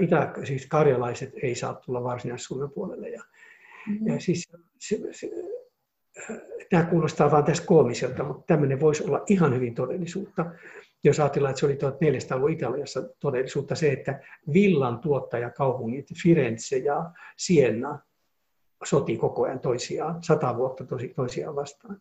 itä, 0.00 0.32
siis 0.44 0.66
karjalaiset 0.66 1.32
ei 1.42 1.54
saa 1.54 1.74
tulla 1.74 2.04
varsinais-Suomen 2.04 2.70
puolelle. 2.70 3.08
Ja, 3.08 3.22
mm-hmm. 3.88 4.08
ja 4.08 4.20
siis, 4.20 4.52
se, 4.78 4.98
se, 5.10 5.30
tämä 6.70 6.84
kuulostaa 6.84 7.30
vain 7.30 7.44
tässä 7.44 7.64
koomiselta, 7.66 8.24
mutta 8.24 8.44
tämmöinen 8.46 8.80
voisi 8.80 9.04
olla 9.04 9.22
ihan 9.28 9.54
hyvin 9.54 9.74
todellisuutta 9.74 10.44
jos 11.04 11.20
ajatellaan, 11.20 11.50
että 11.50 11.60
se 11.60 11.66
oli 11.66 11.74
1400-luvun 11.74 12.50
Italiassa 12.50 13.02
todellisuutta 13.20 13.74
se, 13.74 13.92
että 13.92 14.20
villan 14.52 14.98
tuottajakaupungit 14.98 16.06
Firenze 16.22 16.76
ja 16.76 17.10
Siena 17.36 17.98
soti 18.84 19.16
koko 19.16 19.44
ajan 19.44 19.60
toisiaan, 19.60 20.22
sata 20.22 20.56
vuotta 20.56 20.84
tosi, 20.84 21.08
toisiaan 21.08 21.56
vastaan. 21.56 22.00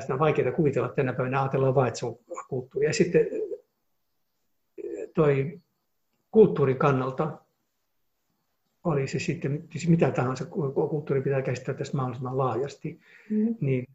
Sitä 0.00 0.12
on 0.12 0.18
vaikeaa 0.18 0.52
kuvitella 0.52 0.88
tänä 0.88 1.12
päivänä, 1.12 1.42
ajatellaan 1.42 1.74
vain, 1.74 1.88
että 1.88 2.00
se 2.00 2.06
on 2.06 2.16
kulttuuri. 2.48 2.86
Ja 2.86 2.92
sitten 2.92 3.26
toi 5.14 5.60
kulttuurin 6.30 6.78
kannalta 6.78 7.38
oli 8.84 9.08
se 9.08 9.18
sitten, 9.18 9.64
siis 9.72 9.88
mitä 9.88 10.10
tahansa 10.10 10.44
kulttuuri 10.90 11.22
pitää 11.22 11.42
käsittää 11.42 11.74
tästä 11.74 11.96
mahdollisimman 11.96 12.38
laajasti, 12.38 13.00
mm. 13.30 13.56
niin 13.60 13.86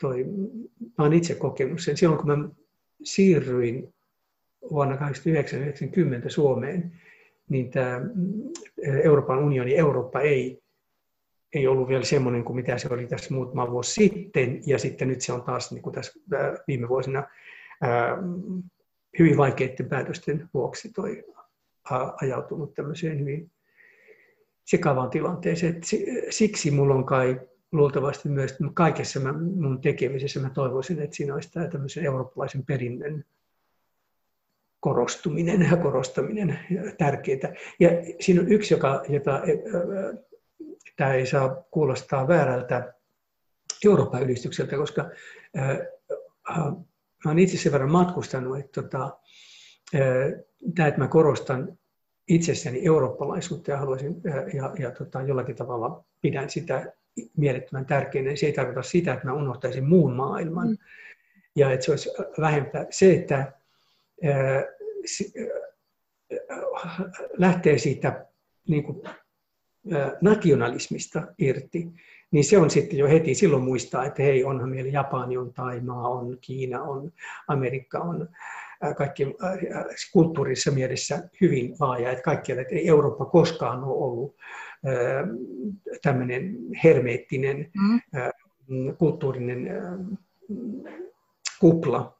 toi, 0.00 0.24
mä 0.98 1.04
olen 1.04 1.12
itse 1.12 1.34
kokenut 1.34 1.80
sen. 1.80 1.96
Silloin 1.96 2.18
kun 2.18 2.26
mä 2.26 2.48
siirryin 3.02 3.94
vuonna 4.70 4.96
1990 4.96 6.28
Suomeen, 6.28 6.92
niin 7.48 7.70
tämä 7.70 8.00
Euroopan 9.02 9.38
unioni, 9.38 9.76
Eurooppa 9.76 10.20
ei, 10.20 10.62
ei 11.52 11.66
ollut 11.66 11.88
vielä 11.88 12.04
semmoinen 12.04 12.44
kuin 12.44 12.56
mitä 12.56 12.78
se 12.78 12.88
oli 12.90 13.06
tässä 13.06 13.34
muutama 13.34 13.70
vuosi 13.70 13.92
sitten, 13.92 14.60
ja 14.66 14.78
sitten 14.78 15.08
nyt 15.08 15.20
se 15.20 15.32
on 15.32 15.42
taas 15.42 15.72
niin 15.72 15.82
kuin 15.82 15.94
tässä 15.94 16.20
viime 16.66 16.88
vuosina 16.88 17.24
hyvin 19.18 19.36
vaikeiden 19.36 19.88
päätösten 19.88 20.48
vuoksi 20.54 20.92
toi 20.92 21.24
ajautunut 22.22 22.74
tämmöiseen 22.74 23.20
hyvin 23.20 23.50
sekavaan 24.64 25.10
tilanteeseen. 25.10 25.80
Siksi 26.30 26.70
mulla 26.70 26.94
on 26.94 27.06
kai 27.06 27.40
luultavasti 27.72 28.28
myös 28.28 28.58
kaikessa 28.74 29.20
mä, 29.20 29.32
mun 29.32 29.80
tekemisessä 29.80 30.40
mä 30.40 30.50
toivoisin, 30.50 31.02
että 31.02 31.16
siinä 31.16 31.34
olisi 31.34 31.52
tämä 31.52 31.68
tämmöisen 31.68 32.04
eurooppalaisen 32.04 32.64
perinnön 32.64 33.24
korostuminen 34.80 35.68
ja 35.70 35.76
korostaminen 35.76 36.58
tärkeää. 36.98 37.54
Ja 37.80 37.90
siinä 38.20 38.40
on 38.40 38.52
yksi, 38.52 38.74
joka, 38.74 39.02
jota 39.08 39.42
tämä 40.96 41.14
ei 41.14 41.26
saa 41.26 41.64
kuulostaa 41.70 42.28
väärältä 42.28 42.94
Euroopan 43.84 44.22
ylistykseltä, 44.22 44.76
koska 44.76 45.10
mä 47.24 47.30
olen 47.30 47.38
itse 47.38 47.56
sen 47.56 47.72
verran 47.72 47.90
matkustanut, 47.90 48.58
että 48.58 48.82
tota, 48.82 49.18
tämä, 50.74 50.88
että 50.88 51.00
mä 51.00 51.08
korostan 51.08 51.78
itsessäni 52.28 52.86
eurooppalaisuutta 52.86 53.70
ja 53.70 53.76
haluaisin 53.76 54.22
ja, 54.54 54.74
ja 54.78 54.90
tota, 54.90 55.22
jollakin 55.22 55.56
tavalla 55.56 56.04
pidän 56.20 56.50
sitä 56.50 56.92
mielettömän 57.36 57.86
tärkeänä, 57.86 58.36
se 58.36 58.46
ei 58.46 58.52
tarkoita 58.52 58.82
sitä, 58.82 59.12
että 59.12 59.26
mä 59.26 59.32
unohtaisin 59.32 59.84
muun 59.84 60.16
maailman. 60.16 60.68
Mm. 60.68 60.76
Ja 61.56 61.72
että 61.72 61.86
se 61.86 61.90
olisi 61.90 62.10
vähempää. 62.40 62.86
Se, 62.90 63.14
että 63.14 63.52
ää, 64.24 64.64
lähtee 67.38 67.78
siitä 67.78 68.26
niin 68.68 68.84
kuin, 68.84 69.02
ää, 69.92 70.12
nationalismista 70.20 71.22
irti, 71.38 71.88
niin 72.30 72.44
se 72.44 72.58
on 72.58 72.70
sitten 72.70 72.98
jo 72.98 73.08
heti 73.08 73.34
silloin 73.34 73.62
muistaa, 73.62 74.04
että 74.04 74.22
hei, 74.22 74.44
onhan 74.44 74.70
meillä 74.70 74.90
Japani 74.90 75.36
on, 75.36 75.52
Taimaa 75.52 76.08
on, 76.08 76.38
Kiina 76.40 76.82
on, 76.82 77.12
Amerikka 77.48 77.98
on, 77.98 78.28
kaikki 78.96 79.26
kulttuurissa 80.12 80.70
mielessä 80.70 81.28
hyvin 81.40 81.76
laaja, 81.80 82.10
että 82.10 82.22
kaikkialla, 82.22 82.62
että 82.62 82.74
ei 82.74 82.88
Eurooppa 82.88 83.24
koskaan 83.24 83.84
ole 83.84 84.04
ollut 84.04 84.36
tämmöinen 86.02 86.56
hermeettinen 86.84 87.70
mm. 87.74 88.00
kulttuurinen 88.98 89.70
kupla, 91.60 92.18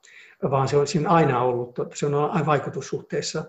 vaan 0.50 0.68
se 0.68 0.76
on 0.76 0.86
siinä 0.86 1.08
aina 1.08 1.42
ollut, 1.42 1.78
se 1.94 2.06
on 2.06 2.14
aina 2.14 2.46
vaikutussuhteessa 2.46 3.44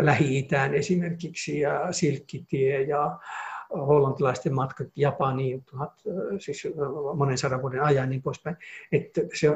Lähi-Itään 0.00 0.74
esimerkiksi 0.74 1.60
ja 1.60 1.92
Silkkitie 1.92 2.82
ja 2.82 3.18
hollantilaisten 3.70 4.54
matkat 4.54 4.88
Japaniin 4.96 5.64
tuhat, 5.64 5.92
siis 6.38 6.68
monen 7.16 7.38
sadan 7.38 7.62
vuoden 7.62 7.82
ajan 7.82 8.10
niin 8.10 8.22
poispäin. 8.22 8.56
Että 8.92 9.20
se, 9.34 9.48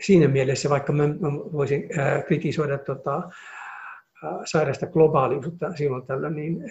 siinä 0.00 0.28
mielessä, 0.28 0.70
vaikka 0.70 0.92
mä, 0.92 1.04
voisin 1.52 1.88
kritisoida 2.26 2.78
tota, 2.78 3.30
sairaasta 4.44 4.86
globaaliutta 4.86 5.76
silloin 5.76 6.06
tällä, 6.06 6.30
niin 6.30 6.62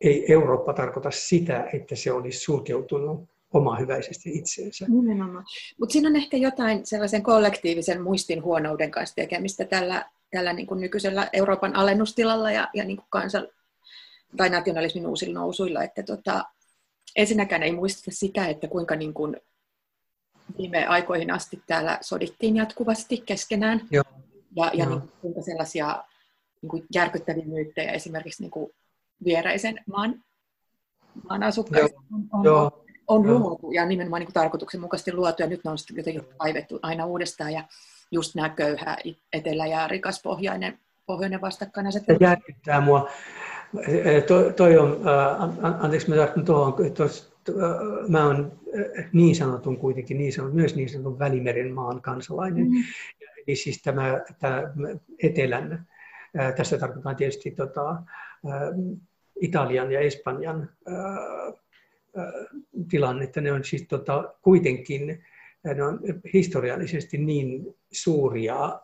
ei 0.00 0.32
Eurooppa 0.32 0.72
tarkoita 0.72 1.10
sitä, 1.10 1.68
että 1.72 1.96
se 1.96 2.12
olisi 2.12 2.38
sulkeutunut 2.38 3.28
hyväisesti 3.80 4.30
itseensä. 4.38 4.86
Nimenomaan. 4.88 5.44
Mutta 5.80 5.92
siinä 5.92 6.08
on 6.08 6.16
ehkä 6.16 6.36
jotain 6.36 6.86
sellaisen 6.86 7.22
kollektiivisen 7.22 8.02
muistin 8.02 8.42
huonouden 8.42 8.90
kanssa 8.90 9.14
tekemistä 9.14 9.64
tällä 9.64 10.04
tällä 10.30 10.52
niin 10.52 10.66
kuin 10.66 10.80
nykyisellä 10.80 11.28
Euroopan 11.32 11.76
alennustilalla 11.76 12.50
ja, 12.50 12.68
ja 12.74 12.84
niin 12.84 12.96
kuin 12.96 13.06
kansan, 13.10 13.48
tai 14.36 14.50
nationalismin 14.50 15.06
uusilla 15.06 15.40
nousuilla, 15.40 15.82
että 15.82 16.02
tota, 16.02 16.44
ensinnäkään 17.16 17.62
ei 17.62 17.72
muisteta 17.72 18.16
sitä, 18.16 18.46
että 18.46 18.68
kuinka 18.68 18.96
niin 18.96 19.14
kuin 19.14 19.36
viime 20.58 20.86
aikoihin 20.86 21.30
asti 21.30 21.62
täällä 21.66 21.98
sodittiin 22.00 22.56
jatkuvasti 22.56 23.22
keskenään. 23.26 23.80
Joo. 23.90 24.04
Ja, 24.56 24.70
ja 24.74 24.84
Joo. 24.84 25.02
niin, 25.22 25.44
sellaisia 25.44 26.04
niin 26.62 26.70
kuin 26.70 26.86
järkyttäviä 26.94 27.44
myyttejä 27.44 27.92
esimerkiksi 27.92 28.42
niin 28.42 28.50
kuin 28.50 28.70
viereisen 29.24 29.80
maan, 29.86 30.24
maan 31.28 31.42
asukkaista 31.42 32.00
on, 32.14 32.28
on, 32.32 32.44
Joo. 32.44 32.84
on 33.08 33.24
Joo. 33.24 33.38
luotu 33.38 33.70
ja 33.72 33.86
nimenomaan 33.86 34.20
niin 34.20 34.26
kuin 34.26 34.34
tarkoituksenmukaisesti 34.34 35.12
luotu 35.12 35.42
ja 35.42 35.48
nyt 35.48 35.64
ne 35.64 35.70
on 35.70 35.78
sitten 35.78 35.96
jotenkin 35.96 36.22
kaivettu 36.36 36.78
aina 36.82 37.06
uudestaan 37.06 37.52
ja 37.52 37.64
just 38.10 38.34
nämä 38.34 38.48
köyhä 38.48 38.96
etelä- 39.32 39.66
ja 39.66 39.88
rikas 39.88 40.22
pohjainen, 40.22 40.78
pohjoinen 41.06 41.40
vastakkainasettelu. 41.40 42.18
Se 42.18 42.24
järkyttää 42.24 42.80
mua. 42.80 43.08
Toi, 44.26 44.52
toi 44.52 44.78
on, 44.78 45.00
äh, 45.06 45.42
an- 45.42 45.58
an- 45.62 45.80
anteeksi 45.80 46.10
mä 46.10 46.16
tartun 46.16 46.44
tuohon, 46.44 46.74
tos, 46.94 47.32
äh, 47.32 47.39
mä 48.08 48.26
oon 48.26 48.52
niin 49.12 49.36
sanotun 49.36 49.76
kuitenkin, 49.76 50.18
niin 50.18 50.32
sanotun, 50.32 50.56
myös 50.56 50.74
niin 50.74 50.88
sanotun 50.88 51.18
Välimeren 51.18 51.74
maan 51.74 52.02
kansalainen. 52.02 52.64
Mm. 52.64 52.76
Eli 53.46 53.56
siis 53.56 53.82
tämä, 53.82 54.20
tämä 54.38 54.62
etelän, 55.22 55.86
tässä 56.56 56.78
tarkoitan 56.78 57.16
tietysti 57.16 57.50
tota, 57.50 58.02
Italian 59.40 59.92
ja 59.92 60.00
Espanjan 60.00 60.70
tilannetta. 62.90 63.40
Ne 63.40 63.52
on 63.52 63.64
siis 63.64 63.86
tota, 63.88 64.34
kuitenkin 64.42 65.24
ne 65.74 65.82
on 65.84 66.00
historiallisesti 66.32 67.18
niin 67.18 67.74
suuria 67.92 68.80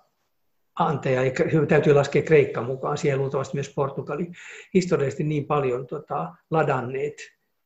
anteja, 0.79 1.25
ja 1.25 1.31
täytyy 1.69 1.95
laskea 1.95 2.23
Kreikka 2.23 2.63
mukaan, 2.63 2.99
siellä 2.99 3.21
luultavasti 3.21 3.57
myös 3.57 3.75
Portugali, 3.75 4.31
historiallisesti 4.75 5.25
niin 5.25 5.45
paljon 5.45 5.87
tota, 5.87 6.35
ladanneet 6.51 7.15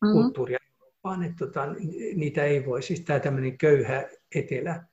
Mm. 0.05 0.12
kulttuuria 0.12 0.59
Eurooppaan, 1.05 1.22
että 1.22 1.46
tota, 1.46 1.66
niitä 2.14 2.44
ei 2.44 2.66
voi, 2.66 2.82
siis 2.82 3.01
tämä 3.01 3.20
tämmöinen 3.20 3.59
köyhä 3.59 4.09
etelä, 4.34 4.84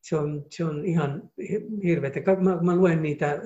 se 0.00 0.16
on, 0.16 0.44
se 0.50 0.64
on 0.64 0.84
ihan 0.84 1.30
hirveätä. 1.84 2.20
Mä, 2.40 2.62
mä 2.62 2.76
luen 2.76 3.02
niitä 3.02 3.30
äh, 3.30 3.40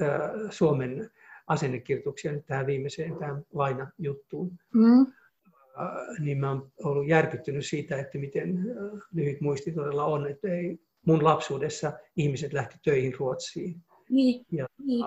Suomen 0.51 1.11
asennekirjoituksia 1.47 2.33
nyt 2.33 2.47
tähän 2.47 2.67
viimeiseen, 2.67 3.17
tähän 3.17 3.47
Vaina-juttuun, 3.55 4.59
Mm. 4.75 5.01
äh, 5.01 6.21
niin 6.21 6.39
mä 6.39 6.51
oon 6.51 6.73
ollut 6.85 7.09
järkyttynyt 7.09 7.67
siitä, 7.67 7.97
että 7.99 8.19
miten 8.19 8.59
äh, 8.59 9.01
lyhyt 9.15 9.41
muisti 9.41 9.73
todella 9.73 10.05
on, 10.05 10.27
että 10.31 10.49
ei, 10.49 10.79
mun 11.07 11.25
lapsuudessa 11.25 11.93
ihmiset 12.17 12.53
lähti 12.53 12.77
töihin 12.85 13.15
Ruotsiin. 13.19 13.77
Niin, 14.11 14.47
Ja, 14.53 14.67
niin. 14.87 15.05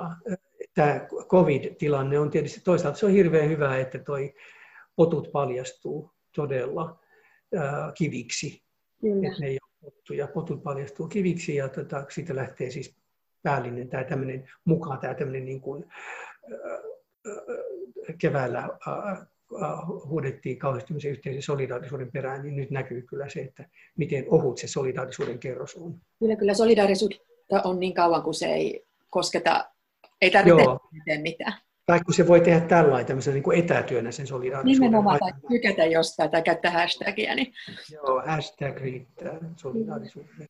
Tämä 0.74 1.08
covid-tilanne 1.28 2.20
on 2.20 2.30
tietysti 2.32 2.62
toisaalta 2.64 3.00
se 3.00 3.06
on 3.06 3.12
hirveän 3.12 3.50
hyvä, 3.50 3.78
että 3.78 4.00
toi 4.00 4.34
potut 4.96 5.32
paljastuu 5.32 6.15
todella 6.36 7.00
kiviksi 7.98 8.64
Kyllä. 9.02 9.28
että 9.28 9.40
ne 9.40 9.48
ei 9.48 9.58
ole 9.64 9.92
pottuja. 9.92 10.28
Potut 10.28 10.64
paljastuu 10.64 11.08
kiviksi 11.08 11.56
ja 11.56 11.70
tota, 11.70 12.06
siitä 12.10 12.36
lähtee 12.36 12.70
siis 12.70 12.96
päällinen 13.44 13.90
tämä 13.90 14.04
tämmöinen 14.04 14.50
mukaan 14.66 15.00
tämä 15.00 15.14
tämmöinen 15.14 15.46
niin 15.46 15.62
kuin, 15.62 15.86
äh, 16.52 18.16
keväällä 18.18 18.60
äh, 18.60 19.28
huudettiin 20.10 20.60
kauheasti 20.60 20.94
yhteisen 21.10 21.42
solidaarisuuden 21.42 22.12
perään, 22.12 22.42
niin 22.42 22.56
nyt 22.56 22.72
näkyy 22.72 23.02
kyllä 23.02 23.30
se, 23.30 23.40
että 23.40 23.70
miten 23.98 24.26
ohut 24.28 24.58
se 24.58 24.68
solidaarisuuden 24.68 25.40
kerros 25.40 25.76
on. 25.76 26.02
Kyllä, 26.20 26.36
kyllä 26.36 26.54
solidaarisuutta 26.54 27.62
on 27.64 27.80
niin 27.80 27.94
kauan, 27.94 28.24
kun 28.24 28.34
se 28.34 28.46
ei 28.46 28.86
kosketa, 29.10 29.72
ei 30.22 30.32
tarvitse 30.32 30.64
Joo. 30.64 30.80
tehdä 31.06 31.22
mitään. 31.22 31.54
Tai 31.86 32.00
kun 32.00 32.14
se 32.14 32.28
voi 32.28 32.42
tehdä 32.42 32.60
tällainen 32.60 33.06
tämmöisen 33.06 33.34
niin 33.34 33.44
kuin 33.44 33.60
etätyönä 33.60 34.12
sen 34.12 34.28
solidaarisuuden. 34.28 34.82
Nimenomaan, 34.82 35.20
tai 35.20 35.32
tykätä 35.50 35.86
jostain 35.86 36.32
tai 36.32 36.42
käyttää 36.42 36.72
hashtagia. 36.72 37.36
Niin. 37.36 37.54
Joo, 37.92 38.22
hashtag 38.26 38.78
riittää 38.78 39.38
solidaarisuuden. 39.56 40.48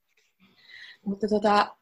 Mutta 1.06 1.28
tota, 1.28 1.76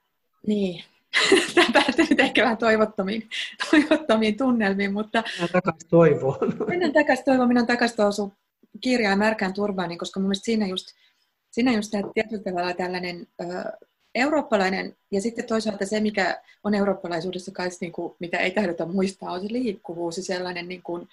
niin, 0.48 0.84
tämä 1.56 1.68
päättyy 1.74 2.06
nyt 2.10 2.20
ehkä 2.20 2.44
vähän 2.44 2.58
toivottomiin, 2.58 3.30
toivottomiin 3.72 4.38
tunnelmiin, 4.38 4.94
mutta 4.94 5.24
Mennään 5.28 5.50
takaisin 5.50 5.90
toivoon. 5.90 6.56
mennään 6.68 6.94
takaisin 6.94 7.26
toivon, 7.26 7.48
minä 7.48 7.66
takaisin 7.66 7.96
tuohon 7.96 8.14
sun 8.14 8.32
kirjaan 8.82 9.20
Märkään 9.20 9.54
turbaaniin, 9.54 10.00
koska 10.00 10.20
mun 10.20 10.28
mielestä 10.28 10.46
siinä 10.46 10.68
just, 10.68 10.88
siinä 11.52 11.74
just 11.74 11.92
tietyllä 12.14 12.44
tavalla 12.44 12.74
tällainen 12.74 13.28
ö, 13.42 13.46
eurooppalainen, 14.16 14.96
ja 15.12 15.22
sitten 15.22 15.48
toisaalta 15.48 15.86
se, 15.86 16.00
mikä 16.00 16.42
on 16.64 16.76
eurooppalaisuudessa 16.76 17.52
kanssa, 17.52 17.78
niin 17.82 17.92
kuin, 17.92 18.16
mitä 18.20 18.38
ei 18.38 18.52
tahdota 18.52 18.86
muistaa, 18.86 19.32
on 19.32 19.42
se 19.42 19.54
liikkuvuus 19.54 20.18
ja 20.18 20.24
sellainen 20.24 20.68
niin 20.68 20.84
kuin, 20.84 21.08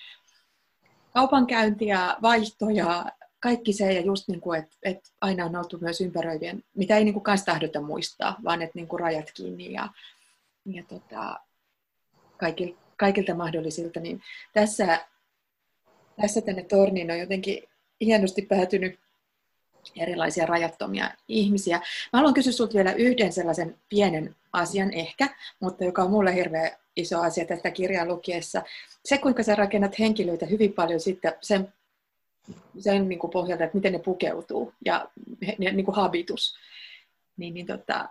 kaupankäynti 1.14 1.86
ja 1.86 2.18
vaihto 2.22 2.70
ja 2.70 3.06
kaikki 3.40 3.72
se, 3.72 3.92
ja 3.92 4.00
just 4.00 4.28
niin 4.28 4.40
kuin, 4.40 4.58
että, 4.58 4.76
että 4.82 5.10
aina 5.20 5.44
on 5.44 5.56
oltu 5.56 5.78
myös 5.80 6.00
ympäröivien, 6.00 6.64
mitä 6.74 6.96
ei 6.96 7.04
niin 7.04 7.14
kuin 7.14 7.22
kanssa 7.22 7.46
tahdota 7.46 7.80
muistaa, 7.80 8.36
vaan 8.44 8.62
että 8.62 8.72
niin 8.74 8.88
kuin 8.88 9.00
rajat 9.00 9.30
kiinni 9.34 9.72
ja, 9.72 9.88
ja 10.66 10.84
tota, 10.88 11.40
kaikil, 12.36 12.74
kaikilta 12.96 13.34
mahdollisilta, 13.34 14.00
niin 14.00 14.22
tässä, 14.52 15.06
tässä 16.20 16.40
tänne 16.40 16.62
torniin 16.62 17.10
on 17.10 17.18
jotenkin 17.18 17.62
hienosti 18.00 18.42
päätynyt 18.42 18.98
erilaisia 19.96 20.46
rajattomia 20.46 21.10
ihmisiä. 21.28 21.78
Mä 22.12 22.18
haluan 22.18 22.34
kysyä 22.34 22.52
sinulta 22.52 22.74
vielä 22.74 22.92
yhden 22.92 23.32
sellaisen 23.32 23.78
pienen 23.88 24.36
asian 24.52 24.92
ehkä, 24.92 25.28
mutta 25.60 25.84
joka 25.84 26.02
on 26.02 26.10
mulle 26.10 26.34
hirveän 26.34 26.70
iso 26.96 27.20
asia 27.20 27.44
tätä 27.44 27.70
kirjaa 27.70 28.06
lukiessa. 28.06 28.62
Se, 29.04 29.18
kuinka 29.18 29.42
sä 29.42 29.54
rakennat 29.54 29.98
henkilöitä 29.98 30.46
hyvin 30.46 30.72
paljon 30.72 31.00
sitten 31.00 31.32
sen, 31.40 31.72
sen 32.78 33.08
niin 33.08 33.18
kuin 33.18 33.30
pohjalta, 33.30 33.64
että 33.64 33.76
miten 33.76 33.92
ne 33.92 33.98
pukeutuu 33.98 34.72
ja 34.84 35.08
niin 35.58 35.84
kuin 35.84 35.94
habitus. 35.94 36.56
Niin, 37.36 37.54
niin 37.54 37.66
tota, 37.66 38.08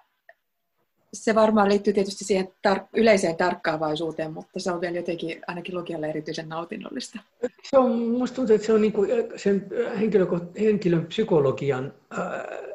se 1.14 1.36
varmaan 1.36 1.70
liittyy 1.70 1.94
tietysti 1.94 2.26
siihen 2.26 2.48
tar- 2.68 2.86
yleiseen 2.94 3.36
tarkkaavaisuuteen, 3.36 4.34
mutta 4.34 4.60
se 4.60 4.72
on 4.72 4.82
vielä 4.82 4.98
jotenkin 4.98 5.42
ainakin 5.48 5.76
lukijalle 5.76 6.10
erityisen 6.10 6.50
nautinnollista. 6.50 7.20
Se 7.64 7.78
on, 7.78 7.92
musta 7.92 8.36
tuntuu, 8.36 8.56
että 8.56 8.68
se 8.68 8.74
on 8.74 8.82
niin 8.82 8.94
kuin 8.94 9.10
sen 9.36 9.68
henkilön, 10.00 10.28
henkilön 10.60 11.06
psykologian, 11.06 11.94
äh, 12.20 12.69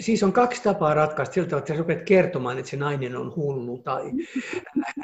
siis 0.00 0.22
on 0.22 0.32
kaksi 0.32 0.62
tapaa 0.62 0.94
ratkaista 0.94 1.34
siltä, 1.34 1.58
että 1.58 1.72
sä 1.72 1.78
rupeat 1.78 2.02
kertomaan, 2.02 2.58
että 2.58 2.70
se 2.70 2.76
nainen 2.76 3.16
on 3.16 3.36
hullu 3.36 3.78
tai 3.78 4.10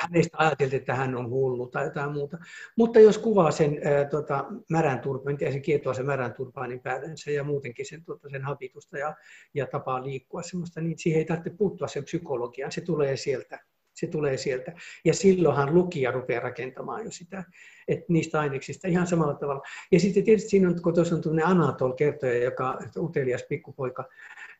hänestä 0.00 0.38
ajateltiin, 0.38 0.80
että 0.80 0.94
hän 0.94 1.16
on 1.16 1.30
hullu 1.30 1.66
tai 1.66 1.84
jotain 1.84 2.12
muuta. 2.12 2.38
Mutta 2.76 3.00
jos 3.00 3.18
kuvaa 3.18 3.50
sen 3.50 3.80
äh, 3.86 4.08
tota, 4.10 4.44
märän 4.70 5.00
turpaan, 5.00 5.36
ja 5.40 5.52
se 5.52 5.60
kietoa 5.60 5.94
sen 5.94 6.06
märän 6.06 6.34
turpaanin 6.34 6.80
päällensä 6.80 7.30
ja 7.30 7.44
muutenkin 7.44 7.86
sen, 7.86 8.04
tota, 8.04 8.28
sen 8.28 8.42
habitusta 8.42 8.98
ja, 8.98 9.14
ja 9.54 9.66
tapaa 9.66 10.04
liikkua 10.04 10.42
semmoista, 10.42 10.80
niin 10.80 10.98
siihen 10.98 11.18
ei 11.18 11.24
tarvitse 11.24 11.50
puuttua 11.50 11.88
sen 11.88 12.04
psykologiaan, 12.04 12.72
se 12.72 12.80
tulee 12.80 13.16
sieltä. 13.16 13.60
Se 13.94 14.06
tulee 14.06 14.36
sieltä. 14.36 14.72
Ja 15.04 15.14
silloinhan 15.14 15.74
lukija 15.74 16.10
rupeaa 16.10 16.40
rakentamaan 16.40 17.04
jo 17.04 17.10
sitä, 17.10 17.44
että 17.88 18.04
niistä 18.08 18.40
aineksista 18.40 18.88
ihan 18.88 19.06
samalla 19.06 19.34
tavalla. 19.34 19.62
Ja 19.92 20.00
sitten 20.00 20.24
tietysti 20.24 20.48
siinä 20.48 20.68
on, 20.68 20.82
kun 20.82 20.94
tuossa 20.94 21.14
on 21.14 21.22
tuollainen 21.22 21.50
Anatol 21.50 21.92
kertoja, 21.92 22.44
joka 22.44 22.78
utelias 22.96 23.42
pikkupoika, 23.48 24.04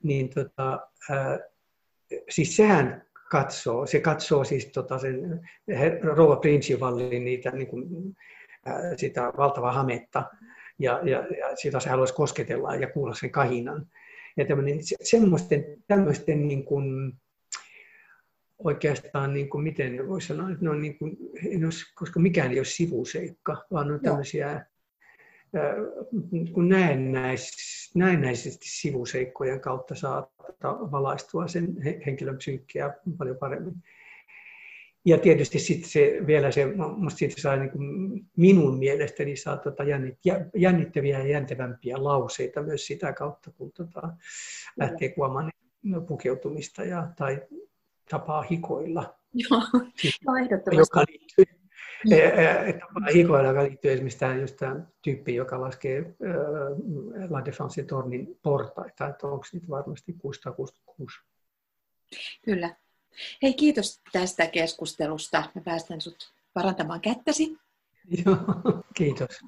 niin 0.03 0.29
tota, 0.29 0.89
ää, 1.11 1.39
siis 2.31 2.57
sehän 2.57 3.03
katsoo, 3.31 3.87
se 3.87 4.01
katsoo 4.01 4.45
siis 4.45 4.67
tota 4.67 4.99
sen 4.99 5.49
rouva 6.03 6.37
Princivallin 6.37 7.25
niitä 7.25 7.51
niin 7.51 7.69
kuin, 7.69 8.17
ää, 8.67 8.97
sitä 8.97 9.33
valtavaa 9.37 9.73
hametta, 9.73 10.25
ja, 10.79 11.01
ja, 11.05 11.19
ja 11.19 11.57
sitä 11.57 11.81
se 11.81 11.91
haluaisi 11.91 12.15
kosketella 12.15 12.75
ja 12.75 12.91
kuulla 12.91 13.15
sen 13.15 13.31
kahinan. 13.31 13.87
Ja 14.37 14.45
tämmöinen, 14.45 14.83
se, 14.83 14.97
semmoisten, 15.03 15.65
tämmöisten 15.87 16.49
niin 16.49 16.65
kuin, 16.65 17.13
oikeastaan, 18.59 19.35
niin 19.35 19.51
kuin, 19.51 19.65
miten 19.65 20.09
voisi 20.09 20.27
sanoa, 20.27 20.51
että 20.51 20.65
ne 20.65 20.71
on 20.71 20.83
niin 20.83 20.99
kuin, 20.99 21.17
olisi, 21.67 21.95
koska 21.95 22.21
mikään 22.21 22.51
ei 22.51 22.59
ole 22.59 22.65
sivuseikka, 22.65 23.67
vaan 23.73 23.87
ne 23.87 23.93
on 23.93 24.01
Joo. 24.03 24.11
tämmöisiä 24.11 24.49
ää, 24.49 24.67
kun 26.53 26.69
näennäis, 26.69 27.53
näennäisesti 27.95 28.68
sivuseikkojen 28.68 29.61
kautta 29.61 29.95
saa 29.95 30.30
tota 30.47 30.78
valaistua 30.91 31.49
sen 31.49 31.82
he- 31.82 32.01
henkilön 32.07 32.36
psyykkiä 32.36 32.95
paljon 33.18 33.36
paremmin. 33.36 33.74
Ja 35.05 35.18
tietysti 35.18 35.59
sitten 35.59 35.91
se, 35.91 36.18
vielä 36.26 36.51
se, 36.51 36.66
musta 36.97 37.18
siitä 37.18 37.41
saa 37.41 37.57
niin 37.57 37.70
kuin 37.70 37.82
minun 38.36 38.78
mielestäni 38.78 39.36
saa 39.36 39.57
tota 39.57 39.84
jännit, 39.84 40.18
jä- 40.24 40.47
jännittäviä 40.57 41.18
ja 41.18 41.28
jäntevämpiä 41.28 42.05
lauseita 42.05 42.62
myös 42.62 42.86
sitä 42.86 43.12
kautta, 43.12 43.51
kun 43.51 43.72
tota 43.72 44.12
lähtee 44.76 45.09
kuvaamaan 45.09 45.53
pukeutumista 46.09 46.84
ja, 46.84 47.09
tai 47.16 47.43
tapaa 48.11 48.43
hikoilla, 48.43 49.14
Joo, 49.34 49.61
joo 50.24 50.36
ehdottomasti. 50.36 50.76
joka 50.76 51.05
liittyy 52.05 52.33
Mm. 52.33 52.69
Eh, 52.69 52.75
tapaa 52.75 53.13
hikoilla, 53.15 53.49
joka 53.49 53.63
liittyy 53.63 53.93
esimerkiksi 53.93 54.19
tämä, 54.19 54.35
just 54.35 54.57
tämä 54.57 54.81
tyyppi, 55.03 55.35
joka 55.35 55.61
laskee 55.61 56.15
La 57.31 57.41
Défense 57.45 57.83
tornin 57.83 58.39
portaita, 58.43 59.09
että 59.09 59.27
onko 59.27 59.45
niitä 59.53 59.69
varmasti 59.69 60.13
666. 60.13 61.19
Kyllä, 62.45 62.77
Hei, 63.43 63.55
kiitos 63.55 64.01
tästä 64.13 64.47
keskustelusta. 64.47 65.51
Me 65.55 65.61
päästään 65.61 66.01
sut 66.01 66.33
parantamaan 66.55 67.01
kättäsi. 67.01 67.59
Joo, 68.25 68.39
kiitos. 68.95 69.41